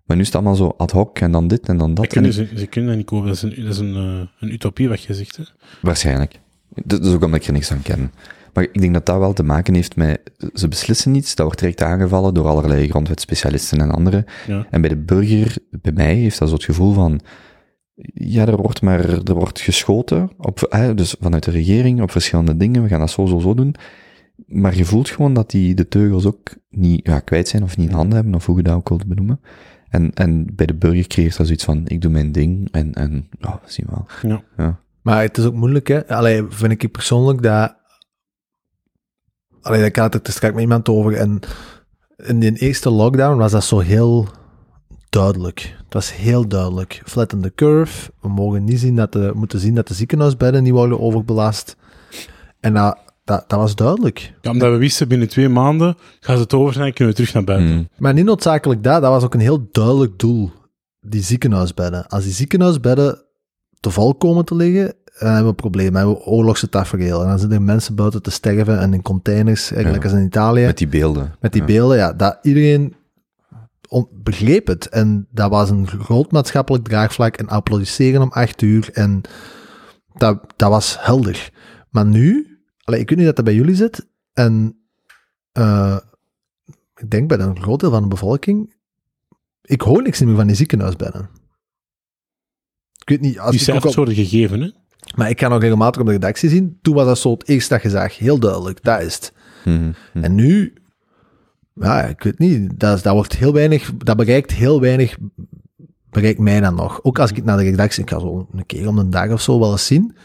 [0.04, 2.06] Maar nu is het allemaal zo ad hoc en dan dit en dan dat.
[2.06, 3.26] Kunnen En ze, ze kunnen dat niet kopen.
[3.26, 5.36] Dat is een, dat is een, eh, een utopie wat je zegt.
[5.36, 5.42] Hè?
[5.80, 6.40] Waarschijnlijk.
[6.84, 8.12] Dat is ook omdat ik er niks aan ken.
[8.52, 10.20] Maar ik denk dat dat wel te maken heeft met,
[10.54, 14.24] ze beslissen iets, dat wordt direct aangevallen door allerlei grondwetspecialisten en anderen.
[14.46, 14.66] Ja.
[14.70, 17.20] En bij de burger, bij mij, heeft dat zo het gevoel van,
[18.14, 22.56] ja, er wordt maar, er wordt geschoten, op, hè, dus vanuit de regering, op verschillende
[22.56, 23.74] dingen, we gaan dat zo, zo, zo doen.
[24.46, 27.88] Maar je voelt gewoon dat die de teugels ook niet ja, kwijt zijn of niet
[27.88, 29.40] in handen hebben, of hoe je dat ook wilt benoemen.
[29.88, 33.28] En, en bij de burger creëert dat zoiets van, ik doe mijn ding en, en
[33.40, 34.06] ja, we zien wel.
[34.56, 34.80] Ja.
[35.02, 36.06] Maar het is ook moeilijk, hè.
[36.08, 37.76] Allee, vind ik persoonlijk dat...
[39.62, 41.14] Allee, ik had het er straks met iemand over.
[41.14, 41.40] En
[42.16, 44.28] in die eerste lockdown was dat zo heel
[45.08, 45.74] duidelijk.
[45.84, 47.02] Het was heel duidelijk.
[47.04, 48.10] Flatten the curve.
[48.20, 51.76] We mogen niet zien dat de, moeten zien dat de ziekenhuisbedden niet worden overbelast.
[52.60, 54.34] En dat, dat, dat was duidelijk.
[54.40, 57.20] Ja, omdat we wisten, binnen twee maanden gaan ze het over zijn en kunnen we
[57.20, 57.72] terug naar buiten.
[57.72, 57.88] Hmm.
[57.96, 60.50] Maar niet noodzakelijk dat, dat was ook een heel duidelijk doel.
[61.00, 62.06] Die ziekenhuisbedden.
[62.06, 63.24] Als die ziekenhuisbedden
[63.80, 65.86] te vol komen te liggen, dan hebben we een probleem.
[65.92, 67.20] Dan hebben we oorlogse tafereel.
[67.22, 70.10] En dan zitten er mensen buiten te sterven en in containers, eigenlijk Ja.
[70.10, 70.64] als in Italië.
[70.66, 71.34] Met die beelden.
[71.40, 71.66] Met die Ja.
[71.66, 72.94] beelden, ja, dat iedereen
[74.12, 74.88] begreep het.
[74.88, 78.90] En dat was een groot maatschappelijk draagvlak en applaudisseren om acht uur.
[78.92, 79.20] En
[80.14, 81.50] dat, dat was helder.
[81.90, 84.06] Maar nu, allee, ik weet niet dat dat bij jullie zit.
[84.32, 84.76] En
[85.52, 85.96] eh,
[86.94, 88.74] ik denk bij een groot deel van de bevolking.
[89.62, 91.28] Ik hoor niks meer van die ziekenhuisbedden.
[92.98, 94.70] Ik weet niet, als Die cijfers op- worden gegeven, hè.
[95.14, 96.78] Maar ik ga nog regelmatig op de redactie zien.
[96.82, 98.18] Toen was dat zo het eerste dat je zag.
[98.18, 99.32] Heel duidelijk, dat is het.
[99.64, 100.24] Mhm, mhm.
[100.24, 100.72] En nu,
[101.74, 105.16] ja, ik weet niet, dat, dat wordt heel weinig, dat bereikt heel weinig,
[106.10, 107.02] bereikt mij dan nog.
[107.02, 109.40] Ook als ik naar de redactie, ik ga zo een keer om een dag of
[109.40, 110.16] zo wel eens zien.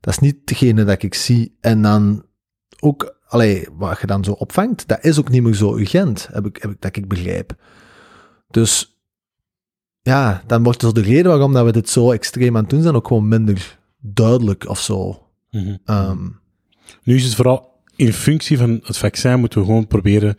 [0.00, 1.56] Dat is niet degene dat ik zie.
[1.60, 2.24] En dan
[2.80, 6.46] ook, allee, wat je dan zo opvangt, dat is ook niet meer zo urgent, heb
[6.46, 7.54] ik, heb ik, dat ik begrijp.
[8.50, 8.98] Dus,
[10.02, 12.82] ja, dan wordt dus de reden waarom dat we dit zo extreem aan het doen
[12.82, 13.78] zijn ook gewoon minder
[14.12, 15.22] duidelijk of zo.
[15.50, 15.76] Mhm.
[15.84, 16.18] Ehm,
[17.02, 20.38] Nu is het vooral in functie van het vaccin moeten we gewoon proberen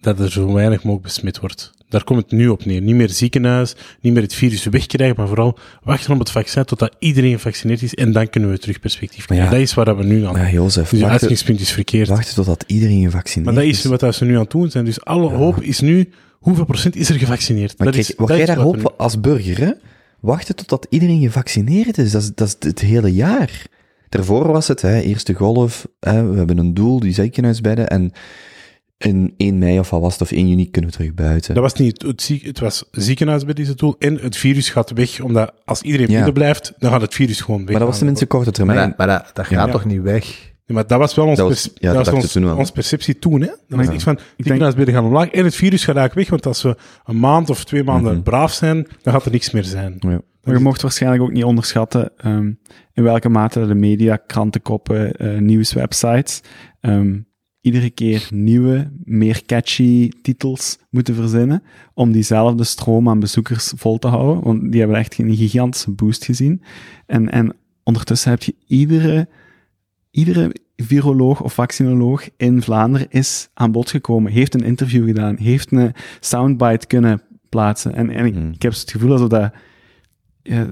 [0.00, 1.72] dat er zo weinig mogelijk besmet wordt.
[1.88, 2.80] Daar komt het nu op neer.
[2.80, 6.96] Niet meer ziekenhuis, niet meer het virus wegkrijgen, maar vooral wachten op het vaccin totdat
[6.98, 9.46] iedereen gevaccineerd is en dan kunnen we terug perspectief krijgen.
[9.46, 9.52] Ja.
[9.52, 12.08] Dat is waar we nu aan ja, Jozef, Dus uitgangspunt is verkeerd.
[12.08, 14.84] wachten totdat iedereen gevaccineerd Maar dat is wat dat ze nu aan het doen zijn.
[14.84, 17.78] Dus alle hoop is nu, hoeveel procent is er gevaccineerd?
[17.78, 19.70] Maar dat kijk, is, wat dat jij is daar hoopt als burger, hè?
[20.24, 23.66] Wachten totdat iedereen gevaccineerd is, dat is, dat is het hele jaar.
[24.08, 28.12] Daarvoor was het, hè, eerste golf, hè, we hebben een doel, die ziekenhuisbedden, en
[28.98, 31.54] in 1 mei of wat was het, of 1 juni kunnen we terug buiten.
[31.54, 34.90] Dat was niet het, ziek, het was ziekenhuisbed is het doel en het virus gaat
[34.90, 36.14] weg, omdat als iedereen Ja.
[36.14, 37.68] binnen blijft, dan gaat het virus gewoon weg.
[37.70, 38.88] maar dat was tenminste korte maar termijn.
[38.88, 39.72] dat, maar dat, dat gaat Ja.
[39.72, 40.52] toch niet weg?
[40.66, 42.56] Ja, maar dat was wel ons, Dat was- ja, dat was ons, we toen wel.
[42.56, 43.40] ons perceptie toen.
[43.40, 43.46] Hè?
[43.46, 43.92] Dat was Ja.
[43.92, 47.18] iets van, ziekenhuisbedden gaan omlaag en het virus gaat eigenlijk weg, want als we een
[47.20, 48.22] maand of twee maanden Mhm.
[48.22, 49.96] braaf zijn, dan gaat er niks meer zijn.
[49.98, 50.20] Ja.
[50.42, 52.52] Maar je mocht waarschijnlijk ook niet onderschatten ehm,
[52.92, 56.40] in welke mate de media, krantenkoppen, eh, nieuwswebsites
[56.80, 57.18] ehm,
[57.60, 61.62] iedere keer nieuwe, meer catchy titels moeten verzinnen
[61.94, 64.42] om diezelfde stroom aan bezoekers vol te houden.
[64.42, 66.62] Want die hebben echt een gigantische boost gezien.
[67.06, 69.28] En, en ondertussen heb je iedere,
[70.14, 75.72] iedere viroloog of vaccinoloog in Vlaanderen is aan bod gekomen, heeft een interview gedaan, heeft
[75.72, 77.94] een soundbite kunnen plaatsen.
[77.94, 78.50] En, en ik, Hmm.
[78.52, 79.52] ik heb het gevoel alsof dat
[80.42, 80.66] ja,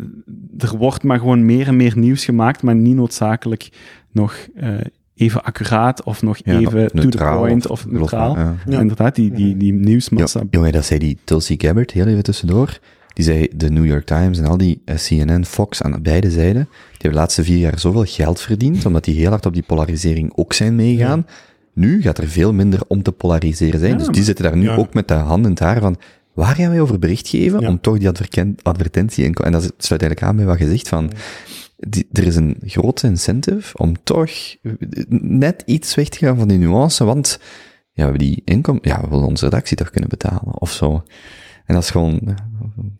[0.59, 3.69] er wordt maar gewoon meer en meer nieuws gemaakt, maar niet noodzakelijk
[4.13, 4.75] nog eh,
[5.15, 8.37] even accuraat of nog Ja, even to the neutraal point of neutraal.
[8.37, 8.55] Ja.
[8.67, 8.81] Ja.
[8.81, 10.41] Inderdaad, die, die, die nieuwsmassa.
[10.41, 12.79] Ja, jongen, dat zei die Tulsi Gabbard, heel even tussendoor.
[13.13, 16.63] Die zei, de New York Times en al die eh, CNN, Fox aan beide zijden,
[16.63, 19.63] die hebben de laatste vier jaar zoveel geld verdiend, omdat die heel hard op die
[19.63, 21.27] polarisering ook zijn meegaan.
[21.75, 23.93] Nu gaat er veel minder om te polariseren zijn.
[23.93, 24.77] Ja, dus die maar- zitten daar nu ja.
[24.77, 25.97] ook met de hand in het haar van,
[26.33, 28.09] waar gaan wij over bericht geven om toch die
[28.63, 29.35] advertentie in...
[29.35, 31.11] En dat sluit eigenlijk aan bij wat je zegt van,
[31.89, 34.31] die, er is een grote incentive om toch
[35.09, 37.49] net iets weg te gaan van die nuance, want ja,
[37.95, 41.03] we hebben die inkom, ja, we willen onze redactie toch kunnen betalen, of zo.
[41.67, 42.35] En dat is gewoon, eh,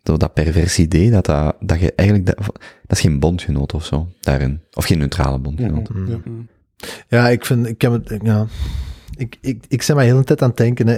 [0.03, 2.45] dat, dat perverse idee dat, dat, dat je eigenlijk, dat,
[2.85, 4.61] dat is geen bondgenoot of zo, daarin.
[4.73, 5.89] Of geen neutrale bondgenoot.
[6.07, 6.19] Ja.
[7.07, 8.47] Ja, ik vind, ik heb het, ja,
[9.17, 10.97] ik, ik, ik ben maar de hele tijd aan het denken, hè.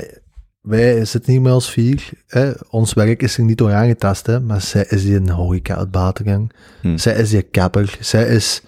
[0.61, 2.51] wij zitten hier met ons vier, hè.
[2.69, 4.39] ons werk is er niet door aangetast, hè.
[4.39, 6.51] maar zij is die een horeca-uitbatergang,
[6.81, 6.97] Hm.
[6.97, 8.61] zij is die kapper, zij is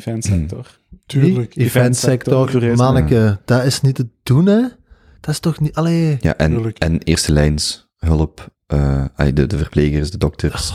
[0.00, 0.78] Fansector.
[1.06, 1.54] Tuurlijk.
[1.54, 4.60] die eventsector, manneke, dat is niet te doen, hè.
[5.20, 6.78] Dat is toch niet, allee, Ja, en, Tuurlijk.
[6.78, 10.72] en eerste lijns hulp, eh, de, de verplegers, de dokters.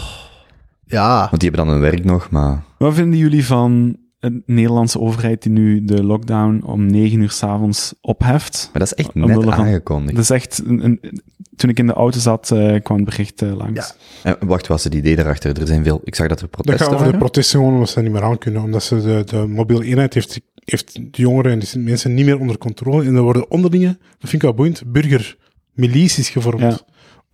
[0.85, 4.99] ja, Want die hebben dan hun werk nog, maar Wat vinden jullie van de Nederlandse
[4.99, 8.69] overheid die nu de lockdown om negen uur s'avonds opheft?
[8.73, 10.15] Maar dat is echt net van- aangekondigd.
[10.15, 11.21] Dat is echt, een, een-
[11.55, 13.95] toen ik in de auto zat, eh, kwam het bericht eh, langs.
[14.23, 14.31] Ja.
[14.37, 15.59] En wacht, wat is het idee daarachter?
[15.61, 16.01] Er zijn veel...
[16.03, 18.13] Ik zag dat er Dat protesten gaat over de protesten gewoon omdat ze dat niet
[18.13, 18.61] meer aan kunnen.
[18.63, 22.39] Omdat ze de, de mobiele eenheid heeft, heeft de jongeren en de mensen niet meer
[22.39, 23.05] onder controle.
[23.05, 26.61] En er worden onderlinge, dat vind ik wel boeiend, burgermilities gevormd.
[26.61, 26.79] Ja.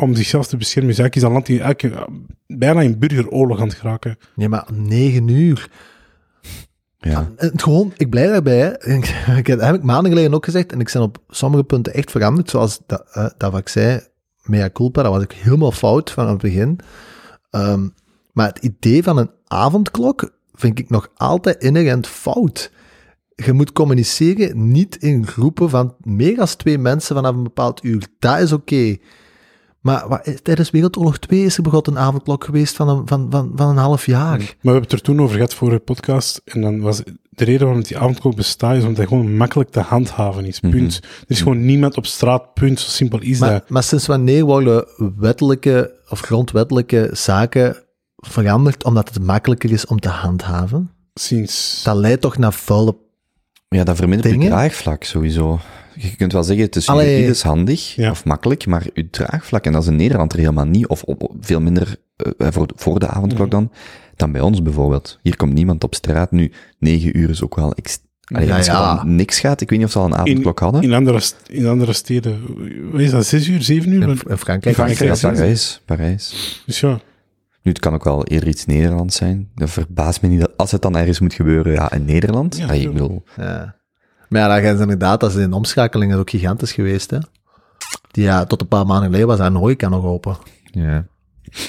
[0.02, 0.90] Om zichzelf te beschermen.
[0.90, 2.08] Dus eigenlijk is dat land die elke,
[2.48, 4.18] bijna in burgeroorlog aan het geraken.
[4.36, 5.70] nee, maar om negen uur,
[6.98, 7.32] Ja.
[7.36, 8.60] En Het gewoon, ik blijf daarbij.
[8.60, 8.70] Hè.
[8.98, 9.06] Ik,
[9.38, 10.72] ik heb, ik maanden geleden ook gezegd.
[10.72, 12.50] En ik ben op sommige punten echt veranderd.
[12.50, 14.02] Zoals dat, eh, dat wat ik zei,
[14.44, 15.04] mea culpa.
[15.04, 16.80] Dat was ik helemaal fout van het begin.
[17.50, 17.88] Ehm,
[18.34, 22.72] maar het idee van een avondklok vind ik nog altijd inherent fout.
[23.36, 28.08] je moet communiceren niet in groepen van meer dan twee mensen vanaf een bepaald uur.
[28.20, 28.98] Dat is oké.
[29.82, 33.70] Maar tijdens Wereldoorlog 2 is er bijvoorbeeld een avondklok geweest van een, van, van, van
[33.70, 34.38] een half jaar.
[34.38, 36.42] Maar we hebben het er toen over gehad voor de podcast.
[36.46, 39.80] En dan was de reden waarom die avondklok bestaat, is omdat het gewoon makkelijk te
[39.80, 40.60] handhaven is.
[40.60, 40.96] Punt.
[41.04, 42.54] Er is gewoon niemand op straat.
[42.54, 42.80] Punt.
[42.80, 43.70] Zo simpel is Maar, dat.
[43.70, 44.86] maar sinds wanneer worden
[45.18, 47.76] wettelijke of grondwettelijke zaken
[48.16, 50.92] veranderd omdat het makkelijker is om te handhaven?
[51.14, 51.82] Sinds.
[51.84, 52.96] Dat leidt toch naar vuile...
[53.68, 54.50] Ja, dat vermindert Dingen?
[54.50, 55.60] draagvlak sowieso.
[55.96, 58.12] Je kunt wel zeggen, het is juridisch handig Ja.
[58.12, 61.22] of makkelijk, maar je draagvlak, en dat is in Nederland er helemaal niet, of op,
[61.24, 63.72] op- veel minder eh, voor, voor de avondklok dan,
[64.16, 65.20] dan bij ons bijvoorbeeld.
[65.22, 66.32] Hier komt niemand op straat.
[66.32, 67.74] Nu, negen uur is ook wel...
[67.74, 68.00] ex-
[68.34, 68.96] Allee, Ja, als je ja.
[68.96, 70.82] dan niks gaat, ik weet niet of ze al een avondklok hadden.
[70.82, 72.42] In andere, in andere steden.
[72.92, 73.26] Wat is dat?
[73.26, 74.02] Zes uur, zeven uur?
[74.02, 74.64] In, in Frankrijk.
[74.78, 75.20] In Ja, Frankrijk.
[75.36, 76.62] Parijs, Parijs.
[76.66, 76.90] Dus ja.
[77.64, 79.50] Nu, het kan ook wel eerder iets Nederlands zijn.
[79.56, 82.58] Dat verbaast me niet dat als het dan ergens moet gebeuren, ja, in Nederland.
[82.58, 83.76] Ja, Allee, ik bedoel, Ja.
[84.32, 87.18] Maar ja, dat is inderdaad, dat is in omschakeling is ook gigantisch geweest, hè.
[88.12, 90.38] Die, ja, tot een paar maanden geleden was aan horeca nog open.
[90.72, 91.10] ja.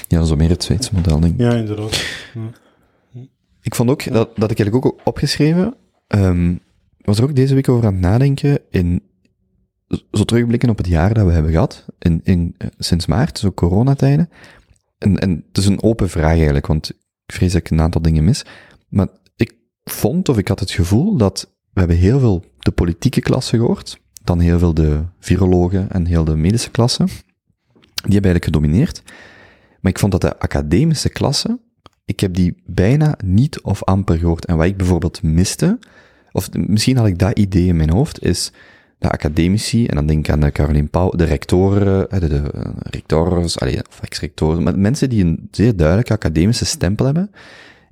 [0.07, 1.39] Ja, dat is meer het Zweedse model, denk ik.
[1.39, 2.05] Ja, inderdaad.
[3.61, 5.75] Ik vond ook, dat, dat ik eigenlijk ook opgeschreven,
[6.07, 6.55] ehm
[7.01, 9.03] was er ook deze week over aan het nadenken, in,
[10.11, 13.51] zo terugblikken op het jaar dat we hebben gehad, in, in, eh, sinds maart, zo
[13.51, 14.29] coronatijden.
[14.97, 16.89] En, en het is een open vraag eigenlijk, want
[17.25, 18.45] ik vrees dat ik een aantal dingen mis.
[18.87, 23.21] Maar ik vond, of ik had het gevoel, dat we hebben heel veel de politieke
[23.21, 27.03] klasse gehoord, dan heel veel de virologen en heel de medische klasse.
[27.03, 29.03] Die hebben eigenlijk gedomineerd.
[29.81, 31.59] Maar ik vond dat de academische klasse,
[32.05, 34.45] ik heb die bijna niet of amper gehoord.
[34.45, 35.79] En wat ik bijvoorbeeld miste,
[36.31, 38.51] of misschien had ik dat idee in mijn hoofd, is
[38.97, 42.69] de academici, en dan denk ik aan de Caroline Pauw, de rectoren, de, de eh,
[42.75, 47.31] rectors, allee, of ex-rectoren, maar mensen die een zeer duidelijke academische stempel hebben,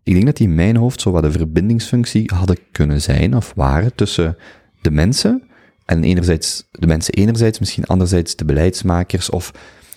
[0.03, 3.53] ik denk dat die in mijn hoofd zo wat de verbindingsfunctie hadden kunnen zijn, of
[3.55, 4.37] waren, tussen
[4.81, 5.43] de mensen,
[5.85, 9.51] en enerzijds, de mensen enerzijds, misschien anderzijds de beleidsmakers, of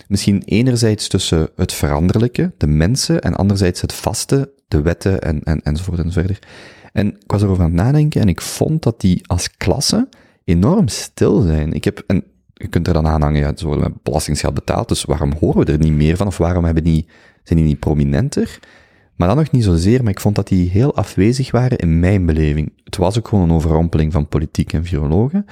[0.07, 5.61] misschien enerzijds tussen het veranderlijke, de mensen, en anderzijds het vaste, de wetten, en, en,
[5.63, 6.45] enzovoort enzovoort.
[6.93, 10.09] En ik was erover aan het nadenken, en ik vond dat die als klasse
[10.43, 11.73] enorm stil zijn.
[11.73, 12.23] Ik heb, en
[12.53, 15.65] je kunt er dan aan hangen, ja, ze worden met belastingsgeld betaald, dus waarom horen
[15.65, 17.07] we er niet meer van, of waarom hebben die,
[17.43, 18.59] zijn die niet prominenter?
[19.15, 22.25] Maar dan nog niet zozeer, maar ik vond dat die heel afwezig waren in mijn
[22.25, 22.73] beleving.
[22.83, 25.45] Het was ook gewoon een overrompeling van politiek en virologen.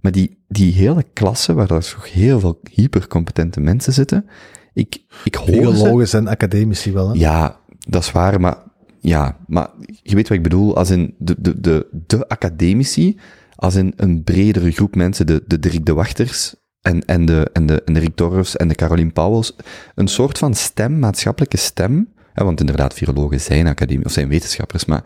[0.00, 4.26] Maar die, die hele klasse, waar er toch heel veel hypercompetente mensen zitten,
[4.72, 5.60] ik, ik hoor ze...
[5.60, 7.14] Biologen en academici wel, hè.
[7.14, 8.56] Ja, dat is waar, maar,
[9.00, 9.70] ja, maar
[10.02, 13.18] je weet wat ik bedoel, als in de, de, de, de academici,
[13.54, 17.66] als in een bredere groep mensen, de, de Dirk de Wachters en, en, de, en,
[17.66, 18.20] de, en de Rick
[18.54, 19.56] en de Caroline Pauwels,
[19.94, 22.08] een soort van stem, maatschappelijke stem,
[22.44, 25.04] want inderdaad, virologen zijn academie, of zijn wetenschappers, maar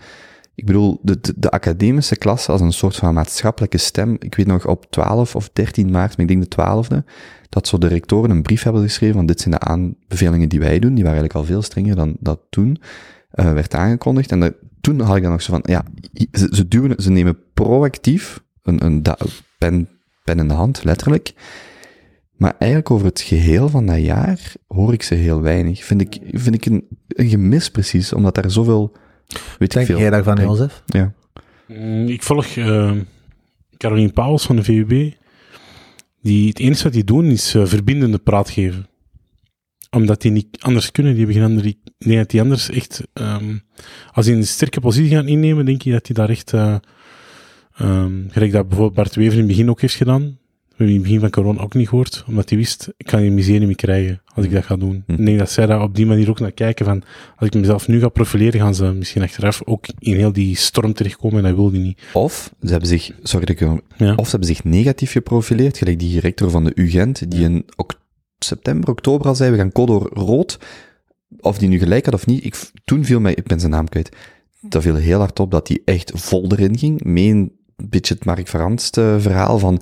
[0.55, 4.17] ik bedoel, de, de, de academische klasse als een soort van maatschappelijke stem.
[4.19, 7.05] Ik weet nog op 12 of 13 maart, maar ik denk de 12e,
[7.49, 10.79] dat zo de rectoren een brief hebben geschreven van dit zijn de aanbevelingen die wij
[10.79, 10.95] doen.
[10.95, 12.81] Die waren eigenlijk al veel strenger dan dat toen
[13.31, 14.31] eh, werd aangekondigd.
[14.31, 15.85] En toen had ik dan nog zo van, ja,
[16.33, 19.03] ze, ze duwen, ze nemen proactief een, een
[19.59, 19.89] pen,
[20.25, 21.33] pen in de hand, letterlijk.
[22.43, 25.85] Maar eigenlijk over het geheel van dat jaar hoor ik ze heel weinig.
[25.85, 28.93] Vind ik, vind ik een, een gemis precies, omdat daar zoveel,
[29.59, 29.99] weet Denk ik veel.
[29.99, 30.83] jij daarvan, Jozef?
[30.87, 31.13] Ja.
[31.69, 32.93] Mm, Ik volg eh
[33.77, 35.13] Caroline Pauwels van de VUB.
[36.23, 38.87] Die, het enige wat die doen is eh, verbindende praat geven.
[39.91, 41.15] Omdat die niet anders kunnen.
[41.15, 41.77] Die hebben geen andere...
[41.99, 43.03] Denk dat die anders echt...
[43.13, 43.59] ehm,
[44.13, 46.53] als die een sterke positie gaan innemen, denk je dat die daar echt...
[46.53, 46.77] eh
[47.77, 50.41] ehm, gelijk dat bijvoorbeeld Bart Wever in het begin ook heeft gedaan.
[50.83, 52.25] Hebben in het begin van corona ook niet gehoord.
[52.27, 55.03] Omdat hij wist, ik kan miserie niet meer krijgen als ik dat ga doen.
[55.07, 55.13] Hm.
[55.13, 57.03] Ik denk dat zij daar op die manier ook naar kijken van...
[57.37, 60.93] Als ik mezelf nu ga profileren, gaan ze misschien achteraf ook in heel die storm
[60.93, 61.37] terechtkomen.
[61.39, 62.01] En dat wil die niet.
[62.13, 64.15] Of ze hebben zich, sorry dat ik Ja.
[64.15, 68.01] of ze hebben zich negatief geprofileerd, gelijk die rector van de UGent, die in ok-
[68.39, 70.59] september, oktober al zei, we gaan code rood.
[71.41, 73.89] Of die nu gelijk had of niet, ik, toen viel mij, ik ben zijn naam
[73.89, 74.17] kwijt,
[74.61, 77.05] dat viel heel hard op dat hij echt vol erin ging.
[77.05, 79.81] Mee een beetje het Mark Verantst eh, verhaal van,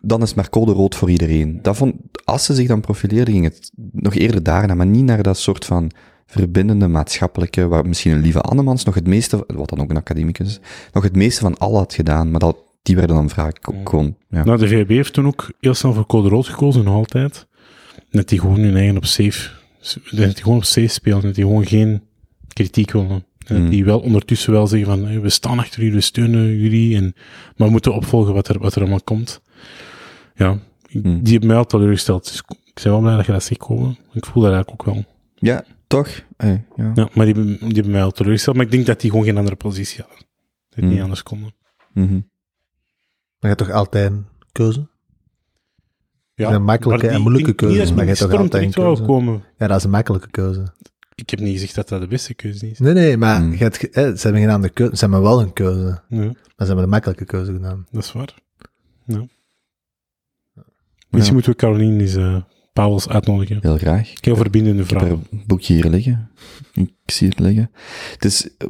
[0.00, 1.58] dan is maar code rood voor iedereen.
[1.62, 1.94] Dat vond,
[2.24, 5.64] als ze zich dan profileerden, ging het nog eerder daarna, maar niet naar dat soort
[5.64, 5.90] van
[6.26, 10.46] verbindende maatschappelijke, waar misschien een lieve Annemans nog het meeste, wat dan ook een academicus
[10.48, 10.60] is,
[10.92, 14.16] nog het meeste van al had gedaan, maar dat, die werden dan vaak ook gewoon,
[14.28, 14.44] ja.
[14.44, 17.46] Nou, de VB heeft toen ook heel snel voor code rood gekozen, nog altijd.
[18.10, 19.50] Dat die gewoon hun eigen op safe,
[20.10, 22.02] dat die gewoon op safe spelen, dat die gewoon geen
[22.52, 23.10] kritiek willen.
[23.46, 23.70] En dat Mm.
[23.70, 27.14] die wel ondertussen wel zeggen van, hey, we staan achter jullie, we steunen jullie, en,
[27.56, 29.40] maar we moeten opvolgen wat er, wat er allemaal komt.
[30.40, 30.58] Ja,
[30.92, 31.22] Mm.
[31.22, 33.98] die hebben mij al teleurgesteld, dus ik ben wel blij dat je dat zegt komen.
[34.12, 35.04] Ik voel dat eigenlijk ook wel.
[35.34, 36.08] Ja, toch?
[36.36, 36.92] Eh, ja.
[36.94, 39.24] Ja, maar die, hebben- die hebben mij al teleurgesteld, maar ik denk dat die gewoon
[39.24, 40.18] geen andere positie hadden.
[40.18, 40.90] Dat die Mm.
[40.90, 41.54] niet anders konden.
[41.92, 42.20] Mhm.
[43.38, 44.88] je hebt toch altijd een keuze?
[46.34, 49.02] Ja, zijn makkelijke maar en moeilijke niet dat maar je hebt toch altijd een keuze.
[49.02, 49.42] komen.
[49.58, 50.72] Ja, dat is een makkelijke keuze.
[51.14, 52.78] Ik heb niet gezegd dat dat de beste keuze is.
[52.78, 53.52] Nee, nee, maar Hmm.
[53.52, 54.96] je hebt, ze hebben gedaan de keuze.
[54.96, 56.02] Ze hebben wel een keuze.
[56.08, 57.86] Ja, Maar ze hebben de makkelijke keuze gedaan.
[57.90, 58.34] dat is waar.
[59.04, 59.26] Ja.
[61.10, 62.36] Misschien moeten we Caroline eens eh
[62.72, 63.58] Pauwels uitnodigen.
[63.60, 64.12] Heel graag.
[64.20, 65.10] Heel verbindende Ik heb vraag.
[65.10, 66.30] een boekje hier liggen.
[66.72, 67.70] Ik zie het liggen.
[68.12, 68.68] Het is, eh,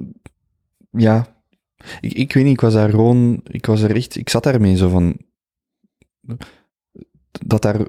[0.91, 1.43] ja,
[2.01, 4.77] ik, ik weet niet, ik was daar gewoon, ik was er echt, ik zat daarmee
[4.77, 5.17] zo van,
[7.47, 7.87] dat daar,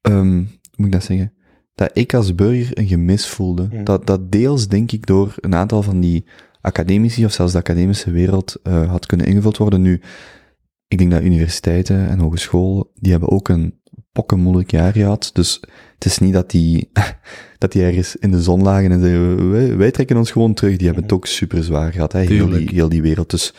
[0.00, 1.32] ehm, hoe moet ik dat zeggen?
[1.74, 3.68] Dat ik als burger een gemis voelde.
[3.70, 3.84] Mm.
[3.84, 6.24] Dat, dat deels, denk ik, door een aantal van die
[6.60, 9.82] academici, of zelfs de academische wereld, eh, had kunnen ingevuld worden.
[9.82, 10.00] Nu,
[10.88, 13.77] ik denk dat universiteiten en hogeschool, die hebben ook een
[14.12, 15.30] pokkenmoeilijk jaar gehad.
[15.32, 15.60] Dus
[15.94, 16.90] het is niet dat die,
[17.58, 20.76] dat die ergens in de zon lagen en zeiden, wij, wij trekken ons gewoon terug.
[20.76, 23.30] Die hebben het ook super zwaar gehad, hè, heel, die, heel die wereld.
[23.30, 23.54] Dus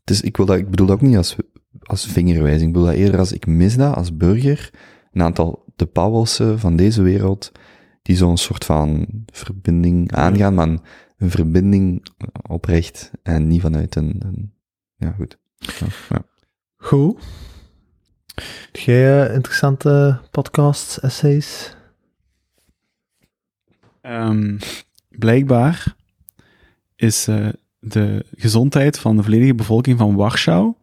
[0.00, 1.36] het is, ik, wil dat, ik bedoel dat ook niet als,
[1.80, 2.66] als vingerwijzing.
[2.66, 4.70] Ik bedoel dat eerder als, ik mis dat als burger.
[5.12, 7.52] Een aantal de Pauwelsen van deze wereld,
[8.02, 10.80] die zo'n soort van verbinding aangaan, maar een,
[11.16, 12.06] een verbinding
[12.48, 14.52] oprecht en niet vanuit een, een
[14.96, 15.38] ja goed.
[15.58, 16.24] Ja, ja.
[16.76, 17.18] Goed.
[18.34, 21.74] Heb jij eh, interessante podcasts, essays?
[24.00, 24.58] Ehm,
[25.08, 25.94] blijkbaar
[26.96, 27.48] is eh,
[27.78, 30.74] de gezondheid van de volledige bevolking van Warschau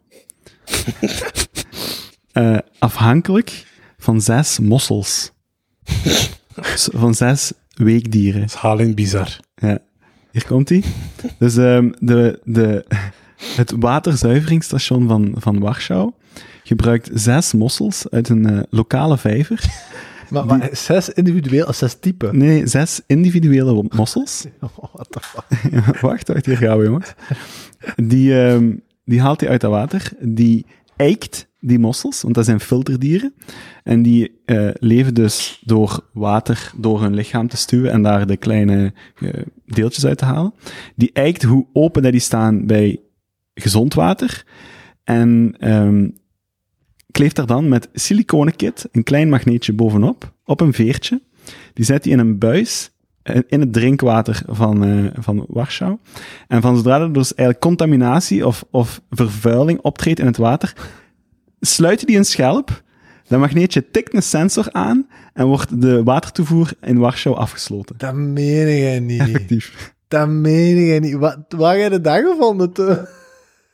[2.31, 3.65] eh, afhankelijk
[3.97, 5.31] van zes mossels.
[6.93, 8.41] Van zes weekdieren.
[8.41, 9.39] Dat is halend bizar.
[9.55, 9.79] Ja,
[10.31, 10.83] hier komt hij.
[11.39, 12.85] Dus ehm, de, de,
[13.55, 16.11] het waterzuiveringsstation van, van Warschau
[16.67, 19.65] gebruikt zes mossels uit een eh, lokale vijver.
[20.29, 22.37] Maar, maar zes individueel, of zes typen?
[22.37, 24.45] Nee, zes individuele mossels.
[24.59, 26.01] Oh, what the fuck?
[26.01, 27.13] wacht, wacht, hier gaan we, jongens.
[27.95, 28.75] Die, ehm,
[29.05, 30.11] die haalt hij uit het water.
[30.19, 30.65] Die
[30.95, 33.33] eikt die mossels, want dat zijn filterdieren.
[33.83, 38.37] En die eh, leven dus door water door hun lichaam te stuwen en daar de
[38.37, 39.29] kleine eh,
[39.65, 40.53] deeltjes uit te halen.
[40.95, 42.99] Die eikt hoe open dat die staan bij
[43.53, 44.45] gezond water.
[45.03, 46.09] En ehm,
[47.17, 51.21] kleeft daar dan met siliconen kit een klein magneetje bovenop, op een veertje.
[51.73, 52.91] Die zet hij in een buis
[53.21, 55.97] eh, in het drinkwater van, eh, van Warschau.
[56.47, 60.73] En van zodra er dus eigenlijk contaminatie of, of vervuiling optreedt in het water,
[61.59, 62.83] sluit die een schelp.
[63.27, 67.95] Dat magneetje tikt een sensor aan en wordt de watertoevoer in Warschau afgesloten.
[67.97, 69.21] Dat meen jij niet.
[69.21, 69.93] Effectief.
[70.07, 71.13] Dat meen jij niet.
[71.13, 72.73] Wat, waar heb je dat gevonden?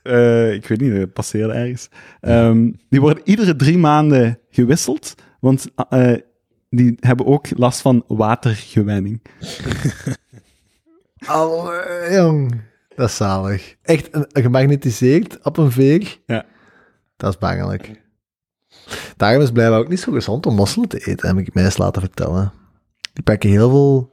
[0.04, 1.90] Eh, ik weet niet, dat passeerde ergens.
[2.20, 6.14] Ehm, die worden iedere drie maanden gewisseld, want eh,
[6.70, 9.22] die hebben ook last van watergewenning.
[11.26, 12.62] Allee, jong.
[12.96, 13.76] Dat is zalig.
[13.82, 16.20] Echt een, gemagnetiseerd op een veer.
[16.26, 16.46] Ja.
[17.18, 18.02] Dat is bangelijk.
[19.18, 21.78] Daarom is blijkbaar ook niet zo gezond om mosselen te eten, heb ik mij eens
[21.78, 22.52] laten vertellen.
[23.14, 24.12] Die pakken heel veel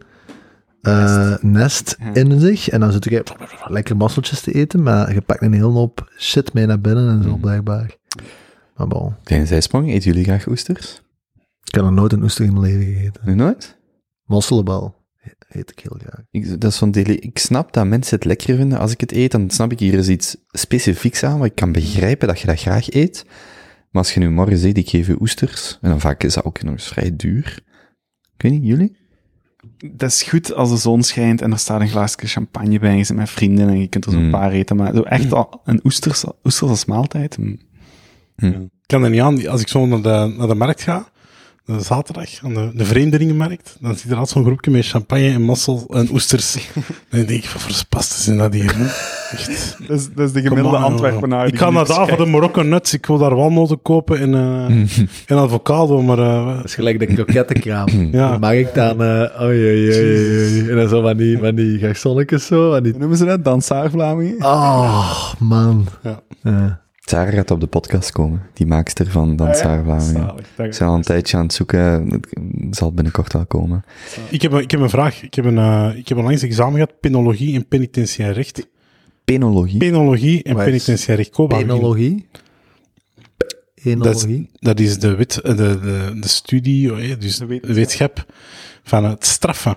[0.82, 2.14] eh, nest, Ja.
[2.14, 3.22] in zich en dan zit je
[3.68, 7.22] lekker mosseltjes te eten, maar je pakt een hele hoop shit mee naar binnen en
[7.22, 7.40] zo, Mm.
[7.40, 7.96] blijkbaar.
[8.76, 11.02] Maar bon, Kleine zijsprong, eten jullie graag oesters?
[11.64, 13.22] ik heb nog nooit een oester in mijn leven gegeten.
[13.24, 13.76] Nu nooit?
[14.24, 14.98] Mosselenbal
[15.48, 16.20] eet ik heel graag.
[16.30, 19.12] Ik, dat is zo'n dele- ik snap dat mensen het lekker vinden als ik het
[19.12, 22.46] eet, dan snap ik hier is iets specifieks aan, maar ik kan begrijpen dat je
[22.46, 23.24] dat graag eet.
[23.90, 26.44] Maar als je nu morgen zegt, ik geef je oesters, en dan vaak is dat
[26.44, 27.58] ook nog eens vrij duur.
[28.36, 28.96] Ik weet niet, jullie?
[29.92, 32.96] Dat is goed als de zon schijnt en er staat een glaasje champagne bij en
[32.96, 34.30] je zit met vrienden en je kunt er zo'n Mm.
[34.30, 34.76] paar eten.
[34.76, 37.38] Maar zo echt al een oesters, oesters als maaltijd?
[37.38, 37.58] mm.
[38.36, 39.48] Ik kan er niet aan.
[39.48, 41.08] Als ik zo naar de, naar de markt ga,
[41.64, 45.42] de zaterdag, aan de, de vreemdelingenmarkt, dan zit er altijd zo'n groepje met champagne en
[45.42, 46.54] mossel en oesters.
[47.10, 48.76] en dan denk ik, wat voor spasten zijn dat hier?
[48.76, 48.84] hè?
[49.36, 49.76] Echt.
[49.86, 51.46] Dat is, dat is de gemiddelde on, Antwerpenaar.
[51.46, 52.94] Ik ga naar daar voor de Morocco nuts.
[52.94, 54.98] Ik wil daar walnoten kopen en, eh
[55.36, 57.88] en avocado, maar eh, Dat is gelijk de krokettenkraam.
[58.12, 58.38] Ja.
[58.38, 60.68] Mag ik dan, eh oei, oei, oei, oei.
[60.70, 62.94] En dan zo van die, van die garçonnetjes zo, van die...
[62.96, 63.44] Noemen ze dat?
[63.44, 64.36] Dansaar Vlamingen?
[64.44, 65.86] Oh, man.
[66.42, 66.80] Ja.
[67.10, 67.16] Ja.
[67.16, 70.12] Sarah gaat op de podcast komen, die maakster van Dansaar Vlamingen.
[70.22, 70.46] Zalig.
[70.56, 72.08] Dat- Ik ben al een tijdje aan het zoeken,
[72.60, 73.84] het zal binnenkort wel komen.
[74.28, 75.22] ik, heb, een- ik heb een vraag.
[75.22, 78.66] Ik heb een, eh, ik heb onlangs examen gehad, penologie en penitentiair recht.
[79.24, 79.78] Penologie.
[79.78, 81.30] Penologie en penitentiair recht.
[81.30, 82.26] Koba, Penologie.
[83.82, 84.50] Enologie.
[84.58, 87.76] Dat is de, wet, de, de, de studie, oh, ja, dus de wetenschap.
[87.76, 88.24] wetenschap
[88.82, 89.74] van het straffen.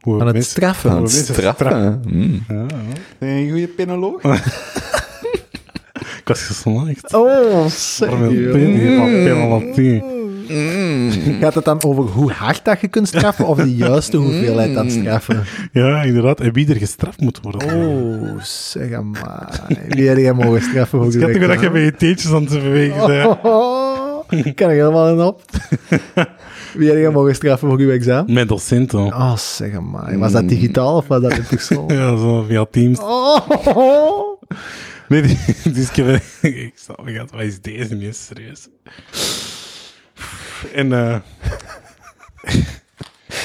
[0.00, 0.90] Hoe Van het mensen- straffen.
[0.90, 2.02] Aan het straffen.
[2.08, 2.44] Mm.
[2.48, 2.66] Ja, ja.
[3.18, 4.22] Ben je een goede penoloog?
[6.18, 7.14] Ik was geslaagd.
[7.14, 8.48] Oh, zeg Pen- je.
[8.48, 10.00] pen- penalty.
[11.40, 14.90] Gaat het dan over hoe hard dat je kunt straffen of de juiste hoeveelheid aan
[14.90, 15.44] straffen?
[15.72, 16.40] Ja, inderdaad.
[16.40, 17.74] En wie er gestraft moet worden.
[17.74, 19.60] Oh, zeg maar.
[19.88, 22.50] Wie had jij mogen straffen voor Schat, je dat je met je teentjes aan het
[22.62, 23.26] bewegen bent.
[23.42, 25.42] Oh, kan ik helemaal in op.
[26.74, 28.32] Wie had jij mogen straffen voor uw examen?
[28.34, 29.06] Met docenten.
[29.06, 30.18] Oh, zeg maar.
[30.18, 31.84] Was dat digitaal of was dat in persoon?
[31.96, 32.98] Ja, zo via Teams.
[33.00, 33.40] Oh,
[35.12, 36.22] Nee, die- dus ik heb...
[36.42, 38.68] Ik snap niet, wat is deze niet serieus?
[40.74, 40.92] En...
[40.92, 41.16] eh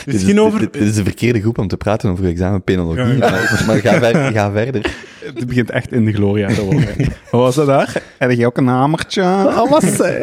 [0.06, 0.60] Dit is, Misschien over...
[0.60, 3.03] dit, dit is de verkeerde groep om te praten over examenpenologie.
[3.06, 3.30] Ja, ja.
[3.30, 4.95] Maar, maar ga, ver- ga verder.
[5.23, 6.95] Het begint echt in de gloria te worden.
[7.31, 8.02] Wat was dat daar?
[8.18, 9.22] Heb je ook een hamertje?
[9.69, 10.15] wat zeg.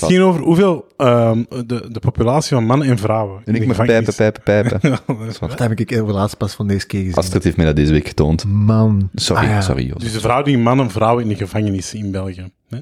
[0.00, 3.42] Misschien over hoeveel ehm, de, de populatie van mannen en vrouwen.
[3.44, 4.80] En in ik mag pijpen, pijpen, pijpen.
[4.90, 7.14] Ja, dat heb ik over laatst pas van deze keer gezien.
[7.16, 8.44] Astrid heeft mij dat deze week getoond.
[8.44, 9.10] Man.
[9.14, 9.60] Sorry, Ah, ja.
[9.60, 10.00] sorry, Joost.
[10.00, 12.50] Dus de verhouding mannen en vrouwen in de gevangenis in België.
[12.68, 12.78] Hè?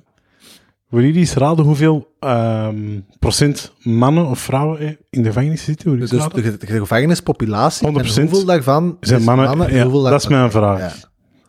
[0.89, 5.99] Willen jullie eens raden hoeveel ehm, procent mannen of vrouwen in de gevangenis zitten?
[5.99, 9.47] Dus de, gevangenespopulatie, en 100% hoeveel daarvan zijn mannen.
[9.47, 10.79] mannen en ja, hoeveel dat is mijn vraag.
[10.79, 10.93] Ja.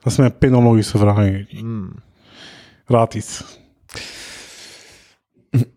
[0.02, 1.18] Dat is mijn penologische vraag.
[1.18, 1.48] aan jullie.
[1.60, 1.92] Hmm.
[2.86, 3.44] Raad iets.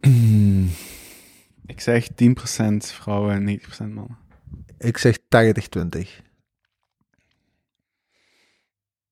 [1.67, 4.19] Ik zeg 10% vrouwen en 90% mannen.
[4.79, 5.19] Ik zeg 80-20.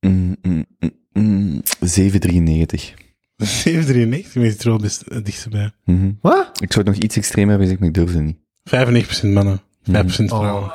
[0.01, 2.95] Mm, mm, mm, mm, 793.
[3.37, 5.71] 793 is er wel best het dichtste bij.
[5.85, 6.13] Mhm.
[6.21, 6.63] Wat?
[6.63, 8.39] Ik zou het nog iets extremer hebben gezegd, maar ik durfde niet.
[8.65, 10.39] 95% mannen, 5% Oh.
[10.39, 10.73] vrouwen.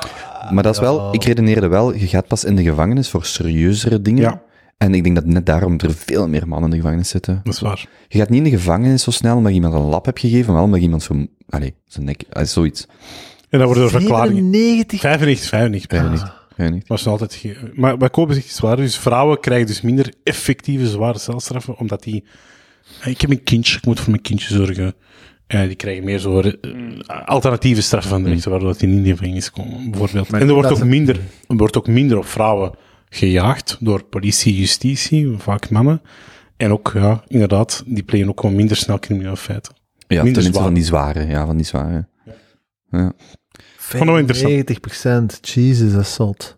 [0.50, 4.02] Maar dat is wel, ik redeneerde wel, je gaat pas in de gevangenis voor serieuzere
[4.02, 4.22] dingen.
[4.22, 4.42] Ja.
[4.82, 7.40] En ik denk dat net daarom er veel meer mannen in de gevangenis zitten.
[7.44, 7.86] Dat is waar.
[8.08, 10.46] Je gaat niet in de gevangenis zo snel omdat je iemand een lap hebt gegeven,
[10.46, 12.86] maar wel omdat iemand zo, allee, zijn nek, ah, zoiets.
[13.48, 14.50] En dan worden er verklaringen.
[14.52, 15.00] 97.
[15.00, 15.90] 95, 95.
[15.98, 16.32] Ja, niet.
[16.56, 16.88] Ja, niet.
[16.88, 18.76] Maar altijd ge- Maar bij Kopen zegt iets waar.
[18.76, 22.24] Dus vrouwen krijgen dus minder effectieve zware celstraffen, omdat die...
[23.04, 24.94] Ik heb een kindje, ik moet voor mijn kindje zorgen.
[25.46, 26.52] Eh, die krijgen meer zo eh,
[27.24, 30.32] alternatieve straffen van de rechter, waardoor dat die niet in de gevangenis komen, bijvoorbeeld.
[30.32, 31.16] en er wordt, ook minder,
[31.48, 32.72] er wordt ook minder op vrouwen
[33.12, 36.02] gejaagd door politie, justitie, vaak mannen.
[36.56, 39.74] En ook, ja, inderdaad, die plegen ook gewoon minder snel criminele feiten.
[40.06, 40.64] Ja, Minder tenminste zwaar.
[40.64, 42.06] van die zware, ja, van die zware.
[42.90, 43.12] Ja.
[43.92, 45.38] Interessant.
[45.38, 45.40] 90%.
[45.40, 46.54] Jezus, dat is zot.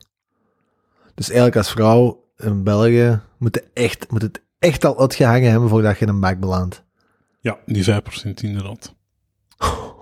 [1.15, 5.69] Dus eigenlijk als vrouw in België moet, het echt, moet het echt al uitgehangen hebben
[5.69, 6.83] voordat je in een bak belandt.
[7.41, 7.89] Ja, die 5%
[8.35, 8.95] inderdaad.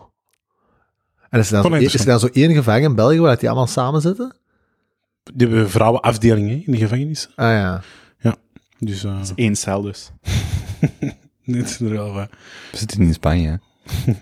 [1.30, 3.20] En is er dan, Vond zo, ik is er dan zo één gevangen in België
[3.20, 4.36] waar die allemaal samen zitten?
[5.34, 7.28] Die hebben vrouwenafdelingen in de gevangenis.
[7.34, 7.82] Ah ja.
[8.84, 10.10] Dus eh Eén cel dus.
[11.44, 12.28] dit is er wel bij.
[12.70, 14.12] We zitten in Spanje, hè.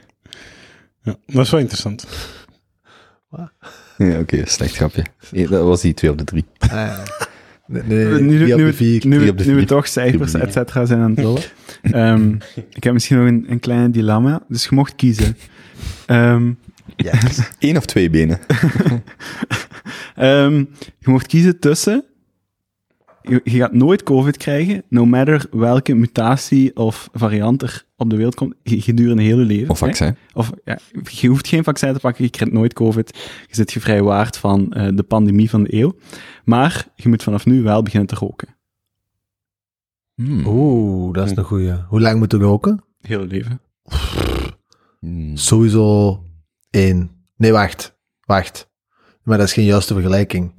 [1.03, 2.07] Ja, dat is wel interessant.
[3.97, 5.05] Ja, oké, slecht grapje.
[5.31, 6.45] Nee, dat was die twee op de drie.
[6.59, 7.05] Ah, ja.
[7.67, 9.07] Nee, nu, nu, de vier.
[9.07, 11.43] nu, drie op de nu we toch cijfers, et cetera, zijn aan het lullen.
[11.83, 12.35] Ehm,
[12.71, 15.37] ik heb misschien nog een, een klein dilemma, dus je mocht kiezen.
[16.07, 16.53] Ehm,
[16.97, 17.51] Yes.
[17.59, 18.39] Eén of twee benen.
[20.15, 20.55] ehm,
[20.99, 22.05] je mocht kiezen tussen...
[23.23, 28.17] Je, je gaat nooit COVID krijgen, no matter welke mutatie of variant er op de
[28.17, 29.71] wereld komt, ge- gedurende heel je leven.
[29.71, 29.87] Of hè?
[29.87, 30.17] vaccin.
[30.35, 30.79] Of, ja,
[31.11, 33.19] je hoeft geen vaccin te pakken, je krijgt nooit COVID.
[33.49, 35.97] Je zit gevrijwaard van eh, de pandemie van de eeuw.
[36.45, 38.49] Maar je moet vanaf nu wel beginnen te roken.
[40.15, 40.47] Hmm.
[40.47, 41.73] Oeh, dat is een goeie.
[41.89, 42.85] Hoe lang moet je roken?
[43.01, 43.61] Heel je leven.
[45.01, 45.37] Hmm.
[45.37, 46.19] Sowieso
[46.71, 47.11] één.
[47.37, 47.99] Nee, wacht.
[48.21, 48.70] Wacht.
[49.31, 50.55] Maar dat is geen juiste vergelijking.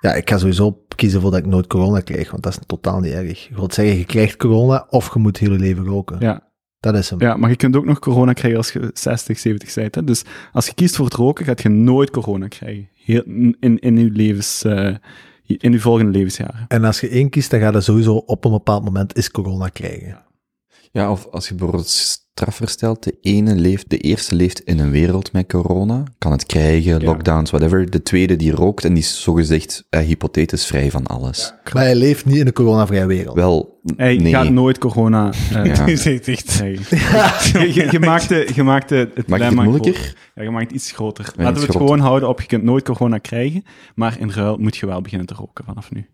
[0.00, 3.00] Ja, ik ga sowieso kiezen voor dat ik nooit corona krijg, want dat is totaal
[3.00, 3.48] niet erg.
[3.48, 6.16] Je wilt zeggen, je krijgt corona of je moet heel je leven roken.
[6.20, 7.20] Ja, Dat is hem.
[7.20, 9.94] ja, maar je kunt ook nog corona krijgen als je 60, 70 bent.
[9.94, 10.04] Hè?
[10.04, 12.88] Dus als je kiest voor het roken, gaat je nooit corona krijgen.
[12.94, 13.22] Heel,
[13.60, 14.94] in, in, uw levens, eh,
[15.46, 16.64] in uw volgende levensjaren.
[16.68, 19.68] En als je één kiest, dan ga je sowieso op een bepaald moment is corona
[19.68, 20.24] krijgen.
[20.92, 21.88] Ja, of als je bijvoorbeeld
[22.38, 26.46] straf verstelt, de ene leeft, de eerste leeft in een wereld met corona, kan het
[26.46, 27.90] krijgen, lockdowns, whatever.
[27.90, 31.54] De tweede die rookt en die is zogezegd eh, hypothetisch vrij van alles.
[31.72, 33.36] Maar hij leeft niet in een coronavrije wereld.
[33.36, 34.32] Wel, Hij nee.
[34.32, 35.86] gaat nooit corona eh, Ja.
[35.86, 36.56] Echt...
[37.92, 40.14] je, maakte, je maakte het Maak dilemma moeilijker?
[40.34, 41.24] Ja, je maakt het iets groter.
[41.24, 41.80] iets Laten we het groter.
[41.80, 43.62] gewoon houden op, je kunt nooit corona krijgen,
[43.94, 46.06] maar in ruil moet je wel beginnen te roken vanaf nu.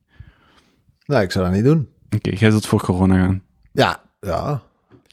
[1.06, 1.88] Nou, ik zou dat niet doen.
[2.14, 3.42] Oké, jij zult voor corona gaan.
[3.72, 4.62] Ja, ja.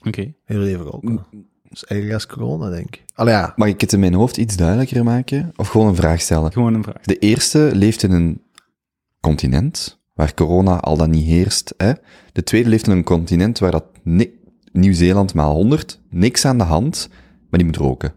[0.03, 0.33] Oké.
[0.45, 1.15] Heel leven roken.
[1.15, 1.23] Dat
[1.71, 3.03] is eigenlijk als corona, denk ik.
[3.15, 3.53] Allee, ja.
[3.55, 5.51] Mag ik het in mijn hoofd iets duidelijker maken?
[5.55, 6.51] Of gewoon een vraag stellen?
[6.51, 7.01] Gewoon een vraag.
[7.03, 8.41] De eerste leeft in een
[9.19, 11.73] continent waar corona al dan niet heerst.
[11.77, 11.91] Hè?
[12.31, 14.39] De tweede leeft in een continent waar dat ni-
[14.71, 17.09] Nieuw-Zeeland maal 100, niks aan de hand,
[17.49, 18.13] maar die moet roken.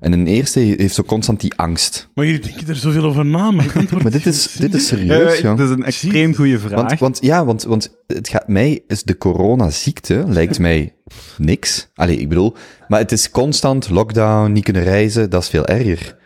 [0.00, 2.08] En een eerste heeft zo constant die angst.
[2.14, 3.66] Maar jullie denken er zoveel over na, maar
[4.02, 5.54] Maar dit is, dit is Eh, serieus, ja.
[5.54, 6.80] dat is een extreem goede vraag.
[6.80, 10.94] Want, want ja, want, want het gaat mij, is de coronaziekte, lijkt mij
[11.36, 11.88] niks.
[11.94, 12.54] Allee, ik bedoel,
[12.88, 16.16] maar het is constant lockdown, niet kunnen reizen, dat is veel erger.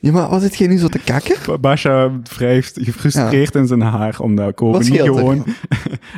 [0.00, 1.60] Ja, maar wat zit jij nu zo te kakken?
[1.60, 5.44] Basha wrijft gefrustreerd in zijn haar, omdat Kobe Wat niet gewoon...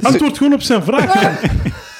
[0.03, 1.43] Antwoord gewoon op zijn vraag.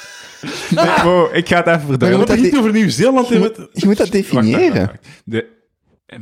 [0.69, 2.07] Nee, wow, ik ga het even verduidelijken.
[2.07, 3.27] hebben het niet over Nieuw-Zeeland.
[3.27, 4.91] Je hebben moet, je moet dat definiëren.
[5.25, 5.55] De,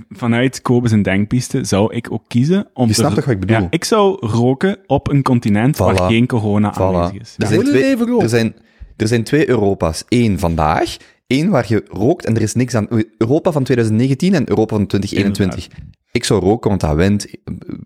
[0.09, 3.57] vanuit Kobe zijn denkpiste zou ik ook kiezen om Je snapt toch wat ik bedoel?
[3.61, 5.79] Ja, ik zou roken op een continent Voilà.
[5.79, 6.77] waar geen corona Voilà.
[6.77, 7.35] aanwezig is.
[7.37, 8.55] Er, zijn twee, er, zijn,
[8.97, 10.03] er zijn twee Europa's.
[10.09, 10.97] Eén vandaag,
[11.27, 12.87] één waar je rookt en er is niks aan.
[13.17, 15.67] Europa van 2019 en Europa van 2021.
[16.11, 17.27] Ik zou roken, want dat wint.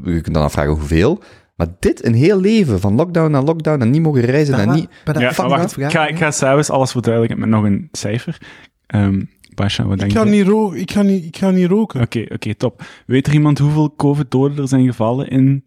[0.04, 1.22] Je kunt dan afvragen hoeveel.
[1.60, 4.88] Maar dit, een heel leven, van lockdown naar lockdown en niet mogen reizen en niet...
[5.06, 8.38] Ja, maar wacht, ik ga, ik ga zelfs alles verduidelijken met nog een cijfer.
[8.88, 9.22] Ehm
[9.56, 10.30] Basha, wat denk Ik ga, je?
[10.30, 12.02] niet ro ik, ga niet, ik ga niet roken.
[12.02, 12.82] Oké, oké, top.
[13.06, 15.66] Weet er iemand hoeveel COVID-doden er zijn gevallen in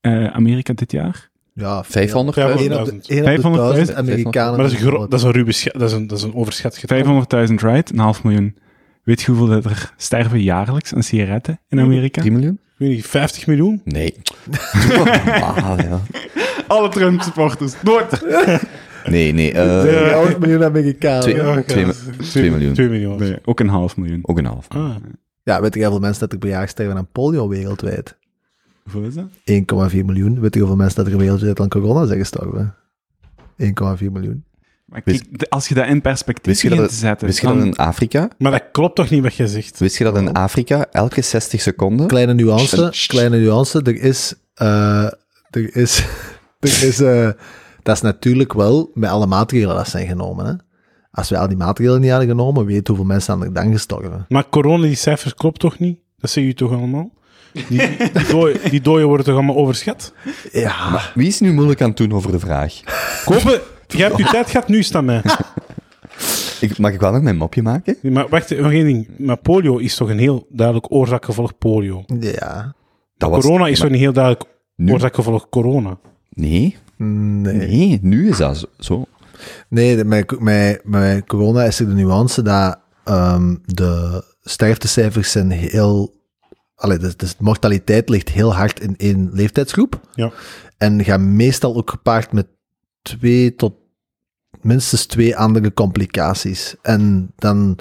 [0.00, 1.30] eh, Amerika dit jaar?
[1.54, 2.36] Ja, 500?
[2.36, 4.50] Ja, Eén op de- één op de 500.000 duizend Amerikanen.
[4.60, 6.76] Maar dat is, dat is een ruwe schat- dat is een, dat is een overschat
[6.78, 7.24] getal.
[7.48, 7.90] 500.000, right?
[7.90, 8.56] Een half miljoen.
[9.02, 12.20] Weet je hoeveel dat er sterven jaarlijks aan sigaretten in Amerika?
[12.20, 12.58] 3 miljoen?
[12.84, 13.80] Ik weet niet, 50 miljoen?
[13.84, 14.14] Nee.
[15.76, 16.00] ja.
[16.66, 17.74] Alle Trump-supporters.
[17.82, 18.24] Nooit.
[19.04, 19.52] Nee, nee.
[19.52, 21.34] 11 miljoen Amerikanen.
[21.36, 22.72] Ja, twee miljoen.
[22.72, 23.18] 2 miljoen.
[23.18, 24.20] Nee, ook een half miljoen.
[24.22, 24.68] Ook een half.
[24.68, 24.96] Ah.
[25.42, 28.16] Ja, weet je hoeveel mensen dat er per jaar sterven aan polio wereldwijd?
[28.82, 29.90] Hoeveel is dat?
[29.92, 30.40] 1,4 miljoen.
[30.40, 32.74] Weet je hoeveel mensen dat er wereldwijd aan corona zijn gestorven?
[33.62, 34.44] 1,4 miljoen.
[34.94, 37.06] Maar Wist- kijk, de- als je dat in perspectief Wist je dat, begint te het-
[37.06, 37.26] zetten...
[37.26, 39.78] wist je dat dan- in Afrika, Maar dat klopt toch niet wat je zegt?
[39.78, 43.06] wist je dat in Afrika elke 60 seconden Kleine nuance, Sst.
[43.06, 43.80] kleine nuance.
[43.82, 45.02] Er is, eh,
[45.50, 45.98] er is,
[46.60, 47.28] er is, eh,
[47.82, 50.46] dat is natuurlijk wel met alle maatregelen dat zijn genomen.
[50.46, 50.52] Hè?
[51.10, 54.26] Als we al die maatregelen niet hadden genomen, weet hoeveel mensen aan er dan gestorven.
[54.28, 55.98] Maar corona, die cijfers klopt toch niet?
[56.18, 57.12] Dat zeggen jullie toch allemaal?
[57.52, 60.12] Die, die, dooien, die dooien worden toch allemaal overschat?
[60.52, 62.80] Ja, Wie is nu moeilijk aan het doen over de vraag?
[63.24, 63.60] Kopen,
[63.96, 65.22] jij hebt je tijd gehad, nu is aan mij.
[66.60, 67.96] Ik, mag ik wel nog mijn mopje maken?
[68.02, 69.08] Nee, Maar wacht, nog één ding.
[69.18, 72.04] Maar polio is toch een heel duidelijk oorzaak-gevolg polio.
[72.20, 72.74] ja.
[73.16, 74.44] Dat was- corona is toch een heel duidelijk
[74.76, 74.92] Nu?
[74.92, 75.98] oorzaak-gevolg corona.
[76.30, 77.54] Nee, Nee.
[77.56, 79.06] nee, nu is dat zo-.
[79.68, 86.14] Nee, met, met, met corona is er de nuance dat ehm, de sterftecijfers zijn heel...
[86.74, 90.00] Allee, dus, dus de mortaliteit ligt heel hard in één leeftijdsgroep.
[90.14, 90.32] Ja.
[90.78, 92.46] En gaat meestal ook gepaard met
[93.02, 93.72] twee tot
[94.60, 96.74] minstens twee andere complicaties.
[96.82, 97.78] En dan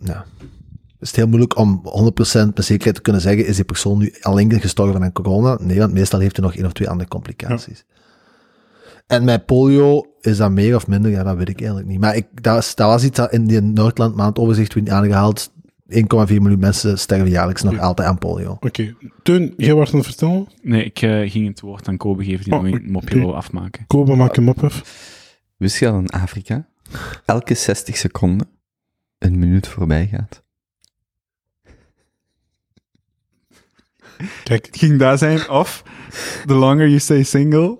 [0.00, 0.24] ja,
[1.00, 1.88] is het heel moeilijk om 100%
[2.54, 5.58] met zekerheid te kunnen zeggen, is die persoon nu alleen gestorven aan corona?
[5.60, 7.84] Nee, want meestal heeft hij nog één of twee andere complicaties.
[9.06, 12.00] En met polio is dat meer of minder, ja, dat weet ik eigenlijk niet.
[12.00, 15.52] Maar ik, dat, was, dat was iets dat in die Noordland maandoverzicht werd aangehaald.
[15.88, 18.56] 1,4 miljoen mensen sterven jaarlijks nog altijd aan polio.
[18.60, 18.94] Oké.
[19.22, 20.48] Teun, jij was aan het vertellen?
[20.62, 23.84] Nee, ik eh, ging het woord aan Kobe geven die Oh, nog een mopje afmaken.
[23.86, 24.82] Kobe, maak hem op even.
[25.64, 26.66] Wist je dat in Afrika
[27.24, 28.48] elke 60 seconden
[29.18, 30.42] een minuut voorbij gaat?
[34.42, 35.82] Kijk, Het ging daar zijn of
[36.46, 37.78] the longer you stay single.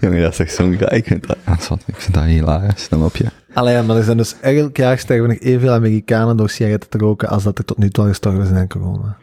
[0.00, 0.88] Jongen, dat is echt zo'n guy.
[0.88, 3.30] Ik vind dat, ah, ik vind dat hilarisch, dat mopje.
[3.52, 7.28] Alleen, maar er zijn dus elk jaar sterven nog evenveel Amerikanen door sigaretten te roken
[7.28, 9.18] als dat er tot nu toe al gestorven zijn aan corona.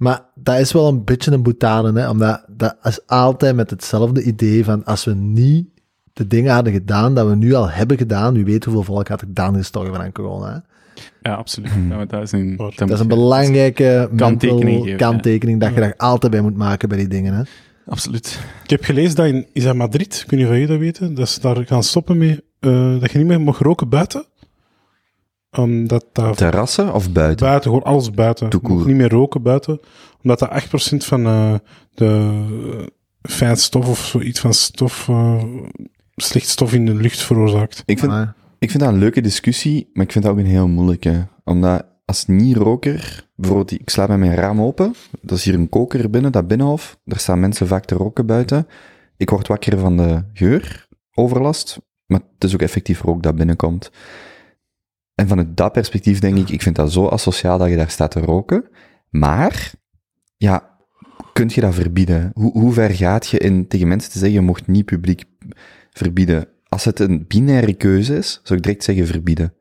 [0.00, 4.22] Maar dat is wel een beetje een boetade, hè, omdat dat is altijd met hetzelfde
[4.22, 5.68] idee van als we niet
[6.12, 9.20] de dingen hadden gedaan dat we nu al hebben gedaan, wie weet hoeveel volk had
[9.20, 10.52] er dan gestorven aan corona.
[10.52, 10.58] Hè.
[11.30, 11.70] Ja, absoluut.
[11.88, 16.32] Dat, dat is een, Dat Dat is een belangrijke Kanttekening kanttekening dat je daar altijd
[16.32, 17.34] bij moet maken bij die dingen.
[17.34, 17.42] Hè.
[17.86, 18.40] Absoluut.
[18.64, 21.28] ik heb gelezen dat in is dat Madrid, kun je van je dat weten, dat
[21.28, 24.24] ze daar gaan stoppen mee, eh, dat je niet meer mag roken buiten.
[25.56, 27.46] Omdat daar Terrassen of buiten?
[27.46, 28.48] buiten, gewoon alles buiten.
[28.62, 29.80] Niet meer roken buiten.
[30.22, 30.62] Omdat dat
[30.94, 31.54] 8% van eh,
[31.94, 35.42] de fijnstof of zoiets van stof, eh
[36.16, 37.82] slecht stof in de lucht veroorzaakt.
[37.86, 40.46] Ik vind, Maar, ik vind dat een leuke discussie, maar ik vind dat ook een
[40.46, 41.26] heel moeilijke.
[41.44, 44.94] Omdat als niet-roker, bijvoorbeeld, ik sla bij mijn raam open,
[45.26, 48.66] er is hier een koker binnen, dat binnenhof, daar staan mensen vaak te roken buiten.
[49.16, 53.90] Ik word wakker van de geur, overlast, maar het is ook effectief rook dat binnenkomt.
[55.20, 58.10] En vanuit dat perspectief denk ik, ik vind dat zo asociaal dat je daar staat
[58.10, 58.64] te roken.
[59.10, 59.72] Maar,
[60.36, 60.76] ja,
[61.32, 62.30] kun je dat verbieden?
[62.34, 65.24] Hoe, hoe ver gaat je in tegen mensen te zeggen, je mocht niet publiek
[65.90, 66.48] verbieden?
[66.68, 69.54] Als het een binaire keuze is, zou ik direct zeggen verbieden.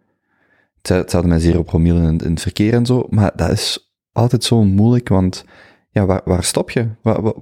[0.81, 4.43] Het- Hetzelfde met zero promille in, in het verkeer en zo, maar dat is altijd
[4.43, 5.45] zo moeilijk, want
[5.91, 6.87] ja, waar, waar stop je?
[7.01, 7.33] Waar,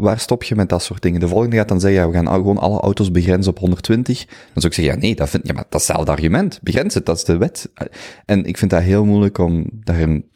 [0.00, 1.20] waar stop je met dat soort dingen?
[1.20, 4.24] De volgende gaat dan zeggen, ja, we gaan gewoon alle auto's begrenzen op 120.
[4.26, 6.58] Dan zou ik zeggen, ja, nee, dat, vind, ja, maar dat is hetzelfde argument.
[6.62, 7.70] Begrens het, dat is de wet.
[8.24, 10.30] En ik vind dat heel moeilijk om daar een,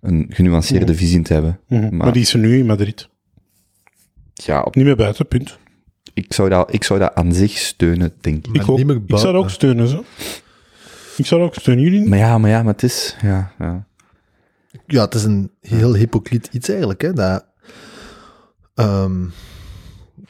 [0.00, 1.60] een genuanceerde visie in te hebben.
[1.68, 1.80] Mhm.
[1.82, 3.08] Maar- Maar die is er nu in Madrid.
[4.34, 5.58] Ja, op, Niet meer buiten, punt.
[6.14, 8.54] ik, zou dat, ik zou dat aan zich steunen, denk ik.
[8.62, 8.76] Ik, ook.
[8.76, 10.04] niet meer ik zou dat ook steunen, zo.
[11.16, 11.84] Ik zou dat ook steunen.
[11.84, 12.08] Jullie niet?
[12.08, 13.86] Maar ja, maar ja, maar het is, ja, ja.
[14.86, 17.12] Ja, het is een heel hypocriet iets eigenlijk, hè.
[17.12, 17.46] Dat,
[18.76, 19.24] ehm,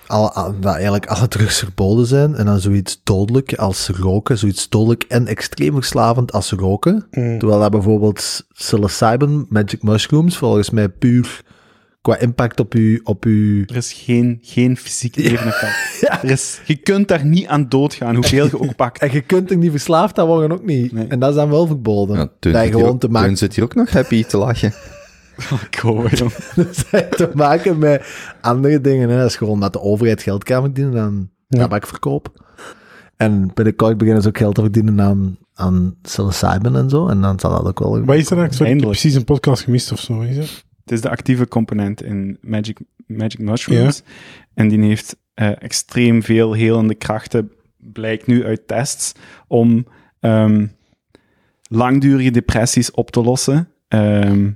[0.06, 4.68] alle, al- dat eigenlijk alle drugs verboden zijn en dan zoiets dodelijk als roken, zoiets
[4.68, 7.06] dodelijk en extreem verslavend als roken.
[7.10, 7.38] Mm.
[7.38, 11.42] Terwijl dat bijvoorbeeld psilocybin, magic mushrooms, volgens mij puur
[12.02, 16.02] qua impact op u, op u Er is geen, geen fysiek neveneffect.
[16.22, 19.00] Er is, je kunt daar niet aan doodgaan, hoeveel je ook pakt.
[19.00, 20.92] En je kunt er niet verslaafd aan worden, ook niet.
[20.92, 21.06] Nee.
[21.06, 22.16] En dat is dan wel verboden.
[22.16, 24.72] ja Teun dat je gewoon ook- te maken, zit hier ook nog happy te lachen.
[25.70, 26.32] Ik hoor, jong.
[26.54, 28.06] dat heeft te maken met
[28.40, 29.08] andere dingen.
[29.08, 29.16] Hè.
[29.16, 31.58] Dat is gewoon dat de overheid geld kan verdienen aan Ja.
[31.58, 32.44] tabakverkoop.
[33.16, 37.08] En binnenkort beginnen ze ook geld te verdienen aan, aan psilocybin en zo.
[37.08, 38.04] En dan zal dat ook wel...
[38.04, 38.80] Wat is er eigenlijk?
[38.80, 40.20] Precies een podcast gemist of zo.
[40.20, 40.64] Is het?
[40.84, 44.02] Het is de actieve component in Magic, Magic Mushrooms.
[44.54, 49.12] En die heeft eh, extreem veel helende krachten, blijkt nu uit tests,
[49.48, 49.86] om
[50.20, 50.66] ehm,
[51.68, 53.68] langdurige depressies op te lossen.
[53.88, 54.50] Ehm,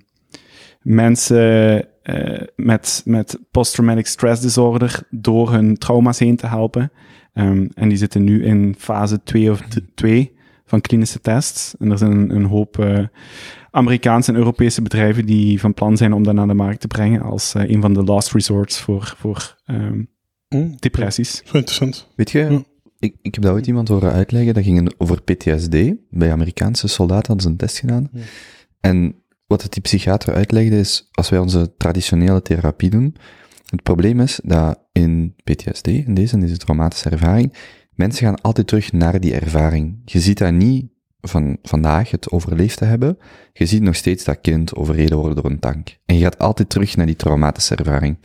[0.83, 6.93] mensen eh, met, met post-traumatic stress disorder door hun trauma's heen te helpen.
[7.33, 9.63] Ehm, en die zitten nu in fase 2 of
[9.95, 11.75] 2 van klinische tests.
[11.79, 13.05] En er zijn een, een hoop eh,
[13.71, 17.23] Amerikaanse en Europese bedrijven die van plan zijn om dat naar de markt te brengen
[17.23, 20.03] als eh, een van de last resorts voor, voor ehm,
[20.49, 20.71] Hm?
[20.79, 21.43] depressies.
[21.45, 22.09] Zo interessant.
[22.17, 22.63] Weet je, Ja.
[22.99, 25.77] ik, ik heb dat ooit iemand horen uitleggen, dat ging over PTSD.
[26.11, 28.09] Bij Amerikaanse soldaten hadden ze een test gedaan.
[28.13, 28.21] Ja.
[28.81, 29.15] En
[29.51, 33.17] wat het die psychiater uitlegde is, als wij onze traditionele therapie doen,
[33.71, 37.55] het probleem is dat in PTSD, in deze, in deze traumatische ervaring,
[37.95, 40.03] mensen gaan altijd terug naar die ervaring.
[40.05, 40.87] Je ziet dat niet
[41.21, 43.19] van vandaag het overleefd te hebben.
[43.53, 45.97] Je ziet nog steeds dat kind overreden worden door een tank.
[46.07, 48.19] En je gaat altijd terug naar die traumatische ervaring.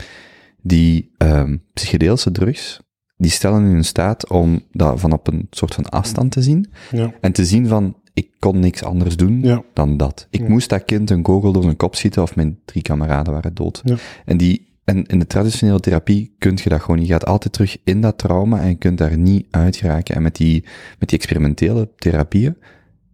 [0.61, 2.79] Die ehm psychedeelse drugs,
[3.17, 6.71] die stellen u in staat om dat van op een soort van afstand te zien.
[6.91, 7.13] Ja.
[7.21, 9.63] En te zien van, ik kon niks anders doen Ja.
[9.73, 10.27] dan dat.
[10.29, 10.47] Ik Ja.
[10.49, 13.81] moest dat kind een kogel door zijn kop schieten of mijn drie kameraden waren dood.
[13.83, 13.95] Ja.
[14.25, 17.07] En, die, en in de traditionele therapie kun je dat gewoon niet.
[17.07, 20.15] Je gaat altijd terug in dat trauma en je kunt daar niet uit geraken.
[20.15, 20.63] En met die,
[20.99, 22.57] met die experimentele therapieën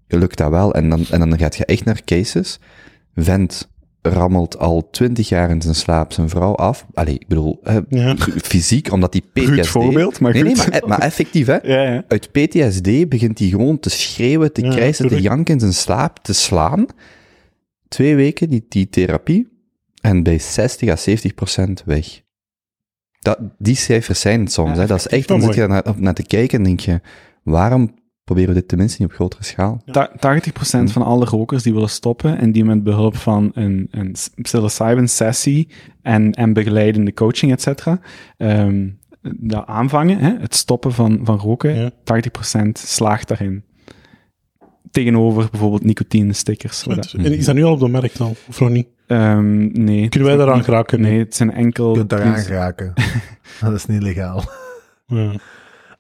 [0.08, 0.74] lukt dat wel.
[0.74, 2.60] En dan, en dan gaat je echt naar cases.
[3.16, 3.70] Vent
[4.02, 6.86] rammelt al twintig jaar in zijn slaap zijn vrouw af.
[6.94, 8.16] Allee, ik bedoel, eh, Ja.
[8.44, 9.48] fysiek, omdat die PTSD...
[9.48, 11.58] Goed voorbeeld, maar nee, nee, maar, maar effectief, hè.
[11.64, 12.04] Ja, ja.
[12.08, 16.34] Uit PTSD begint hij gewoon te schreeuwen, te krijsen, te janken in zijn slaap, te
[16.34, 16.86] slaan.
[17.88, 19.48] Twee weken die, die therapie
[20.02, 22.22] en bij 60 à 70 procent weg.
[23.20, 24.78] Dat, die cijfers zijn het soms.
[24.78, 24.86] Hè.
[24.86, 27.02] Dat is echt, dan zit je naar, naar te kijken en denk je,
[27.44, 27.94] waarom
[28.32, 29.82] proberen we dit tenminste niet op grotere schaal?
[29.86, 34.16] Ta- 80% van alle rokers die willen stoppen en die met behulp van een, een
[34.42, 35.68] psilocybin sessie
[36.02, 38.00] en, en begeleidende coaching, et cetera,
[38.38, 38.88] ehm,
[39.22, 41.92] dat aanvangen, hè, het stoppen van, van roken, Ja.
[42.04, 43.64] 80% slaagt daarin.
[44.92, 46.88] Tegenover bijvoorbeeld nicotine stickers.
[46.88, 48.36] En is dat nu al op de markt al?
[48.48, 48.88] Of nog niet?
[49.08, 50.10] Ehm, nee.
[50.10, 51.02] Kunnen wij daaraan geraken?
[51.02, 51.90] Nee, het zijn enkel...
[51.92, 52.94] Je kunt daar aangeraken.
[53.62, 54.44] dat is niet legaal.
[55.06, 55.32] Ja.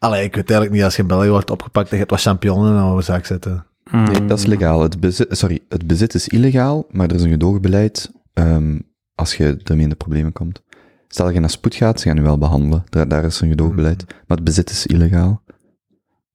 [0.02, 2.22] Allee, ik weet eigenlijk niet, als je in België wordt opgepakt, dat je het wat
[2.22, 3.66] champignon in een zaak zetten.
[3.92, 4.82] Nee, dat is legaal.
[4.82, 8.80] Het bezit, sorry, het bezit is illegaal, maar er is een gedoogbeleid ehm,
[9.16, 10.62] als je ermee in de problemen komt.
[11.08, 12.84] Stel dat je naar spoed gaat, ze gaan je wel behandelen.
[12.90, 14.06] Daar, daar is een gedoogbeleid.
[14.08, 15.44] Maar het bezit is illegaal.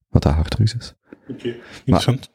[0.09, 0.95] Wat dat harddrugs is.
[1.85, 2.31] Interessant.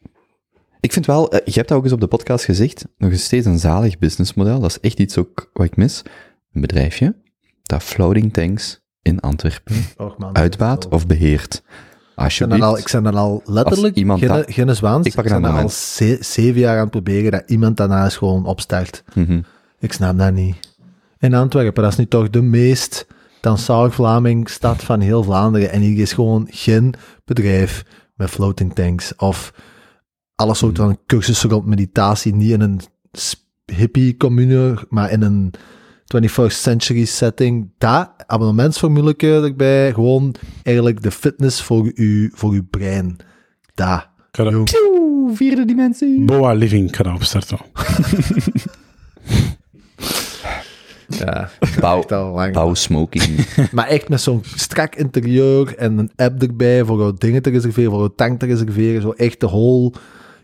[0.80, 3.46] Ik vind wel, eh, je hebt dat ook eens op de podcast gezegd, nog steeds
[3.46, 4.60] een zalig businessmodel.
[4.60, 6.02] Dat is echt iets ook wat ik mis.
[6.52, 7.16] Een bedrijfje
[7.64, 9.76] dat floating tanks in Antwerpen
[10.34, 11.54] uitbaat of beheert.
[11.56, 11.64] Ik
[12.18, 12.62] ben Alsjeblieft.
[12.62, 13.96] dan al, ik ben dan al letterlijk,
[14.48, 15.70] geen, zwaans, Ik pak ik een ben dan al
[16.20, 19.04] zeven jaar aan het proberen dat iemand daarna eens gewoon opstart.
[19.14, 19.42] Mhm.
[19.80, 20.56] Ik snap dat niet.
[21.20, 23.08] In Antwerpen, dat is nu toch de meest
[23.92, 25.72] Vlaming stad van heel Vlaanderen.
[25.72, 26.94] En hier is gewoon geen
[27.26, 29.16] bedrijf met floating tanks.
[29.16, 29.54] Of
[30.36, 32.36] alle soorten van cursussen rond meditatie.
[32.36, 35.54] Niet in een s- hippie-commune, maar in een
[36.16, 37.70] 21st century setting.
[37.78, 39.94] Dat abonnementsformule erbij.
[39.94, 43.16] Gewoon eigenlijk de fitness voor uw, voor uw brein.
[43.74, 44.00] Dat.
[44.32, 44.70] Ik ga dat- Jong.
[44.90, 46.22] Oeh, vierde dimensie.
[46.26, 47.58] Boa Living kan dat opstarten.
[51.08, 52.54] Ja, Bouw, echt al lang.
[52.54, 53.46] bouw smoking.
[53.72, 57.90] Maar echt met zo'n strak interieur en een app erbij voor jouw dingen te reserveren,
[57.92, 59.02] voor jouw tank te reserveren.
[59.02, 59.94] Zo echt de whole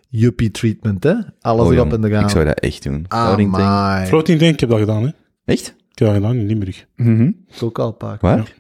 [0.09, 1.13] yuppie treatment, hè?
[1.41, 2.23] Alles Oh, erop jong, en eraan.
[2.23, 3.05] ik zou dat echt doen.
[3.07, 3.99] Ah, Floating tank.
[3.99, 4.05] my.
[4.07, 5.09] Floating Tank, ik heb dat gedaan, hè.
[5.47, 5.67] Echt?
[5.67, 6.85] Ik heb dat gedaan in Limburg.
[6.95, 7.21] Mhm.
[7.27, 8.17] Ik ook al een paar.
[8.21, 8.53] Waar?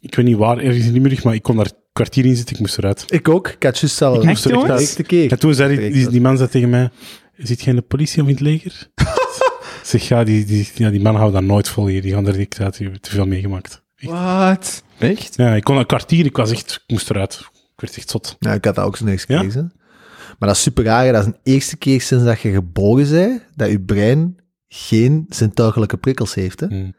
[0.00, 2.54] Ik weet niet waar, ergens in Limburg, maar ik kon daar een kwartier in zitten,
[2.54, 3.04] ik moest eruit.
[3.06, 3.48] Ik ook.
[3.48, 4.16] Ik had juist zelf.
[4.22, 5.30] Ik moest er echt keer.
[5.30, 6.90] En toen zei die, die, die man zei tegen mij,
[7.36, 8.90] zit jij in de politie of in het leger?
[8.94, 12.26] Ik zeg, ja, die, die, ja, die man houdt dat nooit vol hier, die gaan
[12.26, 13.82] er direct uit, die hebben te veel meegemaakt.
[13.96, 14.82] Wat?
[14.98, 15.36] Echt?
[15.36, 17.40] Ja, ik kon een kwartier, ik was echt, ik moest eruit.
[17.74, 18.36] Ik werd echt zot.
[18.38, 19.40] Ja, ik had dat ook zo'n eerste Ja?
[19.40, 19.52] keer.
[19.54, 19.60] hè.
[20.38, 21.04] Maar dat is super raar.
[21.04, 21.12] hè.
[21.12, 24.36] Dat is een eerste keer sinds dat je geboren bent, dat je brein
[24.76, 26.60] geen zintuigelijke prikkels heeft.
[26.60, 26.66] Hè.
[26.66, 26.94] Hmm.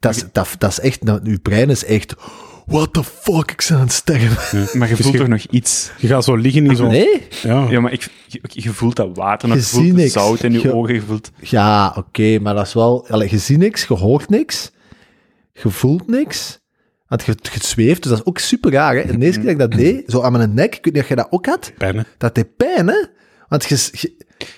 [0.00, 2.14] Dat, is, dat, dat is echt, nou, je brein is echt,
[2.66, 4.78] what the fuck, ik ben aan het sterven.
[4.78, 5.90] Maar je Dus voelt toch nog iets?
[5.98, 6.88] Je gaat zo liggen in zo'n...
[6.88, 7.22] Nee?
[7.42, 7.66] Ja.
[7.70, 10.12] Ja, maar ik, je, je voelt dat water nog, Je je voelt niks.
[10.12, 11.30] zout in je Je- ogen, je voelt...
[11.40, 14.70] Ja, oké, maar dat is wel, allee, je ziet niks, je hoort niks,
[15.52, 16.60] je voelt niks.
[17.06, 18.94] Want je, je zweeft, dus dat is ook super raar.
[18.94, 19.00] Hè?
[19.00, 21.02] En de eerste keer dat ik dat deed, zo aan mijn nek, ik weet niet
[21.02, 22.02] of je dat ook had, Pijn, hè?
[22.18, 23.04] dat deed pijn, hè?
[23.48, 24.12] Want je,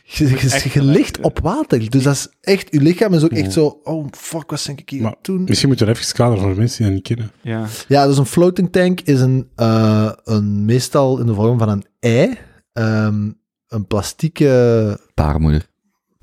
[0.05, 1.91] je, je, je, je ligt op water.
[1.91, 4.89] Dus dat is echt, je lichaam is ook echt zo, oh fuck, wat ben ik
[4.89, 5.45] hier Maar het doen?
[5.45, 7.31] misschien moeten we even kaderen voor de mensen die dat niet kennen.
[7.41, 7.67] Ja.
[7.89, 11.85] Ja, dus een floating tank is een, eh, een meestal in de vorm van een
[12.01, 12.39] ei,
[12.73, 13.31] ehm,
[13.69, 15.67] een plastieke Paarmoeder.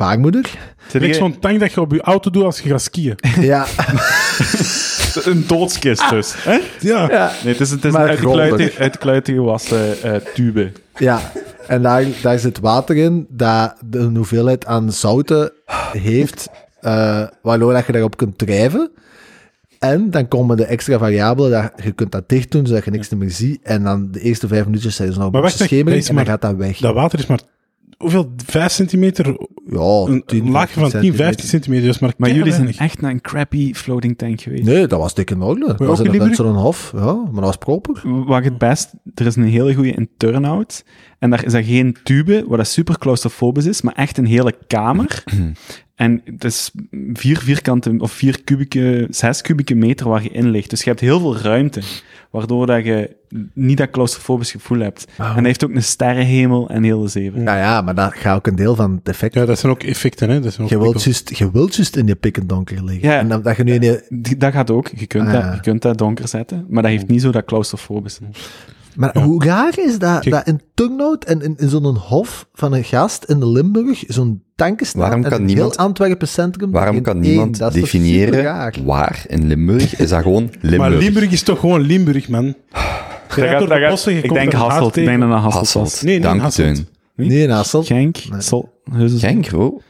[0.01, 0.49] Baarmoeder.
[0.91, 3.15] Kijk, je- zo'n tank dat je op je auto doet als je gaat skiën.
[3.53, 3.65] Ja,
[5.23, 6.33] Een doodskist dus.
[6.43, 6.59] Hè?
[6.79, 7.07] Ja.
[7.09, 8.47] ja, Nee, het is, het is Maar een uit de grondig.
[8.55, 10.71] kluiten, uit de kluiten gewassen eh, tube.
[10.97, 11.31] ja.
[11.67, 15.51] En daar, daar zit water in dat de een hoeveelheid aan zouten
[15.97, 16.47] heeft,
[16.79, 18.91] eh, waardoor dat je daarop kunt drijven.
[19.79, 23.09] En dan komen de extra variabelen, dat je kunt dat dicht doen, zodat je niks
[23.09, 23.59] meer ziet.
[23.63, 26.15] En dan de eerste vijf minuutjes zijn ze nog een Maar beetje schemering is en
[26.15, 26.77] dan maar- gaat dat weg.
[26.77, 27.39] Dat water is maar...
[28.01, 28.31] Hoeveel?
[28.45, 29.25] 5 centimeter?
[29.65, 31.85] ja, Een, 10, een laagje van 10, 15 centimeter.
[31.85, 34.63] Dus maar Maar jullie zijn echt naar een crappy floating tank geweest.
[34.63, 35.65] Nee, dat was dik in orde.
[35.65, 38.01] Dat was in zo'n hof, ja, maar dat was proper.
[38.25, 40.85] Wat het best, er is een hele goede in turnout.
[41.19, 44.53] En daar is dat geen tube, wat dat super claustrofobisch is, maar echt een hele
[44.67, 45.23] kamer.
[46.01, 46.71] en het is
[47.13, 50.69] vier vierkante, of vier kubieke, zes kubieke meter waar je in ligt.
[50.69, 51.81] Dus je hebt heel veel ruimte,
[52.31, 53.15] waardoor dat je
[53.53, 55.07] niet dat claustrofobisch gevoel hebt.
[55.17, 57.43] En hij heeft ook een sterrenhemel en heel de zeven.
[57.43, 59.33] Nou ja, maar dat gaat ook een deel van het effect.
[59.33, 60.39] Ja, dat zijn ook effecten, hè.
[60.39, 63.09] Dat zijn ook Je wilt, juist, je wilt juist in je pikken donker liggen.
[63.09, 63.19] Ja.
[63.19, 64.87] En dat, dat je nu in je, Dat gaat ook.
[64.95, 65.53] Je kunt, Ah, dat, ja.
[65.53, 68.21] je kunt dat donker zetten, maar dat heeft niet zo dat claustrofobische.
[68.95, 70.35] maar hoe raar is dat, Kijk.
[70.35, 74.43] dat in Turnhout en in, in zo'n hof van een gast in de Limburg zo'n
[74.65, 77.21] tanken staat Waarom kan niemand- heel Antwerpen centrum Waarom kan één.
[77.21, 78.43] niemand toch definiëren
[78.85, 79.95] waar in Limburg?
[79.99, 80.77] Is dat gewoon Limburg?
[80.77, 82.45] Maar Limburg is toch gewoon Limburg, man.
[82.45, 82.53] Je
[83.41, 84.95] gaat- door de bossen, je ik denk Hasselt.
[84.95, 85.73] Ik denk dat dat Hasselt was.
[85.73, 86.03] Hasselt.
[86.03, 86.83] Nee, nee, Dank, Hasselt.
[87.15, 87.85] Nee, Hasselt.
[87.85, 89.09] Genk, Nee.
[89.19, 89.81] Genk, oh.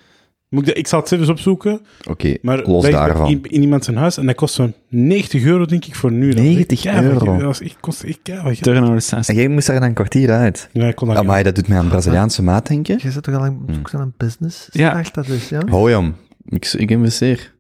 [0.52, 1.72] Oké, Moet ik, dat- ik zal het even opzoeken.
[2.04, 3.30] los Maar dat is bij- daarvan.
[3.30, 6.30] In, in iemand zijn huis en dat kost zo'n 90 euro, denk ik, voor nu.
[6.30, 7.12] Dat is echt 90 keiveel.
[7.12, 7.38] euro?
[7.38, 8.56] Dat is echt, kost echt keiveel.
[8.56, 9.36] Turnhout is 60.
[9.36, 10.70] En jij moest daar dan een kwartier uit.
[10.72, 11.18] Ja, ik kon dat.
[11.18, 13.00] Amai, dat doet mij aan Braziliaanse maat denken.
[13.02, 14.68] Je zit toch al aan zoek naar een business?
[14.72, 15.04] Ja.
[15.04, 15.62] Start dat is, ja?
[15.70, 16.14] Hoi, jong.
[16.46, 17.54] Ik, ik investeer.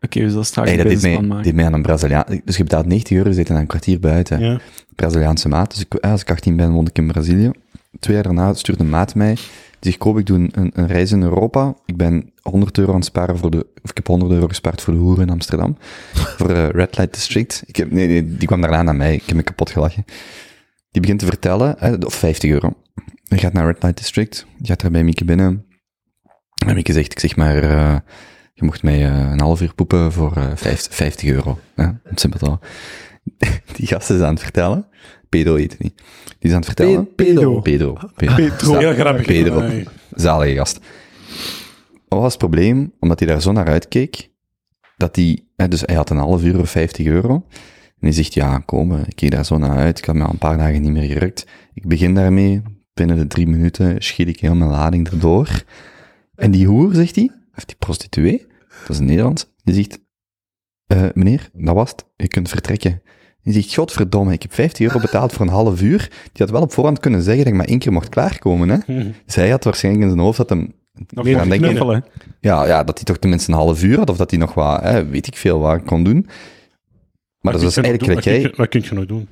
[0.00, 2.24] Oké, we zullen straks Hey, dat mij, deed mij aan een Braziliaan.
[2.44, 4.40] Dus je betaalt 90 euro, zit dan een kwartier buiten.
[4.40, 4.58] Ja.
[4.94, 5.70] Braziliaanse maat.
[5.70, 7.50] Dus ik, eh, als ik 18 ben, woonde ik in Brazilië.
[7.98, 9.36] Twee jaar daarna stuurde een maat mij.
[9.80, 11.74] Die zegt, Koop, ik doe een, een reis in Europa.
[11.86, 13.66] Ik ben 100 euro aan het sparen voor de...
[13.82, 15.76] Of ik heb 100 euro gespaard voor de hoeren in Amsterdam.
[16.38, 17.62] voor eh, Red Light District.
[17.66, 19.14] Ik heb, nee, die kwam daarna naar mij.
[19.14, 20.04] Ik heb me kapot gelachen.
[20.90, 22.72] Die begint te vertellen, eh, of 50 euro.
[23.22, 24.46] Je gaat naar Red Light District.
[24.58, 25.66] Je gaat daar bij Mieke binnen.
[26.66, 27.62] En Mieke zegt, ik zeg maar...
[27.62, 27.96] eh,
[28.54, 31.58] je mocht mij eh, een half uur poepen voor eh, vijf- 50 euro.
[31.76, 32.58] Ja, simpel.
[33.76, 34.86] Die gast is aan het vertellen.
[35.28, 35.96] Pedro heet het niet.
[36.24, 37.14] Die is aan het vertellen.
[37.14, 37.60] Pe- Pedro.
[37.60, 37.92] Pedro.
[38.14, 38.34] Pedro.
[38.34, 38.78] Pedro.
[38.78, 39.26] Heel grappig.
[39.26, 39.60] Pedro.
[39.60, 39.84] Nee.
[40.14, 40.78] Zalige gast.
[42.08, 42.92] Wat was het probleem?
[43.00, 44.30] Omdat hij daar zo naar uitkeek,
[44.96, 47.34] dat hij, hè, dus hij had een half uur of 50 euro.
[48.00, 49.98] En hij zegt, ja, kom, eh, ik keek daar zo naar uit.
[49.98, 51.46] Ik had me al een paar dagen niet meer gerukt.
[51.74, 52.62] Ik begin daarmee.
[52.94, 55.62] Binnen de drie minuten schiet ik heel mijn lading erdoor.
[56.34, 58.46] En die hoer, zegt hij, of die prostituee,
[58.80, 59.98] dat is een Nederlands, die zegt,
[60.86, 63.02] eh, meneer, dat was het, je kunt vertrekken.
[63.52, 65.98] Die zegt, godverdomme, ik heb 50 euro betaald voor een half uur.
[66.08, 68.68] Die had wel op voorhand kunnen zeggen dat ik maar één keer mocht klaarkomen.
[68.68, 68.76] Hè?
[69.26, 70.72] Dus hij had waarschijnlijk in zijn hoofd dat hem...
[71.08, 71.58] Nog nee.
[71.58, 72.04] knuffelen.
[72.40, 74.80] Ja, ja, dat hij toch tenminste een half uur had, of dat hij nog wat,
[74.82, 76.26] hè, weet ik veel, wat kon doen.
[77.40, 78.34] Maar dat Wat is eigenlijk gelijk jij...
[78.34, 79.28] Wat kun je- Wat kun je nog doen?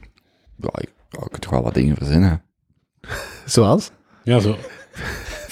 [0.56, 2.42] Ja, ik, ja, ik kan toch wel wat dingen verzinnen.
[3.44, 3.90] Zoals?
[4.22, 4.56] Ja, zo.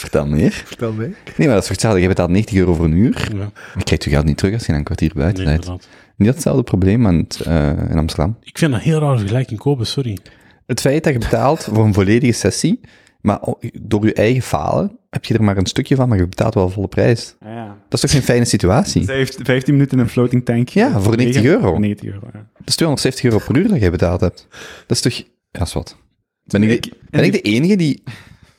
[0.05, 0.51] Vertel meer.
[0.65, 1.09] Vertel mee.
[1.09, 2.01] Nee, maar dat is toch hetzelfde.
[2.01, 3.29] Je betaalt 90 euro voor een uur.
[3.37, 5.89] Ja, Je krijgt je geld niet terug als je een kwartier buiten nee, rijdt.
[6.17, 8.37] Niet hetzelfde probleem aan het, eh, in Amsterdam.
[8.43, 10.19] Ik vind dat een heel raar vergelijking, Kobe, sorry.
[10.67, 12.81] Het feit dat je betaalt voor een volledige sessie,
[13.21, 13.39] maar
[13.83, 16.69] door je eigen falen heb je er maar een stukje van, maar je betaalt wel
[16.71, 17.37] volle prijs.
[17.41, 17.67] Ja, ja.
[17.67, 19.05] Dat is toch geen fijne situatie?
[19.05, 20.69] Zij heeft 15 minuten in een floating tank.
[20.69, 21.71] Ja, voor 90 euro.
[21.71, 22.47] Voor 90 euro, ja.
[22.59, 24.47] Dat is 270 euro per uur dat jij betaald hebt.
[24.87, 25.23] Dat is toch...
[25.51, 25.97] Ja, is wat.
[26.45, 28.03] Ben ik, de, Ik- ben ik de enige die...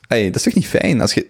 [0.08, 1.00] Hey, dat is toch niet fijn?
[1.00, 1.26] Als je...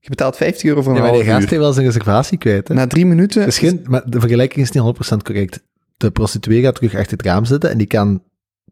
[0.00, 1.58] Je betaalt 50 euro voor een Ja, maar half uur.
[1.58, 2.68] wel zijn reservatie kwijt.
[2.68, 2.74] Hè?
[2.74, 3.44] Na drie minuten...
[3.44, 5.62] Dus geen, maar de vergelijking is niet 100% correct.
[5.96, 8.22] De prostituee gaat terug achter het raam zitten en die kan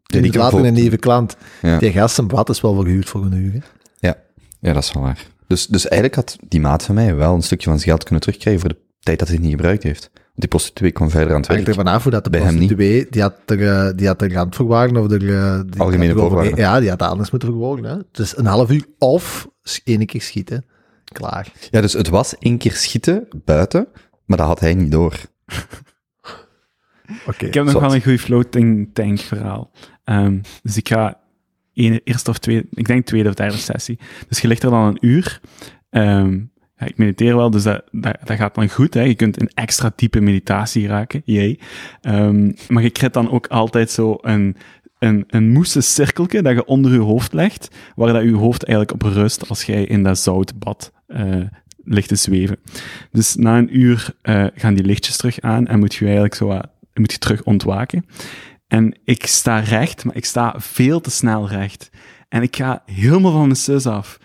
[0.03, 1.35] Ja, die later een nieuwe klant.
[1.61, 1.77] Ja.
[1.79, 3.51] Die gast zijn bad is wel verhuurd voor een uur.
[3.53, 3.59] hè.
[4.59, 5.25] Ja, dat is wel waar.
[5.47, 8.21] Dus, dus eigenlijk had die maat van mij wel een stukje van zijn geld kunnen
[8.21, 10.09] terugkrijgen voor de tijd dat hij het niet gebruikt heeft.
[10.35, 11.67] Die prostituee kwam verder aan het werk.
[11.67, 12.49] ervan af hoe dat de Bij niet.
[12.55, 15.33] prostituee, die had er, eh, die had er randvoorwaarden of er...
[15.35, 16.55] eh, die Algemene voorwaarden.
[16.55, 17.85] Ja, die had anders moeten verwoorden.
[17.91, 17.97] Hè?
[18.11, 19.47] Dus een half uur of
[19.83, 20.65] één keer schieten.
[21.03, 21.51] Klaar.
[21.71, 23.87] Ja, dus het was één keer schieten buiten,
[24.25, 25.13] maar dat had hij niet door.
[27.27, 27.45] Oké.
[27.45, 29.71] Ik heb nog wel een goed floating tank verhaal.
[30.03, 31.19] Ehm, dus ik ga
[31.73, 33.99] ene, eerste of tweede, ik denk tweede of derde sessie.
[34.27, 35.41] Dus je ligt er dan een uur.
[35.89, 36.39] Ehm,
[36.77, 38.93] ik mediteer wel, dus dat, dat, dat gaat dan goed.
[38.93, 39.01] Hè.
[39.01, 41.59] Je kunt in extra diepe meditatie raken, jee.
[42.01, 44.55] Ehm, maar je krijgt dan ook altijd zo een,
[44.99, 49.11] een, een cirkeltje dat je onder je hoofd legt, waar dat je hoofd eigenlijk op
[49.11, 51.41] rust als jij in dat zoutbad eh
[51.87, 52.57] ligt te zweven.
[53.11, 56.45] Dus na een uur eh, gaan die lichtjes terug aan en moet je eigenlijk zo
[56.47, 58.05] wat- moet je terug ontwaken.
[58.67, 61.89] En ik sta recht, maar ik sta veel te snel recht.
[62.29, 64.19] En ik ga helemaal van mijn zus af.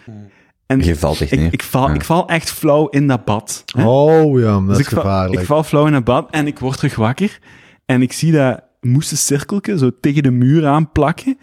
[0.71, 1.95] En Je valt echt ik, ik, val, Ja.
[1.95, 3.63] ik val echt flauw in dat bad.
[3.77, 3.85] hè.
[3.87, 5.41] Oh ja, dat Dus is ik val, gevaarlijk.
[5.41, 7.39] ik val flauw in het bad en ik word terug wakker.
[7.87, 11.39] En ik zie dat moesten cirkeltje zo tegen de muur aanplakken.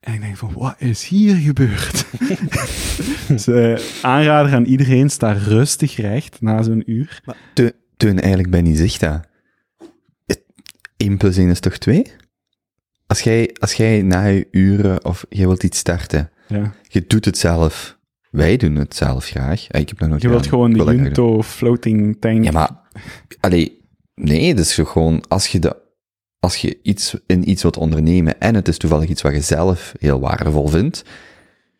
[0.00, 2.04] En ik denk van, wat is hier gebeurd?
[3.28, 7.20] dus eh, aanrader aan iedereen, sta rustig recht na zo'n uur.
[7.54, 9.26] Toen, toen eigenlijk ben je zegt dat.
[10.96, 12.06] 1 plus 1 is toch 2?
[13.06, 16.72] Als jij, als jij na je uren of jij wilt iets starten, Ja.
[16.88, 17.96] je doet het zelf.
[18.30, 19.66] Wij doen het zelf graag.
[19.70, 20.58] Ah, Ik heb dat nooit Je wilt gedaan.
[20.58, 21.02] gewoon Ik de.
[21.04, 22.44] Junto floating tank.
[22.44, 22.70] Ja, maar,
[23.40, 23.80] allee,
[24.14, 25.76] nee, dat is gewoon, als je, de,
[26.40, 29.92] als je iets, in iets wilt ondernemen en het is toevallig iets wat je zelf
[29.98, 31.04] heel waardevol vindt,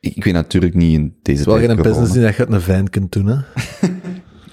[0.00, 1.90] ik, ik weet natuurlijk niet in deze Het is wel tijd geen corona.
[1.94, 3.36] business die dat je een van kunt doen, hè.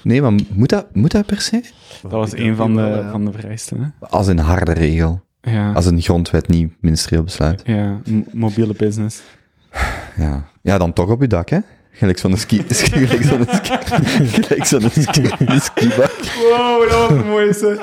[0.04, 1.62] Nee, maar moet dat, moet dat per se?
[2.02, 3.82] dat was een van de, van de vereisten.
[3.82, 4.08] Hè?
[4.08, 5.24] Als een harde regel.
[5.42, 7.62] Ja, Als een grondwet niet ministerieel besluit.
[7.66, 8.02] ja
[8.32, 9.22] mobiele business.
[10.18, 10.50] Ja.
[10.62, 11.60] ja, dan toch op je dak, hè?
[11.98, 12.62] Gelijk zo'n ski...
[12.68, 13.72] Gelijk zo'n ski...
[14.42, 15.24] Gelijk zo'n ski...
[15.60, 16.12] skibak.
[16.50, 17.78] Wow, dat was het mooiste.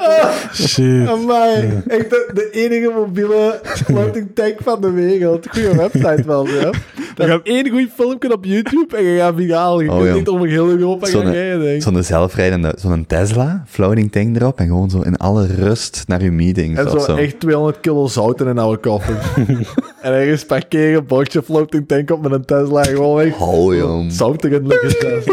[0.54, 1.08] Shit.
[1.08, 5.46] Amai, echt de, de enige mobiele floating tank van de wereld.
[5.50, 6.70] Goeie website wel, ja.
[7.14, 9.80] Dat is één goed filmpje op YouTube en je gaat viraal.
[9.80, 10.14] Je Oh, kunt ja.
[10.14, 11.82] niet over heel Europa gaan rijden.
[11.82, 12.74] Zo'n zelfrijdende...
[12.78, 16.90] Zo'n Tesla, floating tank erop en gewoon zo in alle rust naar je meetings En
[16.90, 17.14] zo zo.
[17.16, 19.16] echt 200 kilo zout in een oude koffer.
[20.02, 22.80] en ergens parkeren, bordje floating tank op met een Tesla.
[22.84, 24.04] en Gewoon echt Oh, joh.
[24.08, 25.24] zout erin liggen.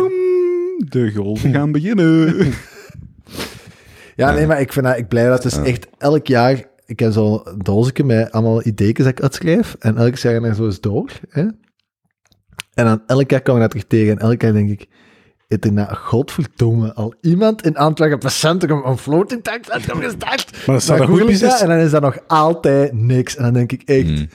[0.89, 2.35] De golven gaan beginnen.
[4.15, 6.63] Ja, nee, maar ik vind dat, ik blij dat het is echt elk jaar.
[6.85, 9.75] Ik heb zo'n doosje met allemaal ideeën dat ik uitschrijf.
[9.79, 11.11] En elk jaar er zo eens door.
[11.29, 11.41] Hè?
[12.73, 14.11] En dan elk jaar kom ik dat terug tegen.
[14.11, 14.85] En elk jaar denk ik.
[15.47, 20.67] Het is nou, godverdomme, al iemand in Antwerpen per centrum een floating tank heeft gestart.
[20.67, 21.61] Maar is dat ik business?
[21.61, 23.35] en dan is dat nog altijd niks.
[23.35, 24.27] En dan denk ik echt, Mm.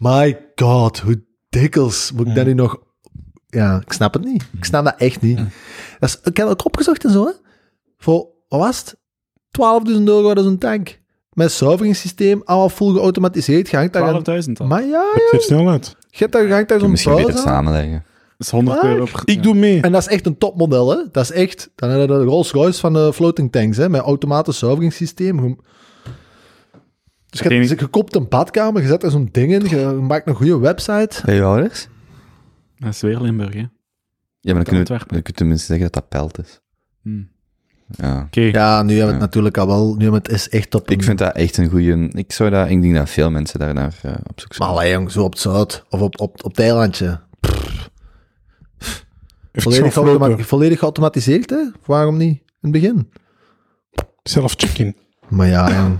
[0.00, 2.78] My god, hoe dikwijls moet ik dat nu nog...
[3.46, 4.44] Ja, ik snap het niet.
[4.56, 5.36] Ik snap dat echt niet.
[5.98, 7.32] Dat is, ik heb het ook opgezocht en zo, hè.
[7.98, 8.96] Voor, wat was het?
[9.90, 10.98] 12.000 euro was een tank.
[11.32, 13.70] Met zuiveringssysteem, allemaal full geautomatiseerd.
[13.70, 14.42] Je hangt daar aan...
[14.42, 14.66] 12.000 al.
[14.66, 15.96] Maar ja, Het ziet er snel uit.
[16.10, 18.04] je hebt daar, je hangt daar zo'n Misschien beter samenleggen.
[18.38, 18.90] Dat is 100 Waar?
[18.90, 19.22] euro per...
[19.24, 19.80] Ik doe mee.
[19.80, 21.02] En dat is echt een topmodel, hè.
[21.12, 21.70] Dat is echt...
[21.74, 23.88] Dan heb je de Rolls Royce van de floating tanks, hè.
[23.88, 25.58] Met automatisch zuiveringssysteem.
[27.30, 30.26] Je- Dus je, je koopt een badkamer, je zet er zo'n ding in, je maakt
[30.26, 31.22] een goede website.
[31.24, 31.88] Bij je ouders?
[32.78, 33.60] Dat is weer Limburg, hè.
[33.60, 36.60] Ja, maar dan kun je, dan kun je tenminste zeggen dat dat pelt is.
[37.02, 37.22] Hm.
[37.90, 38.22] Ja.
[38.26, 38.40] Oké.
[38.40, 39.18] Ja, nu hebben we het Ja.
[39.18, 39.84] natuurlijk al wel...
[39.94, 42.08] Nu hebben we het is echt op Ik vind dat echt een goede.
[42.12, 44.70] Ik zou dat, ik denk dat veel mensen daar naar eh, op zoek Maar zijn.
[44.70, 45.84] allee, jong, zo op het zuid.
[45.88, 47.20] Of op, op, op het eilandje.
[49.52, 51.70] Volledig, automa- volledig geautomatiseerd, hè?
[51.86, 52.38] Waarom niet?
[52.38, 53.10] In het begin.
[54.22, 54.96] Zelf check-in.
[55.28, 55.98] Maar ja, jong.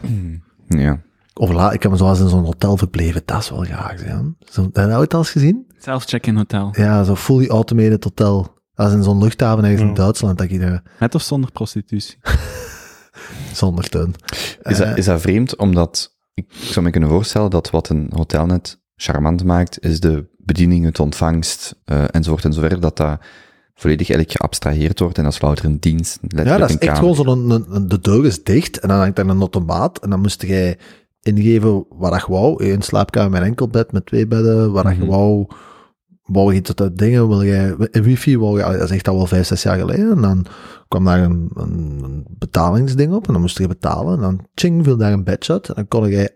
[0.69, 1.01] Ja.
[1.41, 3.23] Of la, ik heb me zoals in zo'n hotel verbleven.
[3.25, 4.17] Dat is wel graag, hè.
[4.51, 5.67] Zo, heb je dat ooit al eens gezien?
[5.79, 6.69] Zelf-check-in hotel.
[6.73, 8.55] Ja, zo fully automated hotel.
[8.75, 9.95] Dat is in zo'n luchthaven ergens in.
[9.95, 12.19] Duitsland dat je daar Met of zonder prostitutie?
[13.53, 14.15] zonder steun.
[14.63, 15.57] Is, dat, is dat vreemd?
[15.57, 20.01] Omdat ik, ik zou me kunnen voorstellen dat wat een hotel net charmant maakt, is
[20.01, 23.19] de bediening, het ontvangst eh, enzovoort enzovoort, dat dat
[23.75, 26.19] volledig eigenlijk geabstraheerd wordt en dat is louter een dienst.
[26.29, 27.15] Ja, dat is echt kamer.
[27.15, 27.89] gewoon zo'n...
[27.89, 30.79] De deur is dicht en dan hangt daar een automaat en dan moest jij
[31.23, 32.65] ingeven wat je wou.
[32.65, 35.07] Een slaapkamer met een enkelbed, met twee bedden, wat je Mhm.
[35.07, 35.47] wou.
[36.23, 37.77] Wou je tot uit dingen, wil jij...
[37.91, 38.65] Wifi wou je...
[38.65, 40.11] Dat is echt al wel vijf, zes jaar geleden.
[40.11, 40.47] En dan
[40.89, 44.15] kwam daar een, een, betalingsding op en dan moest je betalen.
[44.15, 46.31] En dan ching, viel daar een bedje uit en dan kon jij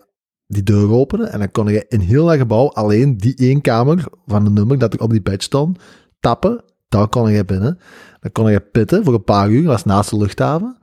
[0.46, 4.04] die deur openen en dan kon je in heel dat gebouw alleen die één kamer
[4.26, 5.78] van de nummer dat er op die badge stond,
[6.20, 7.78] tappen, daar kon je binnen.
[8.20, 10.78] Dan kon je pitten voor een paar uur, dat was naast de luchthaven.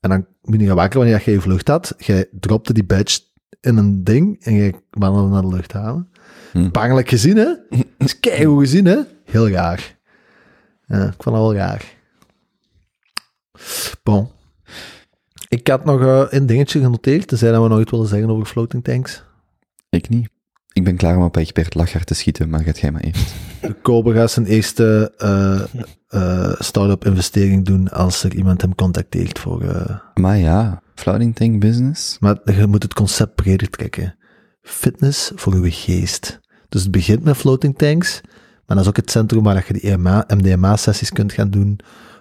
[0.00, 1.94] En dan moet je wakker wanneer je je vlucht had.
[1.98, 3.20] Je dropte die badge
[3.66, 6.08] in een ding en je wandelde naar de luchthaven.
[6.52, 6.70] Hm.
[6.70, 7.48] Bangelijk gezien, hè?
[7.98, 8.98] Is keigoed gezien, hè?
[9.24, 9.96] Heel raar.
[10.86, 11.94] Ja, ik vond dat wel raar.
[14.02, 14.28] Bon.
[15.48, 18.46] Ik had nog eh, een dingetje genoteerd, tenzij dat we nog iets willen zeggen over
[18.46, 19.22] floating tanks.
[19.90, 20.28] Ik niet.
[20.72, 23.34] Ik ben klaar om op Egbert Lacher te schieten, maar gaat jij maar eerst.
[23.82, 25.62] Kober gaat zijn eerste eh,
[26.08, 29.62] eh, start-up investering doen als er iemand hem contacteert voor...
[30.14, 32.16] Maar ja, floating tank business.
[32.20, 34.16] maar je moet het concept breder trekken.
[34.62, 36.40] Fitness voor uw geest.
[36.68, 38.20] Dus het begint met floating tanks,
[38.66, 39.96] maar dat is ook het centrum waar je die
[40.36, 41.78] MDMA-sessies kunt gaan doen,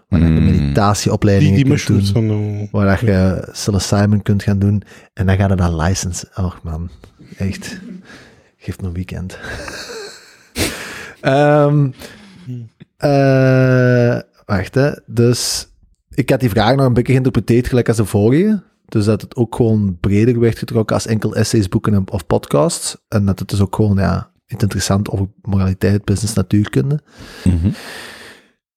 [0.10, 0.36] waar je Mm.
[0.36, 2.70] Die, meditatieopleidingen die kunt doen, van...
[2.72, 4.84] waar dat je psilocybin kunt gaan doen,
[5.14, 6.28] en dan gaat het dan license.
[6.36, 6.90] Oh man,
[7.38, 7.80] echt.
[8.58, 9.38] Geef me een weekend.
[11.22, 11.88] Ehm
[12.98, 14.92] eh, wacht, hè.
[15.06, 15.68] Dus
[16.16, 18.64] ik had die vraag nog een beetje geïnterpreteerd gelijk als de vorige.
[18.86, 22.98] Dus dat het ook gewoon breder werd getrokken als enkel essays, boeken en- of podcasts.
[23.08, 27.00] En dat het dus ook gewoon, ja, interessant over moraliteit, business, natuurkunde.
[27.44, 27.70] Mhm.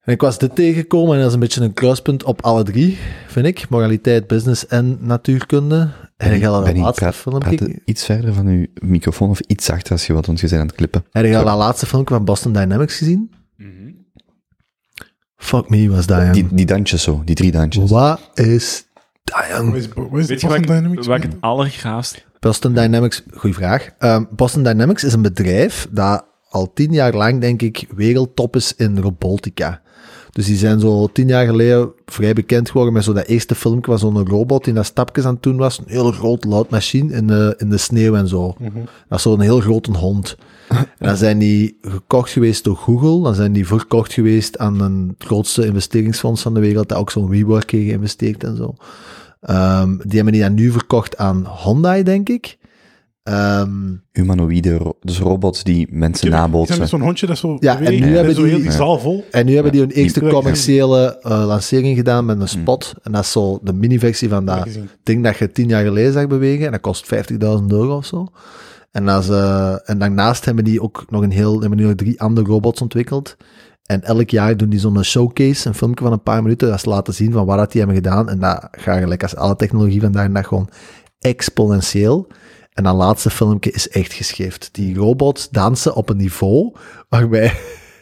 [0.01, 2.99] En ik was dit tegengekomen en dat is een beetje een kruispunt op alle drie,
[3.27, 3.69] vind ik.
[3.69, 5.89] Moraliteit, business en natuurkunde.
[6.17, 7.81] En ik had dat laatste filmpje...
[7.85, 10.67] iets verder van uw microfoon of iets achter als je wat, want je bent aan
[10.67, 11.05] het klippen.
[11.11, 13.31] Heb je al dat laatste filmpje van Boston Dynamics gezien?
[15.39, 17.91] Fuck me, was dat, Die, die dansjes zo, die drie dansjes.
[17.91, 18.87] Wat is
[19.25, 21.07] dat, Wat is, wat is Weet je Boston wat ik, Dynamics?
[21.07, 22.27] wat ik het allergraafst...
[22.41, 23.89] Boston Dynamics, goeie vraag.
[23.99, 28.75] Ehm, Boston Dynamics is een bedrijf dat al tien jaar lang, denk ik, wereldtop is
[28.77, 29.81] in robotica.
[30.39, 33.91] Dus die zijn zo tien jaar geleden vrij bekend geworden met zo dat eerste filmpje
[33.91, 35.79] van zo'n robot die dat stapjes aan het doen was.
[35.79, 38.57] Een hele grote loodmachine in de, in de sneeuw en zo.
[39.09, 40.37] Dat is zo'n heel grote hond.
[40.69, 43.23] En dan zijn die gekocht geweest door Google.
[43.23, 47.29] Dan zijn die verkocht geweest aan een grootste investeringsfonds van de wereld, dat ook zo'n
[47.29, 48.75] WeWork heeft geïnvesteerd en zo.
[49.41, 52.59] Ehm, die hebben die dan nu verkocht aan Hyundai, denk ik.
[53.29, 53.71] Ehm,
[54.13, 56.89] Humanoïde, ro- dus robots die mensen nabootsen.
[56.89, 58.77] zo'n hondje dat zo Ja, en nu hebben zo die- heel die Ja.
[58.77, 59.25] zaal vol.
[59.31, 62.95] en nu hebben die hun eerste die- commerciële eh, lancering gedaan met een spot.
[63.03, 64.69] En dat is zo de mini-versie van dat
[65.03, 66.67] ding dat je tien jaar geleden zag bewegen.
[66.67, 68.27] En dat kost 50.000 euro of zo.
[68.91, 71.95] En, dat is, eh, en daarnaast hebben die ook nog een heel, hebben nu nog
[71.95, 73.37] drie andere robots ontwikkeld.
[73.87, 76.89] En elk jaar doen die zo'n showcase, een filmpje van een paar minuten, dat ze
[76.89, 78.29] laten zien van wat dat die hebben gedaan.
[78.29, 80.69] En dat gaat gelijk als alle technologie vandaag dag gewoon
[81.19, 82.27] exponentieel.
[82.79, 84.69] En dat laatste filmpje is echt geschift.
[84.73, 86.75] Die robots dansen op een niveau
[87.09, 87.53] waarbij,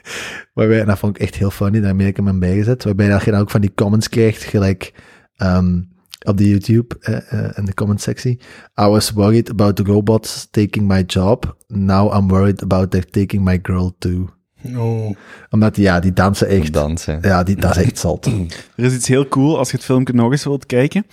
[0.55, 3.25] waarbij en dat vond ik echt heel funny, daarmee heb ik hem bijgezet, waarbij dat
[3.25, 4.95] je ook van die comments krijgt, gelijk
[5.37, 5.83] ehm,
[6.23, 8.41] op de YouTube, eh, in de comment sectie.
[8.81, 11.57] I was worried about the robots taking my job.
[11.67, 14.36] Now I'm worried about their taking my girl too.
[14.77, 15.11] Oh.
[15.51, 16.73] Omdat, die- ja, die dansen echt.
[16.73, 17.19] dansen.
[17.23, 18.27] Ja, die, dat is echt zot.
[18.77, 21.07] Er is iets heel cool als je het filmpje nog eens wilt kijken.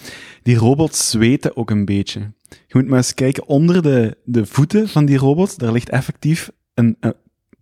[0.43, 2.19] Die robots zweten ook een beetje.
[2.49, 6.49] Je moet maar eens kijken, onder de, de voeten van die robots, daar ligt effectief
[6.73, 7.13] een, een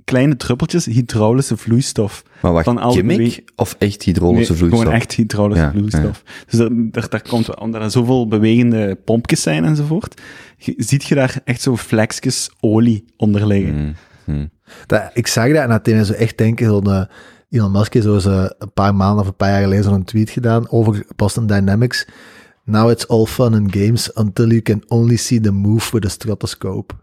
[0.03, 2.23] kleine druppeltjes hydraulische vloeistof.
[2.41, 4.81] Maar wacht, Van al die gimmick of echt hydraulische Nee, vloeistof?
[4.83, 6.23] Gewoon echt hydraulische Ja, vloeistof.
[6.49, 10.21] Dus daar, daar, daar komt, omdat er zoveel bewegende pompjes zijn enzovoort,
[10.57, 13.75] je- ziet je daar echt zo vlekjes olie onder liggen.
[13.75, 13.95] Mm,
[14.35, 14.49] mm.
[14.85, 17.03] Dat, ik zag dat en dat deed zo echt denken, zo'n eh,
[17.49, 20.03] Elon Musk heeft zo eens, eh, een paar maanden of een paar jaar geleden zo'n
[20.03, 22.07] tweet gedaan over Boston Dynamics.
[22.64, 26.10] Now it's all fun and games until you can only see the move with a
[26.10, 26.93] stethoscope.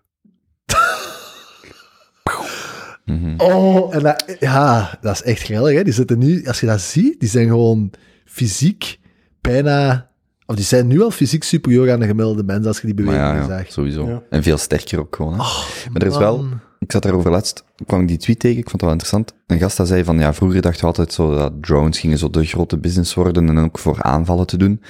[3.05, 3.35] Mhm.
[3.37, 5.85] Oh, en dat, ja, dat is echt grillig, hè.
[5.85, 7.91] Die zitten nu, als je dat ziet, die zijn gewoon
[8.25, 8.99] fysiek
[9.41, 10.11] bijna,
[10.47, 13.35] of die zijn nu al fysiek superieur aan de gemiddelde mens als je die bewegingen
[13.35, 13.73] ja, ja, zag.
[13.73, 14.09] sowieso.
[14.09, 14.23] Ja.
[14.31, 15.33] En veel sterker ook gewoon.
[15.33, 15.37] Hè.
[15.37, 16.21] maar er is Man.
[16.23, 16.45] wel,
[16.79, 19.35] ik zat daarover laatst, kwam ik die tweet tegen, ik vond het wel interessant.
[19.47, 22.31] Een gast dat zei van, ja, vroeger dachten we altijd zo dat drones gingen zo
[22.31, 24.81] de grote business worden en ook voor aanvallen te doen.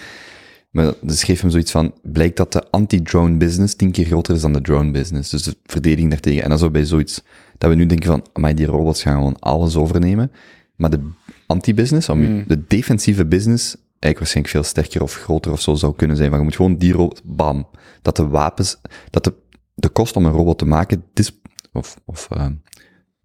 [0.70, 4.40] Maar ze schreef hem zoiets van, blijkt dat de anti-drone business tien keer groter is
[4.40, 5.30] dan de drone business.
[5.30, 6.42] Dus de verdediging daartegen.
[6.42, 7.22] En dan zo bij zoiets,
[7.58, 10.30] dat we nu denken van, maar die robots gaan gewoon alles overnemen.
[10.76, 11.00] Maar de
[11.46, 12.44] anti-business, Mm.
[12.46, 16.30] de defensieve business, eigenlijk waarschijnlijk veel sterker of groter of zo zou kunnen zijn.
[16.30, 17.66] Maar je moet gewoon die robot, bam,
[18.02, 19.34] dat de wapens, dat de,
[19.74, 21.40] de kost om een robot te maken, dis,
[21.78, 22.46] of, of uh,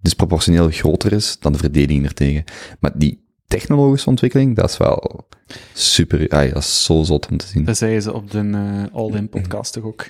[0.02, 2.44] disproportioneel groter is dan de verdediging ertegen.
[2.80, 5.28] Maar die technologische ontwikkeling, dat is wel
[5.74, 7.64] super, dat is zo zot om te zien.
[7.64, 10.10] Dat zeiden ze op de eh, All-In podcast toch ook.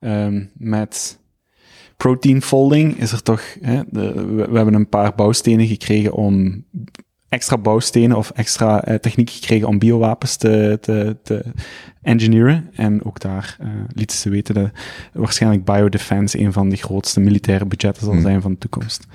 [0.00, 1.18] Ehm, met
[1.96, 6.64] protein folding is er toch, hè, we hebben een paar bouwstenen gekregen om
[7.28, 11.44] extra bouwstenen of extra eh, techniek gekregen om biowapens te, te, te
[12.02, 12.70] engineeren.
[12.74, 14.70] En ook daar eh lieten ze weten dat
[15.12, 18.22] waarschijnlijk biodefense een van de grootste militaire budgetten zal Hmm.
[18.22, 19.06] zijn van de toekomst.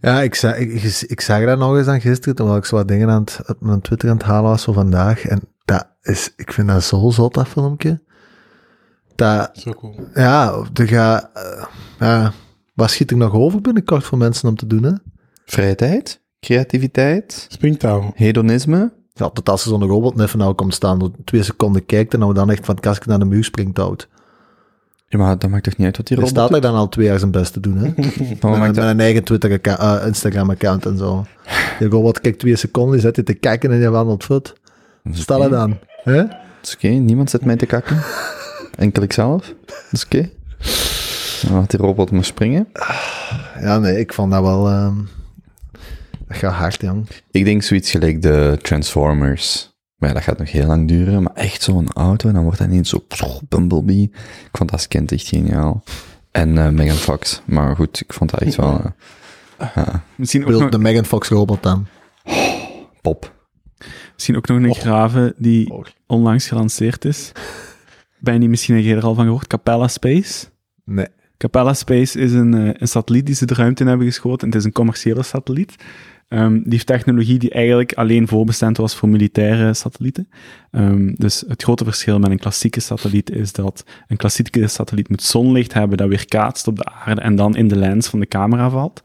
[0.00, 2.76] Ja, ik, zag, ik, ik, ik zag dat nog eens aan gisteren, terwijl ik zo
[2.76, 5.26] wat dingen aan het, op mijn Twitter aan het halen was voor vandaag.
[5.26, 8.00] En dat is, ik vind dat zo zot, dat filmpje.
[9.14, 10.00] Dat, Zo cool.
[10.14, 11.64] ja, er gaat, eh,
[11.98, 12.32] ja,
[12.74, 14.92] wat schiet er nog over binnenkort voor mensen om te doen, hè?
[15.44, 18.12] Vrije tijd, creativiteit, Springtouw.
[18.14, 18.92] hedonisme.
[19.12, 22.12] Ja, tot als er zo'n robot net van nou komt staan, door twee seconden kijkt
[22.14, 24.08] en nou dan echt van het kastje naar de muur springt houdt.
[25.08, 26.88] Ja, maar dat maakt toch niet uit wat die Er robot staat hij dan al
[26.88, 27.82] twee jaar zijn best te doen, hè?
[27.96, 31.24] Met, maakt met dat- een eigen Twitter eh, Instagram-account en zo.
[31.78, 34.54] Die robot kijkt twee seconden, die zet je te kijken en je wandelt voet.
[35.10, 35.78] Stel het aan.
[36.02, 36.16] Hè?
[36.16, 38.00] Dat is oké, niemand zet mij te kakken.
[38.76, 39.54] Enkel ikzelf.
[39.66, 40.28] Dat is oké.
[41.48, 42.68] Dan laat die robot maar springen.
[43.60, 44.68] Ja, nee, ik vond dat wel...
[44.68, 44.94] ehm,
[46.28, 47.06] dat gaat hard, jong.
[47.30, 49.74] Ik denk zoiets gelijk de Transformers.
[49.96, 51.22] Maar ja, dat gaat nog heel lang duren.
[51.22, 53.04] Maar echt zo'n auto, en dan wordt dat ineens zo
[53.48, 54.02] Bumblebee.
[54.12, 55.82] Ik vond dat als kind echt geniaal.
[56.30, 57.42] En eh, Megan Fox.
[57.44, 58.80] Maar goed, ik vond dat echt wel...
[59.58, 61.86] eh, Misschien ook, nog, de Megan Fox robot dan?
[63.02, 63.32] pop.
[64.14, 65.88] misschien ook nog een grave die Och.
[66.06, 67.32] onlangs gelanceerd is.
[68.18, 69.46] Ben je niet misschien er al van gehoord?
[69.46, 70.46] Capella Space.
[70.84, 71.06] Nee.
[71.38, 74.46] Capella Space is een, eh, een satelliet die ze de ruimte in hebben geschoten.
[74.48, 75.74] Het is een commerciële satelliet.
[76.28, 80.28] Ehm, die technologie die eigenlijk alleen voorbestemd was voor militaire satellieten.
[80.70, 85.22] Ehm, dus het grote verschil met een klassieke satelliet is dat een klassieke satelliet moet
[85.22, 88.26] zonlicht hebben dat weer kaatst op de aarde en dan in de lens van de
[88.26, 89.02] camera valt.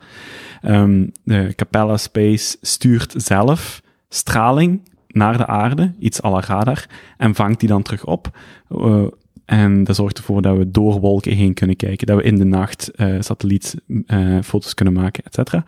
[0.62, 6.86] Ehm, de Capella Space stuurt zelf straling naar de aarde, iets à la radar,
[7.18, 8.38] en vangt die dan terug op.
[8.70, 9.04] Eh,
[9.46, 12.46] en dat zorgt ervoor dat we door wolken heen kunnen kijken, dat we in de
[12.46, 15.64] nacht eh satellietfoto's kunnen maken, et cetera.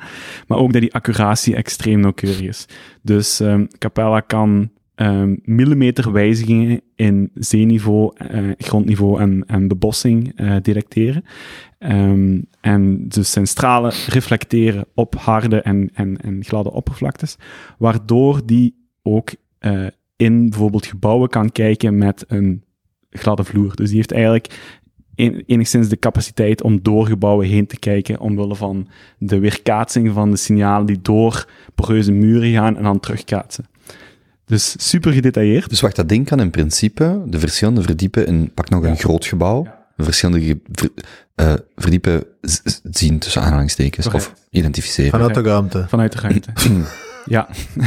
[0.47, 2.65] Maar ook dat die accuratie extreem nauwkeurig is.
[3.01, 11.23] Dus ehm, Capella kan ehm, millimeterwijzigingen in zeeniveau, eh, grondniveau en, en bebossing eh, detecteren.
[11.79, 17.37] Ehm, en dus zijn stralen reflecteren op harde en, en, en gladde oppervlaktes,
[17.77, 19.85] waardoor die ook eh,
[20.15, 22.63] in bijvoorbeeld gebouwen kan kijken met een
[23.13, 23.75] gladde vloer.
[23.75, 24.59] Dus die heeft eigenlijk
[25.15, 28.87] en- enigszins de capaciteit om door gebouwen heen te kijken, omwille van
[29.17, 33.65] de weerkaatsing van de signalen die door poreuze muren gaan en dan terugkaatsen.
[34.45, 35.69] Dus super gedetailleerd.
[35.69, 39.25] Dus wacht, dat ding kan in principe de verschillende verdiepen in, pak nog een groot
[39.25, 39.63] gebouw,
[39.95, 40.89] de verschillende ver-
[41.35, 42.23] eh, verdiepen
[42.91, 44.25] zien tussen aanhalingstekens, Correct.
[44.27, 45.11] of identificeren.
[45.11, 45.85] Vanuit de ruimte.
[45.87, 46.49] Vanuit de ruimte.
[47.25, 47.49] ja.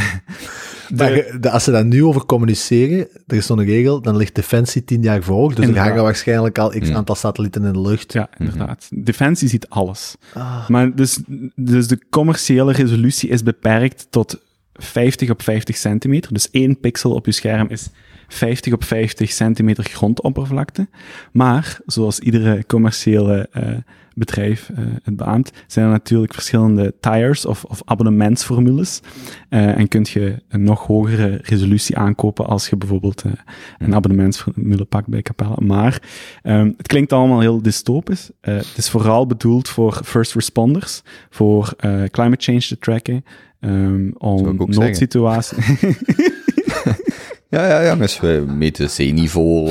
[0.89, 5.03] De- als ze daar nu over communiceren, er is zo'n regel, dan ligt Defensie tien
[5.03, 5.49] jaar voor.
[5.49, 5.87] Dus er Inderdaad.
[5.89, 6.95] hangen waarschijnlijk al x Mm.
[6.97, 8.13] aantal satellieten in de lucht.
[8.13, 8.89] Ja, inderdaad.
[8.91, 10.17] Defensie ziet alles.
[10.35, 10.69] Ah.
[10.69, 11.19] Maar dus,
[11.55, 14.41] dus de commerciële resolutie is beperkt tot
[14.75, 16.33] 50 op 50 centimeter.
[16.33, 17.89] Dus één pixel op je scherm is
[18.29, 20.89] 50 op 50 centimeter grondoppervlakte.
[21.33, 23.63] Maar, zoals iedere commerciële eh,
[24.17, 29.01] bedrijf eh, het beaamt, zijn er natuurlijk verschillende tires of, of abonnementsformules.
[29.49, 33.33] Eh, en kunt je een nog hogere resolutie aankopen als je bijvoorbeeld eh,
[33.79, 35.57] een abonnementsformule pakt bij Capella.
[35.59, 36.03] Maar
[36.43, 38.31] ehm, het klinkt allemaal heel dystopisch.
[38.41, 41.75] Het is vooral bedoeld voor first responders, voor
[42.11, 43.25] climate change te tracken,
[43.61, 45.59] ehm, om noodsituaties...
[47.49, 49.69] Ja, ja, ja, wij meten zeeniveau,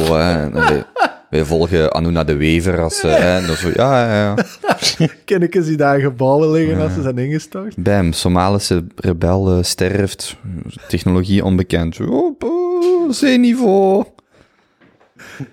[1.35, 5.07] wij, volgen Anuna de Wever als, eh, hè, en dan zo, ja, ja, ja.
[5.25, 7.75] Kennekes die daar gebouwen liggen als ze zijn ingestort.
[7.77, 10.35] Bam, Somalische rebel eh, sterft,
[10.87, 11.99] technologie onbekend.
[11.99, 14.03] Oh, oh, zeeniveau.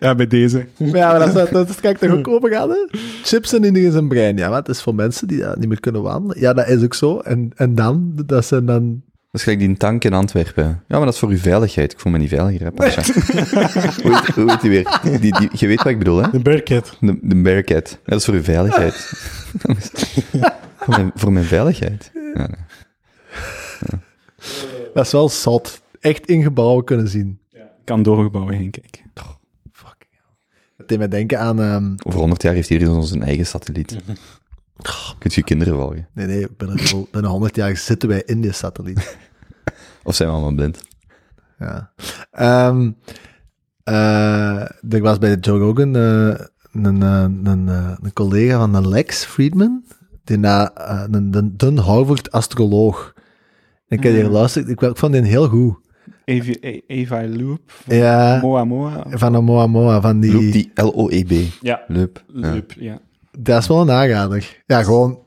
[0.01, 0.67] ja, bij deze.
[0.77, 2.77] Ja, maar dat, is- dat is, kijk, toch ook open gaan, hè?
[3.23, 4.37] Chips zijn in zijn brein.
[4.37, 6.41] Ja, maar het is voor mensen die dat niet meer kunnen wandelen.
[6.41, 7.19] Ja, dat is ook zo.
[7.19, 9.03] En, en dan, dat zijn dan...
[9.33, 10.65] Dat is gelijk die tank in Antwerpen.
[10.65, 11.93] Ja, maar dat is voor uw veiligheid.
[11.93, 13.03] Ik voel me niet veiliger, hè, Pasha.
[14.03, 15.01] hoe, heet, hoe heet die weer?
[15.21, 16.31] Die, die, je weet wat ik bedoel, hè?
[16.31, 16.97] De Bearcat.
[17.01, 17.91] De, de Bearcat.
[17.91, 18.95] Ja, dat is voor uw veiligheid.
[20.77, 22.11] voor, mijn, voor mijn veiligheid.
[22.35, 24.01] Ja, nee.
[24.95, 25.83] Dat is wel zot.
[26.01, 27.39] Echt in gebouwen kunnen zien.
[27.85, 29.01] kan door gebouwen heen kijken.
[30.77, 31.61] Het deed mij denken aan...
[31.61, 33.97] ehm, Over 100 jaar heeft iedereen ons een eigen satelliet.
[35.19, 36.09] Kunt je kinderen volgen?
[36.15, 36.79] nee, nee, binnen,
[37.11, 39.17] binnen 100 jaar zitten wij in die satelliet.
[40.05, 40.85] Of zijn we allemaal blind?
[41.59, 41.93] Ja.
[42.31, 42.91] Ehm
[43.85, 44.61] eh,
[44.93, 49.85] er was bij Joe Rogan eh, een, een, eh, een collega van de Lex Friedman,
[50.25, 50.71] die na,
[51.11, 53.13] een, een, een Harvard-astroloog.
[53.89, 55.81] En ik heb die geluisterd, ik, ik vond die heel goed.
[56.25, 57.73] E- Eva Loop.
[57.87, 59.05] Ja, Moa Moa.
[59.09, 60.33] van de Moa Moa, van die...
[60.33, 61.33] Loop die L-O-E-B.
[61.61, 62.25] Ja, Loop.
[62.27, 62.55] Ja.
[62.55, 63.01] Loop, ja.
[63.39, 64.63] Dat is wel een aanrader.
[64.67, 65.21] Ja, gewoon...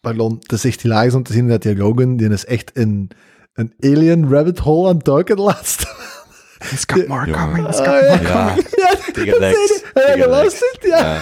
[0.00, 3.10] Pardon, het is echt hilarisch om te zien dat die Rogan, die is echt in
[3.54, 5.86] een alien rabbit hole aan het duiken de laatste.
[6.58, 7.32] It's got more Ja.
[7.44, 7.68] coming.
[7.68, 8.44] It's Ah, got ja.
[8.44, 9.82] more Ja, Ja, tegen Lex.
[9.94, 10.78] Heb je geluisterd?
[10.82, 11.16] Ja.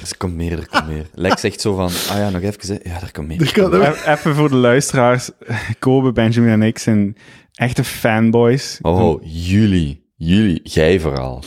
[0.00, 1.06] It's komt meer, er komt meer.
[1.14, 2.90] Lex zegt zo van, ah ja, nog even, hè.
[2.90, 3.52] ja, er komt meer.
[3.58, 5.30] E- Even voor de luisteraars.
[5.78, 7.16] Kobe, Benjamin en ik zijn
[7.54, 8.78] echte fanboys.
[8.82, 11.42] Oh, jullie, jullie, jij vooral.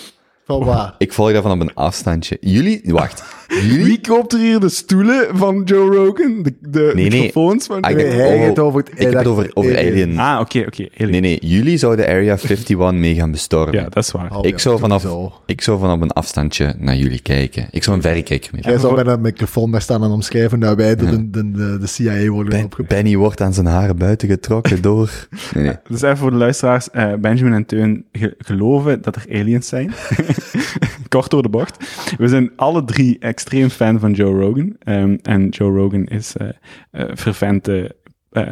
[0.46, 0.96] Van waar?
[0.98, 2.38] Ik volg daarvan op een afstandje.
[2.40, 3.24] Jullie, wacht,
[3.62, 3.84] jullie...
[3.86, 6.44] Wie koopt er hier de stoelen van Joe Rogan?
[6.44, 7.20] De, de Nee, nee.
[7.22, 10.20] microfoons van Ah, Joe hij heeft over het- Ik heb het over, over Alien.
[10.20, 10.88] Ah, oké, oké.
[11.06, 13.76] Nee, nee, jullie zouden Area 51 mee gaan bestormen.
[13.76, 14.36] Ja, dat is waar.
[14.38, 15.06] Oh, ik, ja, zou vanaf,
[15.46, 17.68] ik zou van op een afstandje naar jullie kijken.
[17.72, 18.62] Ik zou een verrekijker mee.
[18.64, 21.78] Jij zou bij een microfoon daar staan en omschrijven dat wij door de, de, de,
[21.80, 22.94] de CIA worden Ben, opgepakt.
[22.94, 25.28] Benny wordt aan zijn haren buiten getrokken door...
[25.54, 25.74] Nee, nee.
[25.90, 26.90] Dus even voor de luisteraars.
[26.90, 29.94] eh, Benjamin en Teun ge- geloven dat er aliens zijn.
[31.10, 31.78] Kort door de bocht.
[32.18, 34.76] We zijn alle drie extreem fan van Joe Rogan.
[34.80, 36.48] Ehm, en Joe Rogan is eh
[36.92, 37.96] eh vervente
[38.32, 38.46] eh,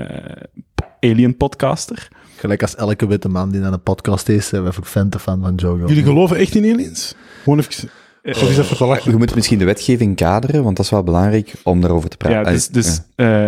[0.99, 2.07] alien podcaster.
[2.35, 5.55] Gelijk als elke witte man die naar een podcast is, zijn we verventen fan van
[5.55, 5.87] Joe Rogan.
[5.87, 7.15] Jullie geloven echt in aliens?
[7.43, 7.89] Gewoon even...
[8.23, 9.01] Of is dat voor?
[9.03, 12.39] Je moet misschien de wetgeving kaderen, want dat is wel belangrijk om daarover te praten.
[12.39, 13.47] Ja, dus, Ah, dus eh,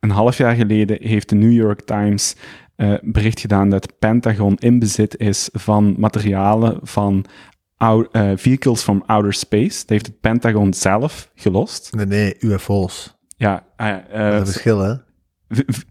[0.00, 2.36] een half jaar geleden heeft de New York Times
[2.76, 7.24] eh, bericht gedaan dat het Pentagon in bezit is van materialen van
[7.80, 9.78] eh, vehicles from outer space.
[9.80, 11.94] Dat heeft het Pentagon zelf gelost.
[11.94, 13.16] Nee, nee, UFO's.
[13.36, 14.94] Ja, ah ja, eh, Dat is een verschil, hè?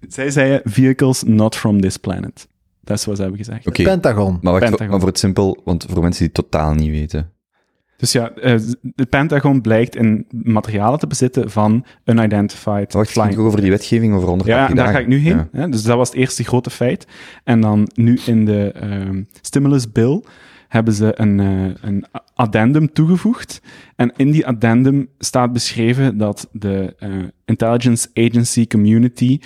[0.08, 2.48] zij zeiden vehicles not from this planet.
[2.82, 3.68] Dat is wat ze hebben gezegd.
[3.68, 4.38] Oké, Pentagon.
[4.42, 4.90] maar wacht, Pentagon.
[4.90, 7.32] maar voor het simpel, want voor mensen die het totaal niet weten.
[7.98, 8.60] Dus ja, eh,
[8.96, 13.70] het Pentagon blijkt in materialen te bezitten van unidentified Wacht, flying ging ik over die
[13.72, 14.76] wetgeving over 180 Ja, dagen?
[14.76, 15.36] daar ga ik nu heen.
[15.36, 15.48] Ja.
[15.52, 15.70] Hè?
[15.70, 17.08] Dus dat was het eerste grote feit.
[17.44, 20.24] En dan nu in de ehm, stimulus bill
[20.70, 23.62] hebben ze een, eh, een addendum toegevoegd.
[23.96, 27.10] En in die addendum staat beschreven dat de eh,
[27.46, 29.40] intelligence agency community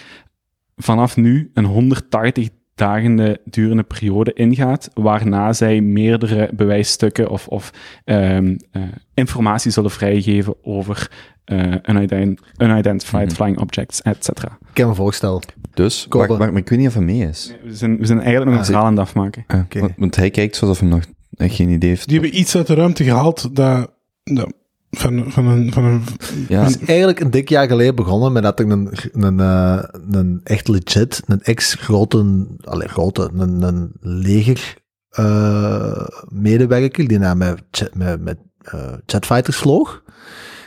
[0.75, 7.71] vanaf nu een 180 dagen durende periode ingaat, waarna zij meerdere bewijsstukken of, of
[8.05, 8.81] ehm, eh,
[9.13, 11.09] informatie zullen vrijgeven over
[11.43, 13.35] eh, unident- unidentified Mhm.
[13.35, 14.57] flying objects, et cetera.
[14.71, 15.41] Ik heb een voorstel.
[15.73, 17.55] Dus, maar, maar ik weet niet of hij mee is.
[17.63, 19.43] We zijn, we zijn eigenlijk nog een Ah, verhaal aan het afmaken.
[19.47, 19.79] Ah, Oké.
[19.79, 21.03] want, want hij kijkt alsof hij nog
[21.35, 22.07] echt geen idee heeft.
[22.07, 23.91] Die hebben iets uit de ruimte gehaald dat...
[24.23, 24.53] dat
[24.97, 25.73] van, van een...
[25.73, 26.03] Van een
[26.47, 29.83] Ja, Het is eigenlijk een dik jaar geleden begonnen met dat er een, een, eh,
[30.11, 38.21] een echt legit, een ex-grote, grote, een, een leger eh, medewerker die naar met, met,
[38.21, 40.03] met eh, jetfighters vloog.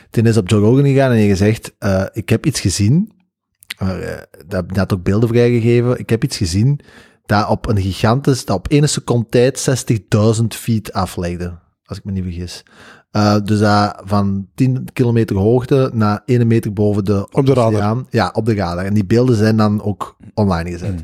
[0.09, 3.11] Die is op Joe Rogan gegaan en heeft gezegd, eh, ik heb iets gezien,
[3.83, 4.17] uh,
[4.47, 6.79] dat die had ook beelden vrijgegeven, ik heb iets gezien
[7.25, 9.59] dat op een gigantisch, dat op ene seconde tijd
[10.39, 12.63] 60.000 feet aflegde, als ik me niet vergis.
[13.17, 17.73] Uh, dus dat van 10 kilometer hoogte naar 1 meter boven de Op de radar.
[17.73, 18.07] oceaan.
[18.09, 18.85] Ja, op de radar.
[18.85, 21.03] En die beelden zijn dan ook online gezet.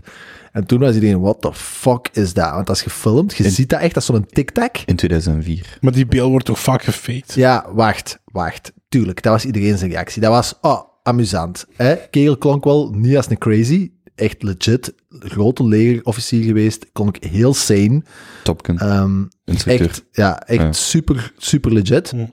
[0.52, 2.52] En toen was iedereen, what the fuck is dat?
[2.52, 3.36] Want dat is gefilmd.
[3.36, 4.78] Je In- ziet dat echt als zo'n tic-tac.
[4.86, 5.78] in 2004.
[5.82, 7.34] maar die beeld wordt toch vaak gefaked?
[7.34, 8.72] Ja, wacht, wacht.
[8.90, 10.22] Tuurlijk, dat was iedereen zijn reactie.
[10.22, 11.66] Dat was, oh, amusant.
[11.76, 11.96] Hè?
[12.10, 13.92] Kerel klonk wel niet als een crazy.
[14.16, 14.94] Echt legit.
[15.10, 16.92] Grote legerofficier geweest.
[16.92, 18.02] Klonk heel sane.
[18.44, 19.88] Topken, Ehm, instructeur.
[19.88, 20.72] echt, ja, echt Ja.
[20.72, 22.10] super, super legit.
[22.10, 22.26] Hm.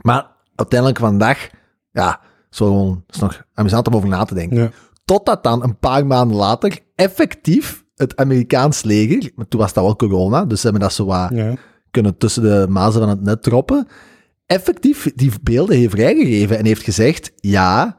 [0.00, 1.48] Maar uiteindelijk vandaag,
[1.92, 2.20] ja,
[2.50, 4.58] zo gewoon, is nog amusant om over na te denken.
[4.58, 4.70] Ja.
[5.04, 9.96] Totdat dan een paar maanden later effectief het Amerikaans leger, maar toen was dat wel
[9.96, 11.54] corona, dus ze hebben dat zo wat Ja.
[11.90, 13.86] kunnen tussen de mazen van het net droppen,
[14.46, 17.96] effectief die beelden heeft vrijgegeven en heeft gezegd, ja,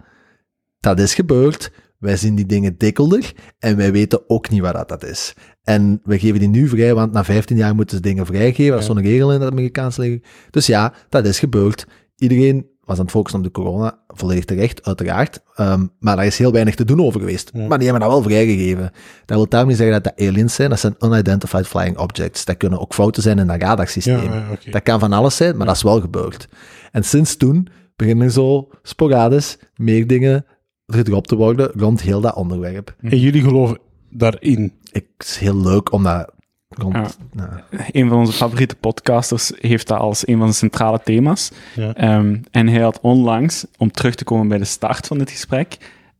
[0.79, 4.89] dat is gebeurd, wij zien die dingen dikkelder en wij weten ook niet wat dat,
[4.89, 5.33] dat is.
[5.63, 8.79] En we geven die nu vrij, want na 15 jaar moeten ze dingen vrijgeven, dat
[8.79, 10.21] is zo'n regel in het Amerikaans leger.
[10.49, 11.87] Dus ja, dat is gebeurd.
[12.15, 15.39] Iedereen was aan het focussen op de corona, volledig terecht, uiteraard.
[15.55, 17.49] Ehm, maar daar is heel weinig te doen over geweest.
[17.53, 17.67] Ja.
[17.67, 18.91] Maar die hebben dat wel vrijgegeven.
[19.25, 22.45] Dat wil daarom niet zeggen dat dat aliens zijn, dat zijn unidentified flying objects.
[22.45, 24.33] Dat kunnen ook fouten zijn in een radarsysteem.
[24.33, 24.57] Ja.
[24.71, 26.47] Dat kan van alles zijn, maar dat is wel gebeurd.
[26.91, 30.45] En sinds toen beginnen zo sporadisch meer dingen
[30.87, 32.95] gedropt te worden rond heel dat onderwerp.
[33.01, 33.77] En jullie geloven
[34.09, 34.73] daarin.
[34.91, 36.31] Ik, het is heel leuk om dat...
[36.69, 37.07] Rond, Ja.
[37.33, 37.49] nou,
[37.91, 41.51] Een van onze favoriete podcasters heeft dat als een van de centrale thema's.
[41.75, 41.93] Ja.
[41.93, 45.77] Ehm, en hij had onlangs, om terug te komen bij de start van dit gesprek,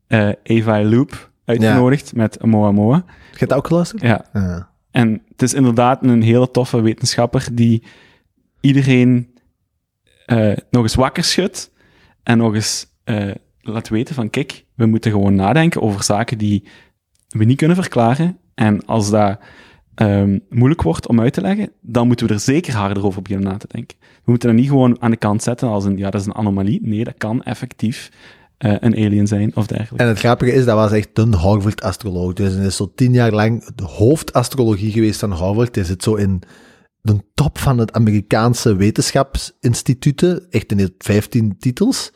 [0.08, 2.96] eh Eva Loop uitgenodigd met Moa Moa.
[3.06, 4.02] Heb je het ook geluisterd?
[4.02, 4.70] Ja, Ja.
[4.92, 7.84] en het is inderdaad een hele toffe wetenschapper die
[8.62, 9.36] iedereen
[10.26, 11.72] eh, nog eens wakker schudt
[12.24, 13.32] en nog eens eh,
[13.72, 16.64] laat weten van kijk, we moeten gewoon nadenken over zaken die
[17.28, 18.38] we niet kunnen verklaren.
[18.54, 19.40] En als dat
[19.96, 23.50] ehm, moeilijk wordt om uit te leggen, dan moeten we er zeker harder over beginnen
[23.50, 23.98] na te denken.
[24.00, 26.36] We moeten dat niet gewoon aan de kant zetten als een, ja, dat is een
[26.36, 26.80] anomalie.
[26.84, 28.12] Nee, dat kan effectief
[28.58, 30.04] eh, een alien zijn of dergelijke.
[30.04, 32.34] En het grappige is, dat was echt een Harvard-astroloog.
[32.34, 35.76] Dus hij is zo tien jaar lang de hoofdastrologie geweest van Harvard.
[35.76, 36.42] Hij zit zo in
[37.02, 42.12] de top van het Amerikaanse wetenschapsinstituten, echt in 15 titels.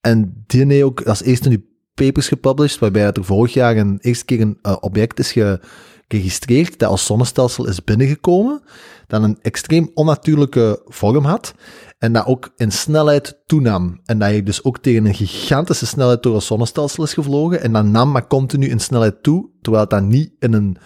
[0.00, 1.64] En die heeft ook als eerste nu
[1.94, 5.60] papers gepublished, waarbij er vorig jaar een eerste keer een eh, object is ge-
[6.08, 8.62] geregistreerd dat als zonnestelsel is binnengekomen,
[9.06, 11.54] dat een extreem onnatuurlijke vorm had
[11.98, 14.00] en dat ook in snelheid toenam.
[14.04, 17.72] En dat je dus ook tegen een gigantische snelheid door het zonnestelsel is gevlogen en
[17.72, 20.76] dat nam maar continu in snelheid toe, terwijl het dan niet in een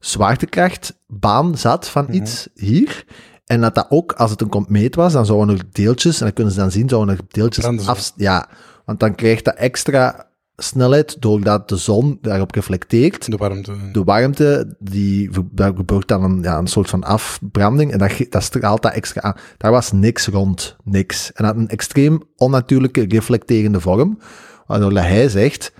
[0.00, 3.04] zwaartekrachtbaan zat van iets hier.
[3.44, 6.34] En dat dat ook, als het een komeet was, dan zouden er deeltjes, en dat
[6.34, 8.12] kunnen ze dan zien, zouden er deeltjes af...
[8.16, 8.48] Ja,
[8.84, 13.30] want dan krijgt dat extra snelheid doordat de zon daarop reflecteert.
[13.30, 13.72] De warmte.
[13.92, 18.42] De warmte, die, daar gebeurt dan een, ja, een soort van afbranding en dat, dat
[18.42, 19.36] straalt dat extra aan.
[19.56, 21.32] Daar was niks rond, niks.
[21.32, 24.18] En dat had een extreem onnatuurlijke reflecterende vorm,
[24.66, 25.72] waardoor dat hij zegt,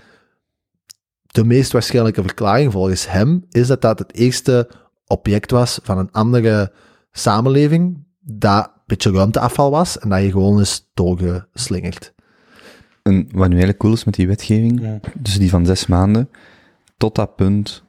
[1.25, 4.69] de meest waarschijnlijke verklaring volgens hem is dat dat het eerste
[5.07, 6.71] object was van een andere
[7.19, 12.13] samenleving dat een beetje ruimteafval was en dat je gewoon is doorgeslingerd.
[13.03, 14.99] En wat nu eigenlijk cool is met die wetgeving, Ja.
[15.19, 16.29] dus die van zes maanden,
[16.97, 17.83] tot dat punt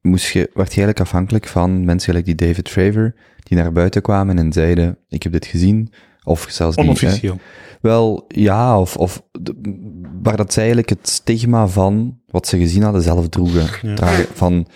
[0.00, 4.02] moest je, werd je eigenlijk afhankelijk van mensen gelijk die David Fravor, die naar buiten
[4.02, 5.92] kwamen en zeiden, ik heb dit gezien,
[6.24, 6.76] of zelfs.
[6.76, 7.38] Onofficieel.
[7.80, 9.78] Wel, ja, of, of de-
[10.22, 13.88] waar dat zij eigenlijk het stigma van wat ze gezien hadden zelf droegen.
[13.88, 13.94] Ja.
[13.94, 14.66] Dragen van,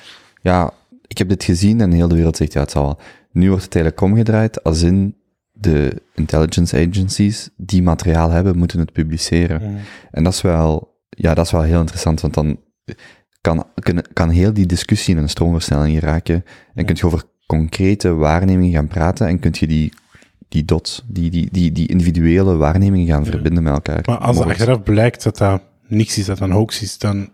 [0.42, 0.70] ja,
[1.06, 2.98] ik heb dit gezien en heel de wereld zegt, ja, het zal wel.
[3.34, 5.16] Nu wordt het eigenlijk omgedraaid, als in
[5.52, 9.72] de intelligence agencies die materiaal hebben, moeten het publiceren.
[9.72, 9.78] Ja.
[10.10, 12.60] En dat is wel, ja, dat is wel heel interessant, want dan
[13.40, 16.44] kan, kan, kan heel die discussie in een stroomversnelling geraken
[16.74, 19.92] en kun je over concrete waarnemingen gaan praten en kun je die,
[20.48, 24.02] die dots, die, die, die, die individuele waarnemingen gaan verbinden met elkaar.
[24.04, 27.28] Maar als er achteraf blijkt dat dat niks is, dat dat een hoax is, dan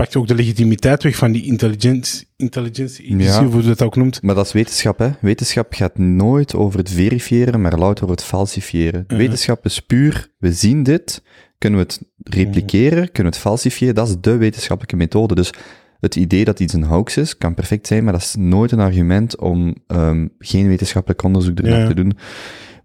[0.00, 3.44] pakt je ook de legitimiteit weg van die intelligence, intelligence Ja.
[3.44, 4.22] hoe je dat ook noemt.
[4.22, 5.10] Maar dat is wetenschap, hè.
[5.20, 9.04] Wetenschap gaat nooit over het verifiëren, maar louter over het falsifiëren.
[9.08, 9.16] Mhm.
[9.16, 11.22] Wetenschap is puur, we zien dit,
[11.58, 15.34] kunnen we het repliceren, kunnen we het falsifiëren, dat is de wetenschappelijke methode.
[15.34, 15.52] Dus
[16.00, 18.80] het idee dat iets een hoax is, kan perfect zijn, maar dat is nooit een
[18.80, 21.86] argument om ehm, geen wetenschappelijk onderzoek ernaar Ja.
[21.86, 22.12] te doen.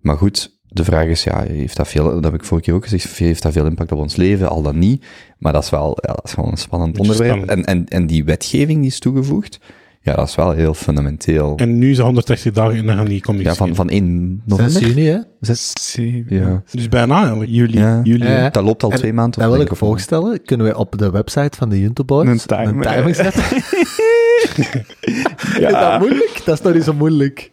[0.02, 2.84] Maar goed, de vraag is, ja, heeft dat veel, dat heb ik vorige keer ook
[2.84, 4.50] gezegd, heeft dat veel impact op ons leven?
[4.50, 5.06] Al dan niet.
[5.38, 7.36] Maar dat is wel, ja, dat is gewoon een spannend onderwerp.
[7.36, 7.50] spannend.
[7.50, 9.60] En, en, en die wetgeving die is toegevoegd,
[10.06, 11.54] ja, dat is wel heel fundamenteel.
[11.56, 13.44] En nu is het 180 dagen en dan gaan die.
[13.44, 14.74] Ja, van, van 1 november?
[14.74, 16.36] 6 juni, hè?
[16.36, 16.64] Ja.
[16.72, 17.52] Dus bijna eigenlijk.
[17.52, 17.78] Juli.
[17.80, 18.02] Ja.
[18.04, 18.28] juli.
[18.28, 18.50] Ja.
[18.50, 19.40] Dat loopt al En twee maanden.
[19.40, 20.42] Dat wil ik voorstellen.
[20.42, 23.16] Kunnen wij op de website van de Junto Boys Een timer.
[23.16, 23.44] zetten?
[25.66, 26.42] Is dat moeilijk?
[26.46, 27.52] Dat is toch niet zo moeilijk.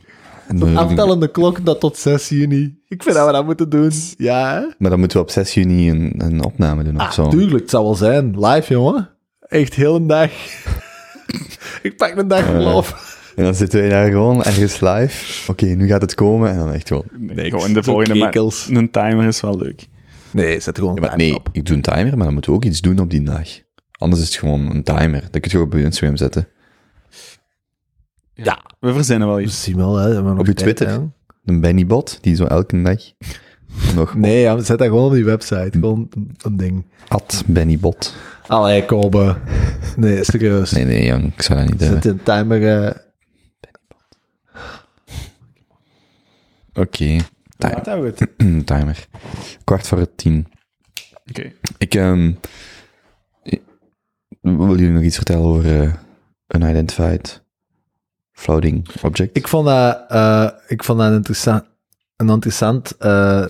[0.48, 2.81] Een aftellende klok dat tot 6 juni.
[2.89, 3.90] Ik vind dat we dat moeten doen.
[4.16, 4.66] Ja, hè?
[4.78, 7.28] Maar dan moeten we op 6 juni een, een opname doen of Ah, zo.
[7.28, 7.60] tuurlijk.
[7.60, 8.47] Het zal wel zijn.
[8.47, 9.09] Live, jongen.
[9.40, 10.31] Echt heel een dag.
[11.82, 13.10] ik pak een dag verlof.
[13.36, 15.51] En dan zitten wij daar gewoon ergens live.
[15.51, 16.51] Oké, nu gaat het komen.
[16.51, 17.05] En dan echt gewoon...
[17.19, 18.69] Nee, gewoon de volgende kekels.
[18.70, 19.86] Een timer is wel leuk.
[20.31, 21.48] Nee, zet gewoon Ja, nee, op.
[21.52, 23.48] ik doe een timer, maar dan moeten we ook iets doen op die dag.
[23.98, 25.20] Anders is het gewoon een timer.
[25.31, 26.48] Dat kun je ook op je Instagram zetten.
[28.34, 28.62] Ja.
[28.80, 29.66] We verzinnen wel We iets.
[29.66, 30.09] hè.
[30.09, 30.88] We hebben nog Op je Twitter.
[30.88, 30.98] hè.
[31.44, 32.98] Een Benny Bot, die zo elke dag
[33.94, 34.14] nog...
[34.14, 35.68] Nee, ja, zet dat gewoon op die website.
[35.70, 36.09] Gewoon
[36.42, 36.84] een- ding.
[37.09, 38.14] At Benny Bot.
[38.46, 39.36] Allee, Kobe.
[39.96, 40.70] Nee, serieus.
[40.72, 42.10] Nee, nee, jong, ik zou dat niet Zet hebben.
[42.12, 42.84] een timer...
[42.84, 42.94] eh,
[46.74, 47.16] Oké.
[47.59, 48.66] Wat hebben we het?
[48.66, 49.06] timer.
[49.64, 50.46] Kwart voor het tien.
[51.30, 51.52] Oké.
[51.78, 52.32] Ik, ehm
[54.40, 55.92] wil jullie nog iets vertellen over eh,
[56.48, 57.42] unidentified
[58.43, 59.36] floating object?
[59.36, 61.09] Ik vond dat, eh, ik vond dat
[62.16, 63.44] een interessant, eh,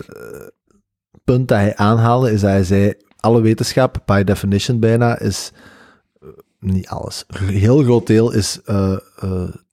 [1.24, 5.52] punt dat hij aanhaalde, is dat hij zei, alle wetenschap, by definition bijna, is,
[6.20, 6.28] eh,
[6.59, 8.60] niet alles, een heel groot deel is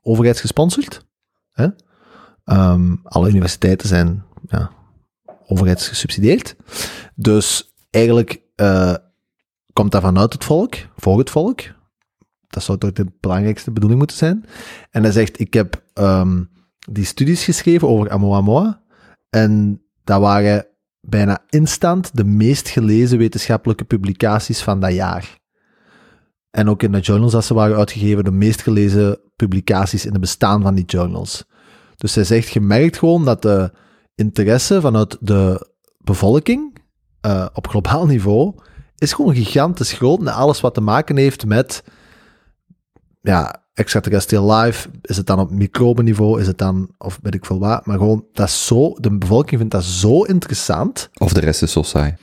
[0.02, 1.06] overheidsgesponsord.
[1.52, 1.68] Hè?
[2.44, 4.72] Ehm, alle universiteiten zijn ja,
[5.46, 6.56] overheidsgesubsidieerd.
[7.16, 8.41] Dus eigenlijk
[9.74, 11.62] komt dat vanuit het volk, voor het volk.
[12.49, 14.45] Dat zou toch de belangrijkste bedoeling moeten zijn.
[14.91, 16.43] En hij zegt, ik heb ehm,
[16.91, 18.81] die studies geschreven over Amoamoa.
[19.30, 20.67] En dat waren
[21.01, 25.38] bijna instant de meest gelezen wetenschappelijke publicaties van dat jaar.
[26.51, 30.21] En ook in de journals dat ze waren uitgegeven, de meest gelezen publicaties in het
[30.21, 31.45] bestaan van die journals.
[31.95, 33.71] Dus hij zegt, je merkt gewoon dat de
[34.15, 36.77] interesse vanuit de bevolking
[37.21, 38.53] eh, op globaal niveau
[38.97, 41.84] is gewoon gigantisch groot naar alles wat te maken heeft met
[43.22, 47.60] ja, extraterrestrial life, is het dan op microbenniveau, is het dan, of weet ik veel
[47.60, 51.10] wat, maar gewoon, dat is zo, de bevolking vindt dat zo interessant.
[51.18, 52.16] Of de rest is zo saai.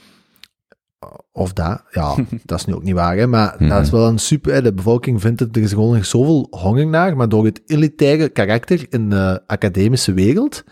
[1.32, 1.82] of dat.
[1.90, 2.14] Ja,
[2.44, 3.68] dat is nu ook niet waar, hè, maar Mhm.
[3.68, 4.52] dat is wel een super...
[4.52, 7.60] hè, De bevolking vindt het, er is gewoon nog zoveel honger naar, maar door het
[7.66, 10.64] elitaire karakter in de academische wereld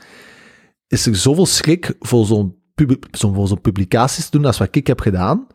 [0.87, 5.01] is er zoveel schrik voor zo'n pub- zo, publicaties te doen als wat ik heb
[5.01, 5.47] gedaan.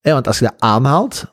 [0.00, 1.30] Hè, want als je dat aanhaalt,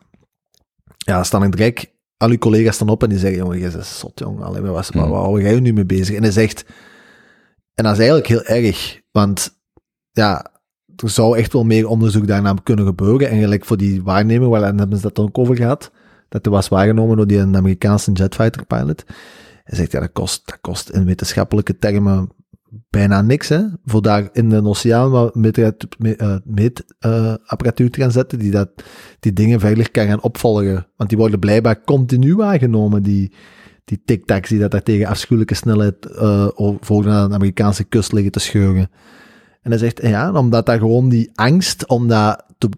[0.97, 1.87] ja, dan staan er direct
[2.19, 4.43] al je collega's staan op en die zeggen, jongen, jij bent zot, jongen.
[4.43, 6.15] Allee, maar wat, waar, waar hou jij nu mee bezig?
[6.15, 6.65] En hij zegt,
[7.73, 9.59] en dat is eigenlijk heel erg, want
[10.11, 10.51] ja,
[10.95, 13.29] er zou echt wel meer onderzoek daarna kunnen gebeuren.
[13.29, 15.91] En gelijk voor die waarnemer, waar hebben ze dat dan ook over gehad,
[16.29, 19.03] dat er was waargenomen door die Amerikaanse jetfighter pilot.
[19.63, 22.29] Hij zegt, ja, dat kost, dat kost in wetenschappelijke termen
[22.89, 23.61] bijna niks, hè.
[23.85, 28.69] Voor daar in de oceaan wat meetapparatuur eh, apparatuur te gaan zetten, die dat,
[29.19, 30.87] die dingen veilig kan gaan opvolgen.
[30.95, 33.33] Want die worden blijkbaar continu waargenomen, die,
[33.85, 36.47] die tic-tacs die dat daar tegen afschuwelijke snelheid eh
[36.79, 38.89] voor de Amerikaanse kust liggen te scheuren.
[39.61, 42.69] En hij zegt, ja, omdat daar gewoon die angst, om dat te,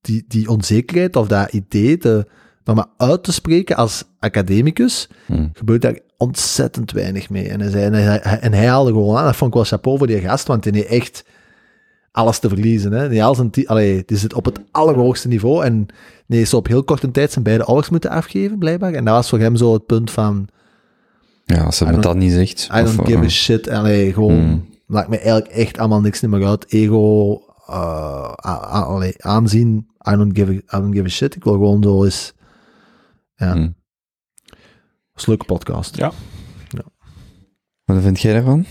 [0.00, 2.26] die, die onzekerheid of dat idee te,
[2.64, 5.50] nog maar uit te spreken als academicus, Hmm.
[5.52, 7.48] gebeurt daar ontzettend weinig mee.
[7.48, 9.98] En hij, zei, en hij, en hij haalde gewoon aan, dat vond ik wel chapeau
[9.98, 11.24] voor die gast, want hij heeft echt
[12.12, 12.92] alles te verliezen.
[12.92, 13.08] Hè.
[13.08, 15.86] Die, allee, die zit op het allerhoogste niveau en
[16.26, 18.92] die is op heel korte tijd zijn beide ouders moeten afgeven, blijkbaar.
[18.92, 20.48] En dat was voor hem zo het punt van,
[21.44, 22.68] Ja, als I hij me don't- dat niet zegt.
[22.74, 23.68] I don't of, give eh, a shit.
[23.68, 24.66] Allee, gewoon, Hmm.
[24.86, 26.72] maakt me eigenlijk echt allemaal niks meer uit.
[26.72, 27.32] Ego,
[27.68, 31.34] uh, a- allee, aanzien, I don't, give a, I don't give a shit.
[31.36, 32.32] Ik wil gewoon zo eens,
[33.36, 33.74] ja, hmm.
[35.20, 35.96] Dat is een leuke podcast.
[35.96, 36.12] Ja.
[37.84, 38.66] Wat vind jij daarvan?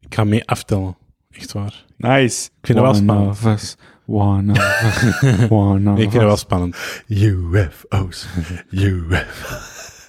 [0.00, 0.96] Ik ga mee aftellen.
[1.30, 1.84] Echt waar.
[1.96, 2.46] Nice.
[2.60, 3.30] Ik vind het wel One spannend.
[3.30, 3.76] of us,
[4.06, 5.48] One of us.
[5.50, 6.76] One of Ik vind het wel spannend.
[7.08, 8.26] UFO's.
[8.70, 10.08] UFO's.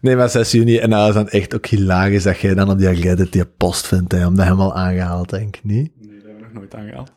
[0.00, 2.78] Nee, maar 6 juni, en dat is dan echt ook hilarisch dat jij dan op
[2.78, 5.92] die Reddit die post vindt, hè, omdat hem al aangehaald, denk ik, niet?
[6.00, 7.12] Nee, dat hebben we nog nooit aangehaald.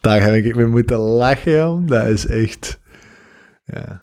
[0.00, 1.86] Daar heb ik mee moeten lachen, om.
[1.86, 2.78] Dat is echt...
[3.64, 3.98] Ja.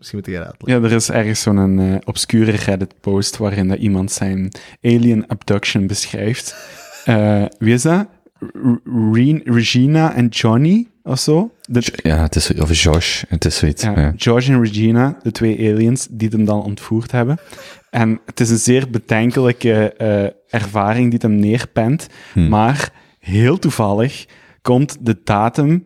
[0.00, 0.82] Misschien moet jij dat uitleggen.
[0.82, 4.48] Ja, er is ergens zo'n eh, obscure Reddit-post waarin dat iemand zijn
[4.82, 6.54] alien abduction beschrijft.
[7.04, 8.06] Eh, wie is dat?
[8.38, 11.50] R- Reen- Regina en Johnny of zo?
[11.62, 13.82] De, Ja, het is, of Josh, het is zoiets.
[13.82, 14.12] ja, Ja.
[14.16, 17.38] George en Regina, de twee aliens die hem dan ontvoerd hebben.
[17.90, 22.06] En het is een zeer bedenkelijke eh, ervaring die hem neerpent.
[22.32, 22.48] Hmm.
[22.48, 24.26] Maar heel toevallig
[24.62, 25.84] komt de datum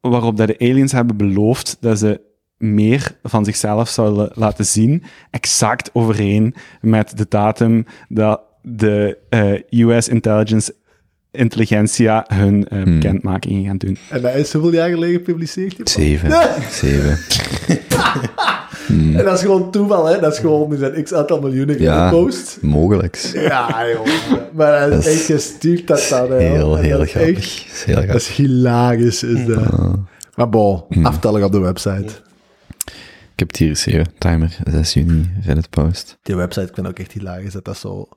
[0.00, 2.20] waarop dat de aliens hebben beloofd dat ze
[2.58, 10.08] meer van zichzelf zouden laten zien, exact overeen met de datum dat de eh, US
[10.08, 10.74] Intelligence
[11.30, 12.84] Intelligentia hun Hmm.
[12.84, 13.98] bekendmaking gaan doen.
[14.10, 15.70] En dat is hoeveel jaar geleden gepubliceerd?
[15.76, 15.94] die post?
[15.94, 16.30] Zeven.
[16.70, 17.18] Zeven.
[18.88, 20.20] En dat is gewoon toeval, hè?
[20.20, 22.08] Dat is gewoon, er zijn x aantal miljoenen Ja.
[22.08, 22.58] gepost.
[22.62, 23.32] Mogelijks.
[23.32, 24.06] Ja, joh.
[24.52, 26.52] Maar dat is echt gestuurd, dat hè, joh.
[26.54, 27.64] Heel, heel dat is grappig.
[27.86, 29.64] echt- Dat is hilarisch, is dat.
[30.34, 32.12] Maar bon, aftellen op de website.
[33.36, 34.06] Ik heb het hier geschreven.
[34.18, 36.18] Timer, 6 juni, Reddit post.
[36.22, 38.08] Die website, ik vind ook echt hilarisch, dat dat zo...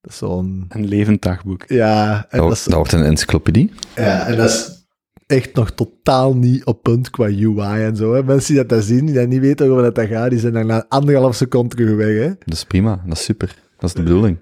[0.00, 0.64] Dat is zo'n...
[0.68, 1.64] Een levend dagboek.
[1.68, 3.72] Ja, en Dat, dat, wordt- is, dat wordt een encyclopedie.
[3.96, 4.86] ja, en dat is
[5.26, 8.14] echt nog totaal niet op punt qua UI en zo.
[8.14, 8.22] Hè.
[8.22, 10.52] Mensen die dat, dat zien, die dat niet weten over wat dat gaat, die zijn
[10.52, 12.28] dan na anderhalf seconde terug weg, hè.
[12.28, 13.02] Dat is prima.
[13.06, 13.54] Dat is super.
[13.78, 14.38] Dat is de bedoeling.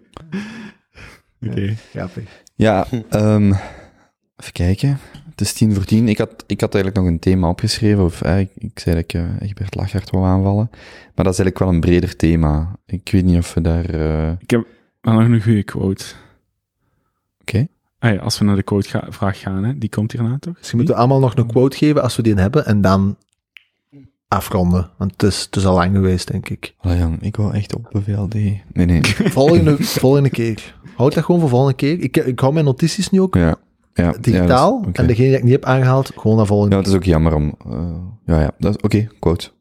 [1.47, 1.75] Oké.
[1.91, 2.25] Grappig.
[2.55, 3.47] Ja, ehm,
[4.37, 4.99] even kijken.
[5.37, 6.09] Het is tien voor tien.
[6.09, 8.05] Ik had, ik had eigenlijk nog een thema opgeschreven.
[8.05, 10.69] Of, eh, ik, ik zei dat ik uh, Egbert Lachart wou aanvallen.
[11.15, 12.77] Maar dat is eigenlijk wel een breder thema.
[12.87, 13.85] Ik weet niet of we daar...
[13.85, 14.67] eh, Ik heb
[15.01, 16.05] wel nog een goede quote.
[17.41, 17.67] Oké.
[17.99, 20.59] Ah ja, als we naar de quote ga- vraag gaan, hè, die komt hierna toch?
[20.59, 23.17] Dus je moet allemaal nog een quote geven als we die hebben en dan
[24.29, 24.91] afronden.
[24.99, 26.75] Want het is, het is al lang geweest, denk ik.
[26.83, 28.35] Oh jong, ik wou echt op BVLD.
[28.35, 29.01] Nee, nee.
[29.05, 30.79] Volgende, volgende keer.
[30.97, 32.01] Houd dat gewoon voor volgende keer.
[32.01, 33.57] Ik, ik hou mijn notities nu ook Ja.
[33.95, 34.73] Ja digitaal.
[34.73, 35.01] Ja, dat is- oké.
[35.01, 37.35] En degene die ik niet heb aangehaald, gewoon naar volgende Ja, het is ook jammer
[37.35, 37.55] om...
[37.67, 38.51] eh, ja, ja.
[38.59, 39.53] dat Oké, quote.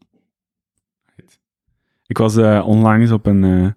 [2.06, 3.72] Ik was eh, onlangs op een, eh,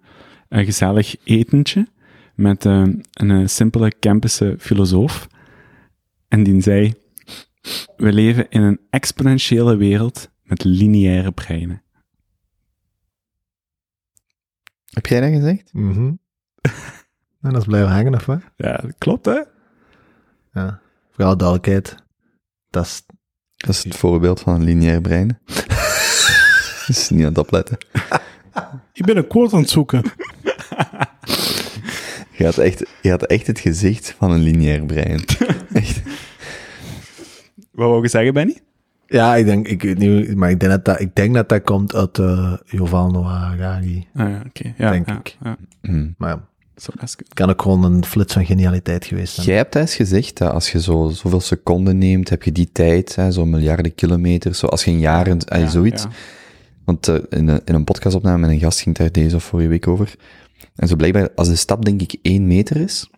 [0.49, 1.87] een gezellig etentje
[2.35, 5.27] met een simpele campuse filosoof.
[6.27, 6.93] En die zei,
[7.97, 11.81] we leven in een exponentiële wereld met lineaire breinen.
[14.85, 15.73] Heb jij dat gezegd?
[15.73, 16.13] Mhm.
[17.41, 18.41] En dat is blijven hangen, of wat?
[18.55, 19.41] Ja, dat klopt hè?
[20.57, 20.79] Ja.
[21.11, 21.95] Voor alle duidelijkheid.
[22.69, 23.03] Dat is...
[23.57, 25.39] Dat is het voorbeeld van een lineair brein.
[26.87, 27.77] dus niet aan het opletten.
[28.93, 30.03] Ik ben een quote aan het zoeken.
[32.31, 35.23] Je had echt, je had echt het gezicht van een lineair brein.
[35.73, 36.01] Echt.
[37.71, 38.59] Wat wou je zeggen, Benny?
[39.05, 41.63] Ja, ik denk, ik weet niet, maar ik denk dat dat, ik denk dat, dat
[41.63, 44.07] komt uit uh, Yuval Noah Harari.
[44.13, 44.73] Ah ja, oké.
[44.77, 45.37] Ja, Denk ja, ik.
[45.43, 45.57] ja.
[45.81, 46.15] Hmm.
[46.17, 46.47] Maar ja,
[46.77, 47.33] Dat zou best kunnen.
[47.33, 49.47] Kan ook gewoon een flits van genialiteit geweest zijn.
[49.47, 53.15] Jij hebt eens gezegd dat als je zo zoveel seconden neemt, heb je die tijd,
[53.15, 56.03] hè, zo miljarden kilometers, zo als je een jaar, eh, Ja, zoiets.
[56.03, 56.09] ja.
[56.85, 59.67] Want eh, in, een, in een podcastopname met een gast ging daar deze of vorige
[59.69, 60.15] week over.
[60.75, 63.09] En zo blijkbaar, als de stap denk ik 1 meter is,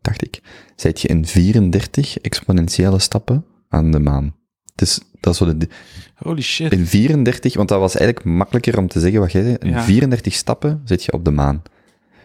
[0.00, 0.40] dacht ik,
[0.76, 4.34] zit je in 34 exponentiële stappen aan de maan.
[4.74, 5.68] Dus dat is zo de,
[6.14, 6.72] Holy shit.
[6.72, 9.56] in 34, want dat was eigenlijk makkelijker om te zeggen wat jij zei.
[9.60, 9.82] In Ja.
[9.82, 11.62] 34 stappen zit je op de maan.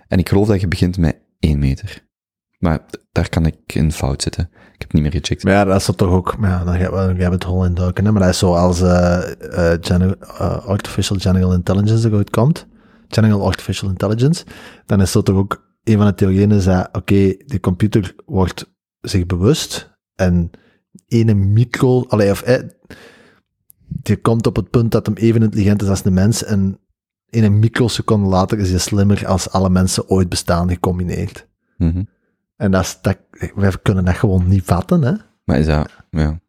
[0.09, 2.07] En ik geloof dat je begint met 1 meter.
[2.57, 2.79] Maar
[3.11, 4.49] daar kan ik in fout zitten.
[4.73, 5.43] Ik heb niet meer gecheckt.
[5.43, 8.21] Maar ja, dat is toch ook, ja, dan gaan we, het hol in duiken, maar
[8.21, 12.67] dat is zoals eh eh, gener- eh, Artificial General Intelligence eruit komt,
[13.07, 14.45] General Artificial Intelligence,
[14.85, 18.73] dan is dat toch ook, een van de theorieën is dat, oké, de computer wordt
[19.01, 20.49] zich bewust en
[21.07, 22.63] ene micro, allee, of, eh,
[24.21, 26.79] komt op het punt dat hem even intelligent is als de mens en
[27.29, 31.47] in een microseconde later is hij slimmer als alle mensen ooit bestaan gecombineerd.
[31.77, 32.03] Mhm.
[32.57, 33.17] En dat is, dat,
[33.55, 35.11] wij kunnen dat gewoon niet vatten, hè.
[35.43, 36.39] Maar is dat, ja.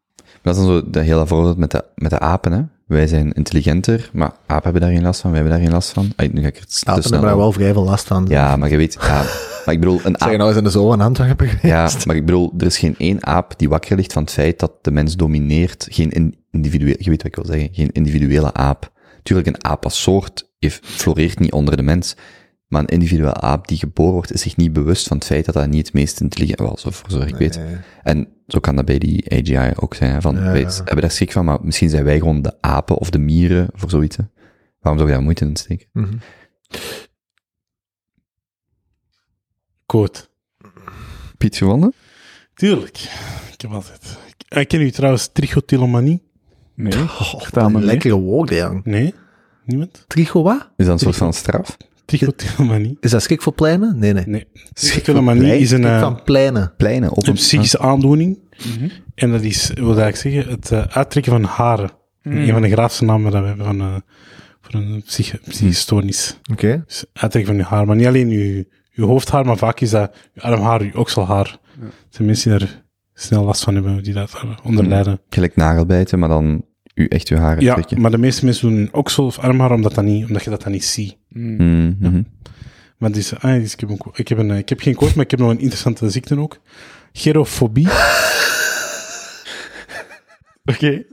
[0.42, 2.62] Maar dat is dan zo de hele voorbeeld met de, met de apen, hè.
[2.86, 5.92] Wij zijn intelligenter, maar apen hebben daar geen last van, wij hebben daar geen last
[5.92, 6.12] van.
[6.16, 8.26] Ay, nu ga ik er te Apen hebben daar wel vrij veel last van.
[8.28, 9.22] Ja, maar je weet, ja,
[9.64, 11.64] maar ik bedoel, een Zeg je aap, nou eens in de zoo aan Antwerpen geweest?
[11.98, 14.58] ja, maar ik bedoel, er is geen één aap die wakker ligt van het feit
[14.58, 15.86] dat de mens domineert.
[15.90, 18.92] Geen in- individueel, je weet wat ik wil zeggen, geen individuele aap.
[19.22, 22.14] Tuurlijk, een aap als soort floreert niet onder de mens,
[22.66, 25.54] maar een individuele aap die geboren wordt, is zich niet bewust van het feit dat
[25.54, 27.60] dat niet het meest intelligent was, of voor zover ik weet.
[28.02, 30.40] En zo kan dat bij die AGI ook zijn, van, Ja.
[30.52, 33.68] wij hebben daar schrik van, maar misschien zijn wij gewoon de apen of de mieren
[33.74, 34.16] voor zoiets.
[34.16, 34.22] hè.
[34.80, 35.86] Waarom zou je daar moeite in steken?
[35.92, 36.16] Mhm.
[39.86, 40.28] Quote.
[41.38, 41.92] Piet gewonnen?
[42.54, 42.98] Tuurlijk.
[43.52, 44.18] Ik heb altijd...
[44.48, 46.22] Ik ken u trouwens trichotillomanie?
[46.74, 48.84] Nee, Oh, lekkere woorden, jong.
[48.84, 49.14] Nee?
[49.64, 50.04] Niemand?
[50.06, 50.70] Trigo wat?
[50.76, 51.76] Is dat een soort van straf?
[52.04, 52.96] Trichotillomanie?
[53.00, 53.98] Is dat schrik voor pleinen?
[53.98, 54.24] Nee, nee.
[54.26, 54.46] Nee.
[54.50, 56.72] Schrik Trichotillomanie is een, Schrik eh, van pleinen.
[56.76, 58.38] Pleinen op een psychische aandoening.
[59.14, 61.90] En dat is, wil ik zeggen, het eh, uittrekken van haren.
[62.22, 63.94] Een van de graafste namen dat we hebben van, eh,
[64.60, 66.38] voor een psych psychische stoornis.
[66.52, 66.82] Oké.
[66.86, 67.86] Dus uittrekken van je haar.
[67.86, 71.58] Maar niet alleen je, je hoofdhaar, maar vaak is dat je armhaar, je okselhaar.
[71.80, 72.82] Er zijn mensen die daar
[73.14, 75.20] snel last van hebben, die dat daar onder lijden.
[75.28, 78.00] Gelijk nagelbijten, maar dan u echt uw haren Ja, trekken.
[78.00, 80.62] maar de meeste mensen doen hun oksel of armhaar omdat, dat niet, omdat je dat
[80.62, 81.16] dan niet ziet.
[81.28, 82.22] Mm, mhm.
[82.98, 85.24] Maar is, ah, dus ik, heb een, ik, heb een, ik heb geen quote, maar
[85.24, 86.60] ik heb nog een interessante ziekte ook.
[87.12, 87.88] Gerofobie.
[90.72, 91.04] Oké.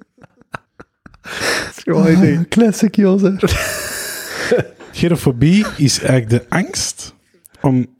[2.49, 3.41] Classic Jozef.
[4.91, 7.15] Gerofobie is eigenlijk de angst
[7.61, 7.95] om...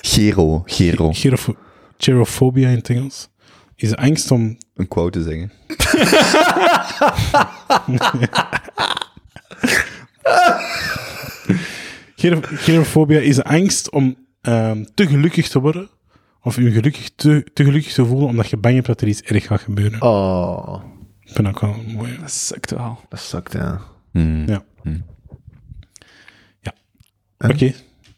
[0.00, 1.12] Gero, Gero.
[1.12, 1.54] Gerofo
[1.96, 3.28] gerofobia in het Engels.
[3.76, 4.56] Is de angst om...
[4.74, 5.52] Een quote te zeggen.
[12.16, 15.88] Gero- Gerofobia is de angst om ehm, te gelukkig te worden.
[16.42, 19.22] Of je gelukkig te, te gelukkig te voelen, omdat je bang hebt dat er iets
[19.22, 20.02] erg gaat gebeuren.
[20.02, 20.82] Oh,
[21.22, 22.18] Ik vind dat ook wel mooi.
[22.20, 23.00] Dat sukt wel.
[23.08, 23.80] dat sukt, ja.
[24.12, 24.46] Mm.
[24.46, 24.64] Ja.
[27.38, 27.72] Oké,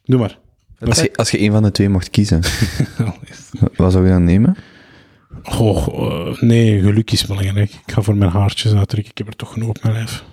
[0.05, 0.39] doe maar.
[0.79, 2.41] Als, je, als je een van de twee mocht kiezen,
[3.77, 4.57] wat zou je dan nemen?
[5.49, 7.71] Goh, eh, nee, geluk is belangrijk.
[7.71, 9.11] Ik ga voor mijn haartjes uittrekken.
[9.11, 10.25] Ik heb er toch genoeg op mijn lijf.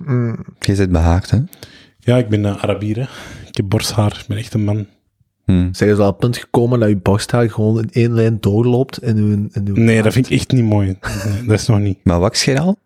[0.60, 1.40] Jij zit behaakt, hè?
[2.00, 2.96] Ja, ik ben uh, Arabier.
[2.96, 3.02] hè.
[3.48, 4.18] Ik heb borsthaar.
[4.22, 4.86] Ik ben echt een man.
[5.46, 5.74] Mm.
[5.74, 9.04] Zijn je al op het punt gekomen dat je borsthaar gewoon in één lijn doorloopt
[9.04, 9.32] in uw...
[9.52, 10.88] In uw Nee, dat vind ik echt niet mooi.
[11.26, 11.98] Nee, dat is nog niet.
[12.04, 12.78] Maar wax jij al?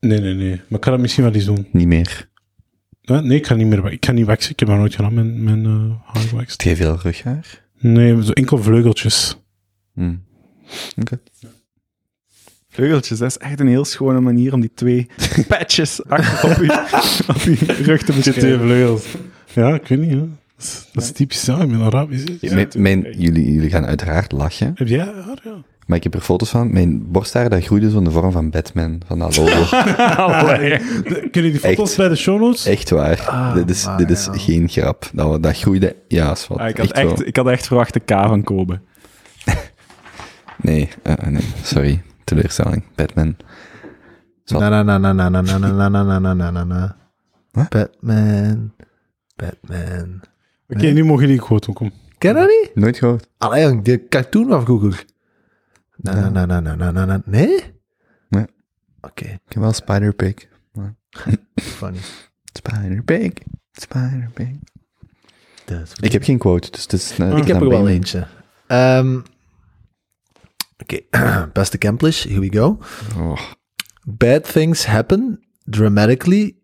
[0.00, 0.50] Nee, nee, nee.
[0.50, 1.66] Maar ik kan dat misschien wel eens doen.
[1.72, 2.28] Niet meer.
[3.00, 4.50] Ja, nee, ik ga niet meer Ik kan niet waxen.
[4.52, 6.62] Ik heb dat nooit gedaan, mijn, mijn eh, haar gewaxt.
[6.62, 7.64] Heb jij veel rughaar?
[7.78, 9.36] Nee, zo enkel vleugeltjes.
[9.94, 10.22] Mm.
[11.00, 11.20] Oké.
[12.80, 15.06] Vleugeltjes, dat is echt een heel schone manier om die twee
[15.48, 18.60] patches achter op je, op je rug te De twee beschrijven.
[18.60, 19.04] vleugels.
[19.52, 20.10] Ja, ik weet niet.
[20.10, 20.18] Hè.
[20.18, 20.28] Dat,
[20.58, 21.44] is, dat is typisch.
[21.46, 22.24] Ja, ik ben Arabisch.
[22.40, 22.54] hè.
[22.54, 25.38] Mijn- mijn, jullie, jullie gaan uiteraard lachen, Heb jij haar?
[25.44, 25.62] Ja.
[25.86, 26.72] maar ik heb er foto's van.
[26.72, 29.76] Mijn borsthaar, dat groeide zo in de vorm van Batman, van dat logo.
[31.30, 31.96] Kun je die foto's Echt.
[31.96, 32.66] bij de show notes?
[32.66, 33.20] Echt waar.
[33.28, 34.32] Ah, dit is, dit is ja.
[34.32, 35.10] geen grap.
[35.12, 36.58] Dat, dat groeide, ja, is wat.
[36.58, 38.80] Ah, ik, had echt ik had echt verwacht de K van Kobe.
[40.62, 42.02] Nee, eh, nee, sorry.
[42.30, 42.82] Teleurstelling.
[42.96, 43.36] Batman.
[44.50, 46.96] Na na na na na na na na na na na na na na.
[47.70, 48.72] Batman.
[49.36, 50.20] Batman.
[50.68, 51.74] Oké, nu mogen jullie quote doen.
[51.74, 51.90] Kom.
[52.18, 52.70] Ken je dat niet?
[52.74, 53.26] Nooit gehoord.
[53.38, 55.04] Allee, jong, die cartoon van vroeger.
[55.96, 57.22] Na na na na na na na na.
[57.24, 57.62] Nee?
[58.28, 58.44] Nee.
[59.00, 60.34] Oké, Ik heb wel Spider-Pig.
[61.56, 61.98] funny.
[62.52, 63.32] Spider-Pig.
[63.72, 64.48] Spider-Pig.
[66.00, 67.18] Ik heb geen quote, dus het is...
[67.18, 68.26] eh, Ik heb er wel eentje.
[68.66, 69.20] Ehm,
[70.82, 71.00] Oké,
[71.52, 72.78] beste Camplish, here we go.
[73.16, 73.38] Oh.
[74.04, 76.56] Bad things happen dramatically.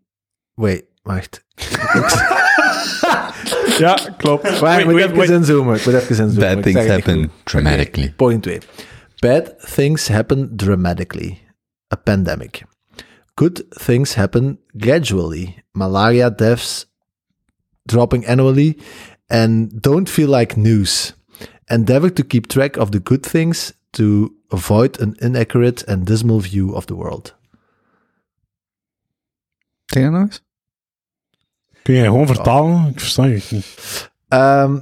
[0.55, 1.45] Wait, wacht.
[3.79, 4.61] Ja, klopt.
[4.61, 5.31] Maar ik moet wait, even wait.
[5.31, 5.77] inzoomen.
[5.77, 6.55] Ik moet even inzoomen.
[6.55, 8.13] Bad things zeg het echt happen dramatically.
[8.17, 8.59] Point 2.
[9.19, 11.39] Bad things happen dramatically.
[11.95, 12.63] A pandemic.
[13.35, 15.65] Good things happen gradually.
[15.73, 16.87] Malaria deaths
[17.83, 18.77] dropping annually
[19.27, 21.15] and don't feel like news.
[21.65, 26.75] Endeavor to keep track of the good things to avoid an inaccurate and dismal view
[26.75, 27.35] of the world.
[29.85, 30.45] Zeg dat nog eens?
[31.83, 32.89] Kun jij gewoon vertalen?
[32.89, 34.11] Ik versta je niet.
[34.29, 34.81] Ehm,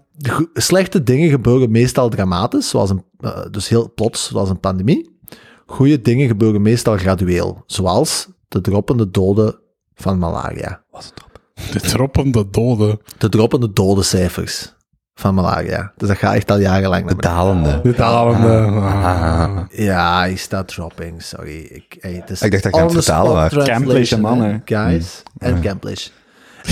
[0.55, 5.19] slechte dingen gebeuren meestal dramatisch, zoals een, eh, dus heel plots, zoals een pandemie.
[5.67, 9.61] Goede dingen gebeuren meestal gradueel, zoals de droppende doden
[9.95, 10.85] van malaria.
[11.73, 13.01] De droppende doden.
[13.19, 14.75] De droppende dodencijfers
[15.15, 15.93] van malaria.
[15.97, 17.81] Dus dat gaat echt al jarenlang naar De dalende.
[17.83, 18.81] De dalende.
[18.81, 19.59] Ah.
[19.71, 21.59] Ja, hij staat dropping, sorry.
[21.71, 23.53] Ik, hey, het is Ik dacht dat je aan het vertalen was.
[24.11, 24.63] hè, mannen.
[24.65, 25.23] Guys.
[25.39, 26.09] En Camplish.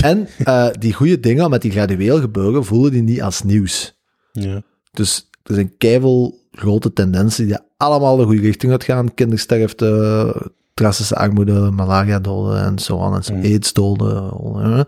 [0.01, 3.99] En eh, die goede dingen, met die gradueel gebeuren, voelen die niet als nieuws.
[4.31, 4.61] Ja.
[4.91, 9.13] Dus er zijn keiveel grote tendensen die allemaal de goede richting uitgaan.
[9.13, 13.15] Kindersterfte, drastische armoede, malaria doden en zo aan.
[13.15, 13.43] En zo, Mm.
[13.43, 14.87] aids doden.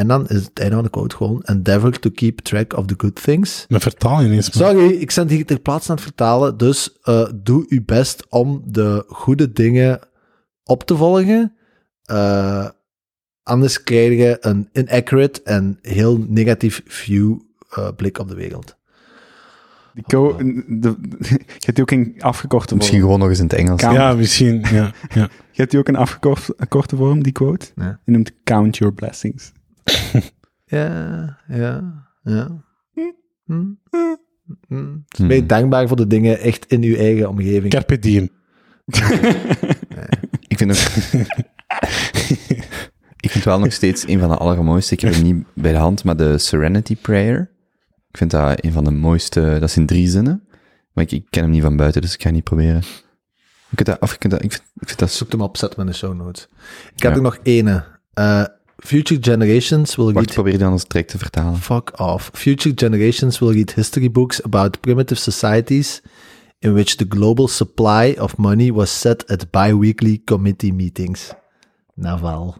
[0.00, 2.94] En dan is het einde van de quote gewoon, endeavor to keep track of the
[2.96, 3.64] good things.
[3.68, 4.42] Maar vertaal je man.
[4.42, 8.62] Sorry, ik ben hier ter plaatse aan het vertalen, dus eh, doe uw best om
[8.66, 10.00] de goede dingen
[10.64, 11.52] op te volgen.
[12.04, 12.68] Eh,
[13.42, 17.38] anders krijg je een inaccurate en heel negatief view
[17.70, 18.76] eh, blik op de wereld.
[19.94, 20.96] Die co- de, de-
[21.58, 22.78] je hebt die ook in afgekorte vorm.
[22.78, 23.80] Misschien gewoon nog eens in het Engels.
[23.80, 23.96] Count.
[23.96, 24.60] Ja, misschien.
[24.72, 25.28] Ja, ja.
[25.52, 27.66] Je hebt die ook in afgekorte vorm, die quote.
[27.76, 28.00] Ja.
[28.04, 29.52] Je noemt Count Your Blessings.
[30.64, 32.64] Ja, ja, ja.
[32.94, 33.00] Hm?
[33.46, 33.64] Hm.
[33.88, 34.16] Dus
[34.68, 35.04] Hmm.
[35.28, 37.72] ben je dankbaar voor de dingen echt in uw eigen omgeving.
[37.72, 38.28] Carpe diem.
[40.48, 40.76] Ik vind ook...
[43.20, 44.94] ik vind wel nog steeds een van de allermooiste.
[44.94, 47.50] Ik heb het niet bij de hand, maar de Serenity Prayer.
[48.10, 49.40] Ik vind dat een van de mooiste...
[49.40, 50.44] Dat is in drie zinnen.
[50.92, 52.78] Maar ik, ik ken hem niet van buiten, dus ik ga het niet proberen.
[53.70, 54.00] Ik vind dat...
[54.00, 55.16] Of, ik, vind dat ik, vind, ik vind dat zo...
[55.16, 56.48] Zoek hem op, zet hem in de show notes.
[56.94, 57.16] Ik heb Ja.
[57.16, 57.84] er nog ene.
[58.12, 58.44] Eh,
[58.80, 60.34] future generations will Wacht, read...
[60.34, 61.56] probeer anders direct te vertalen.
[61.56, 62.30] Fuck off.
[62.32, 66.02] Future generations will read history books about primitive societies
[66.58, 71.32] in which the global supply of money was set at bi-weekly committee meetings.
[71.94, 72.56] Naval.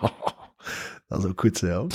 [1.08, 1.86] Dat is ook goed zo.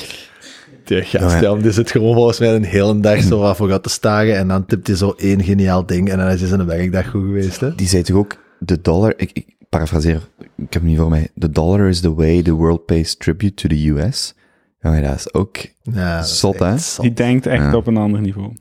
[0.84, 3.84] Die gast, Ja, ja, die zit gewoon volgens mij een hele dag zo wat vooruit
[3.84, 6.66] te staren en dan tipt hij zo één geniaal ding en dan is hij zijn
[6.66, 7.60] werkdag goed geweest.
[7.60, 7.76] Hè?
[7.76, 11.30] Die zei toch ook, de dollar, ik, ik parafraseer, ik heb hem niet voor mij,
[11.38, 14.34] the dollar is the way the world pays tribute to the US.
[14.80, 16.78] Ja, maar dat is ook, Ja, dat Zot, hè?
[16.78, 17.02] zot.
[17.06, 17.76] Die denkt echt Ja.
[17.76, 18.54] op een ander niveau.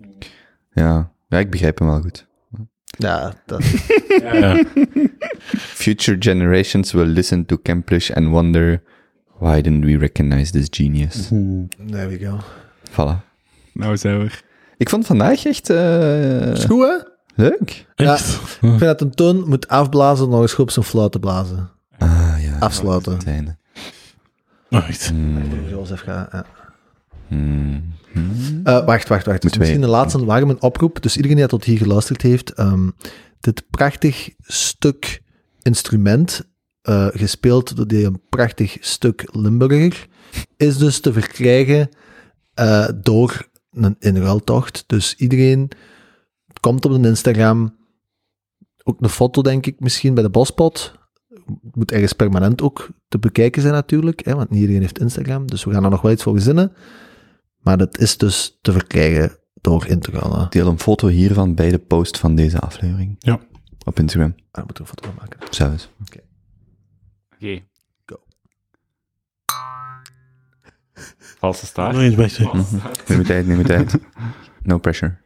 [0.72, 2.26] ja, ja, ik begrijp hem wel goed.
[2.84, 3.64] Ja, dat,
[4.22, 4.64] Ja.
[5.56, 8.82] Future generations will listen to Camplish and wonder,
[9.38, 11.28] why didn't we recognize this genius?
[11.90, 12.38] there we go.
[12.90, 13.20] Voilà.
[13.72, 14.42] Nou zijn we er.
[14.76, 17.12] Ik vond vandaag echt eh, Is goed, hè?
[17.34, 17.86] Leuk.
[17.94, 18.14] Ja.
[18.14, 18.20] Ik
[18.60, 21.70] vind dat een toon moet afblazen nog eens goed op zijn fluit te blazen.
[21.98, 22.58] Ah ja.
[22.58, 23.18] Afsluiten.
[24.68, 25.12] Wacht.
[25.68, 26.46] Jozef gaat, ja.
[27.28, 29.42] hmm, wacht, wacht, wacht.
[29.42, 31.02] Dus misschien de laatste warme oproep.
[31.02, 32.50] Dus iedereen die tot hier geluisterd heeft.
[32.52, 32.88] ehm,
[33.40, 35.22] dit prachtig stuk
[35.62, 36.48] instrument,
[36.82, 40.06] eh, gespeeld door die een prachtig stuk Limburger,
[40.56, 41.88] is dus te verkrijgen
[42.54, 44.84] eh, door een inruiltocht.
[44.86, 45.70] Dus iedereen
[46.64, 47.76] komt op een Instagram.
[48.82, 50.98] Ook een foto, denk ik, misschien bij de Bospot.
[51.72, 55.46] Moet ergens permanent ook te bekijken zijn natuurlijk, hè, want niet iedereen heeft Instagram.
[55.46, 56.72] Dus we gaan er nog wel iets voor verzinnen.
[57.58, 60.46] Maar dat is dus te verkrijgen door in te gaan.
[60.50, 63.16] Deel een foto hiervan bij de post van deze aflevering.
[63.18, 63.40] Ja.
[63.84, 64.34] Op Instagram.
[64.50, 65.54] Daar moeten we een foto van maken.
[65.54, 65.90] Zelfs.
[66.00, 66.20] Oké.
[68.06, 68.16] Go.
[71.38, 71.92] Valse staart.
[71.92, 73.08] Nog eens wacht.
[73.08, 73.98] Neem je tijd, neem je tijd.
[74.62, 75.18] No pressure.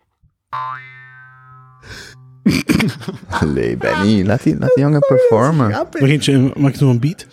[3.40, 5.70] Allee, Benny, laat die, laat die jongen performen.
[5.70, 7.26] Nog eentje, mag ik nog een beat?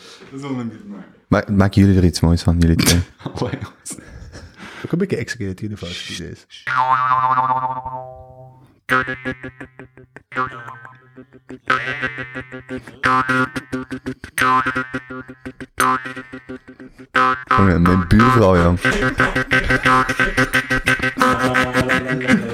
[1.28, 3.02] Ma maken jullie er iets moois van, jullie twee?
[4.86, 6.64] Ook een beetje execute hier de fout die is.
[17.58, 18.80] Jongen, mijn buurvrouw, jong.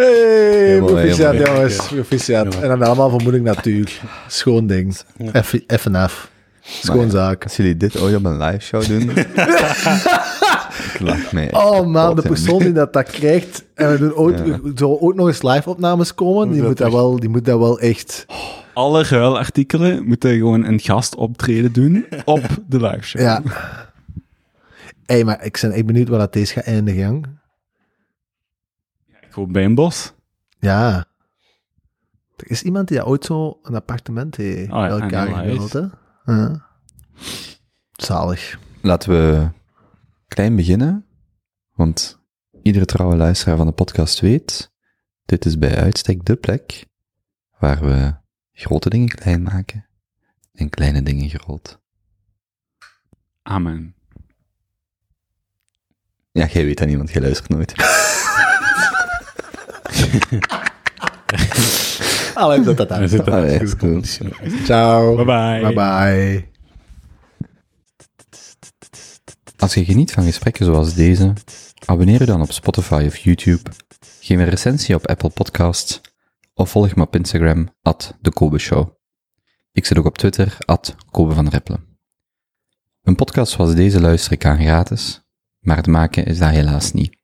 [0.00, 2.60] Hey, proficiat jongens, proficiat.
[2.60, 4.00] En dan allemaal vermoeding natuur.
[4.28, 4.96] Schoon ding.
[5.42, 6.30] F- FNF.
[6.60, 7.44] Schoon zaak.
[7.44, 9.10] Als jullie dit ooit op een live show doen...
[10.94, 14.38] ik lach echt Oh man, de persoon die dat, dat krijgt, en we doen ooit,
[14.44, 14.58] Ja.
[14.74, 18.26] zullen ook nog eens live-opnames komen, die moet, dat wel, die moet dat wel echt...
[18.74, 23.22] Alle ruilartikelen moeten gewoon een gastoptreden doen op de liveshow.
[23.22, 23.42] Ja,
[25.06, 27.26] hey, maar ik ben echt benieuwd waar dat deze gaat eindigen, jong.
[29.30, 30.12] Ik hoop bij een bos.
[30.58, 31.06] Ja.
[32.36, 35.86] Er is iemand die ooit zo een appartement heeft ja, bij elkaar gewild, hè?
[36.24, 36.66] Ja.
[37.92, 38.58] Zalig.
[38.80, 39.48] Laten we
[40.28, 41.06] klein beginnen,
[41.74, 42.20] want
[42.62, 44.72] iedere trouwe luisteraar van de podcast weet,
[45.24, 46.86] dit is bij uitstek de plek
[47.58, 48.14] waar we
[48.52, 49.86] grote dingen klein maken
[50.52, 51.80] en kleine dingen groot.
[53.42, 53.94] Amen.
[56.32, 57.74] Ja, jij weet dat niemand, jij luistert nooit.
[62.34, 63.68] Allee, dat dat goed.
[63.70, 64.64] geconditioneerd.
[64.64, 65.16] Ciao.
[65.16, 65.60] Bye bye.
[65.60, 66.48] Bye bye.
[69.56, 71.32] Als je geniet van gesprekken zoals deze,
[71.86, 73.70] abonneer je dan op Spotify of YouTube,
[74.20, 76.00] geef een recensie op Apple Podcasts
[76.54, 78.88] of volg me op Instagram, at de Kobe Show.
[79.72, 81.84] Ik zit ook op Twitter, at Kobe van Reppelen.
[83.02, 85.22] Een podcast zoals deze luister ik aan gratis,
[85.58, 87.19] maar het maken is dat helaas niet.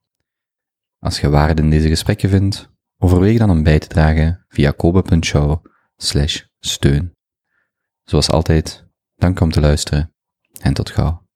[0.99, 5.65] Als je waarde in deze gesprekken vindt, overweeg dan om bij te dragen via kobe.show
[6.59, 7.13] steun.
[8.03, 10.13] Zoals altijd, dank om te luisteren
[10.61, 11.26] en tot gauw.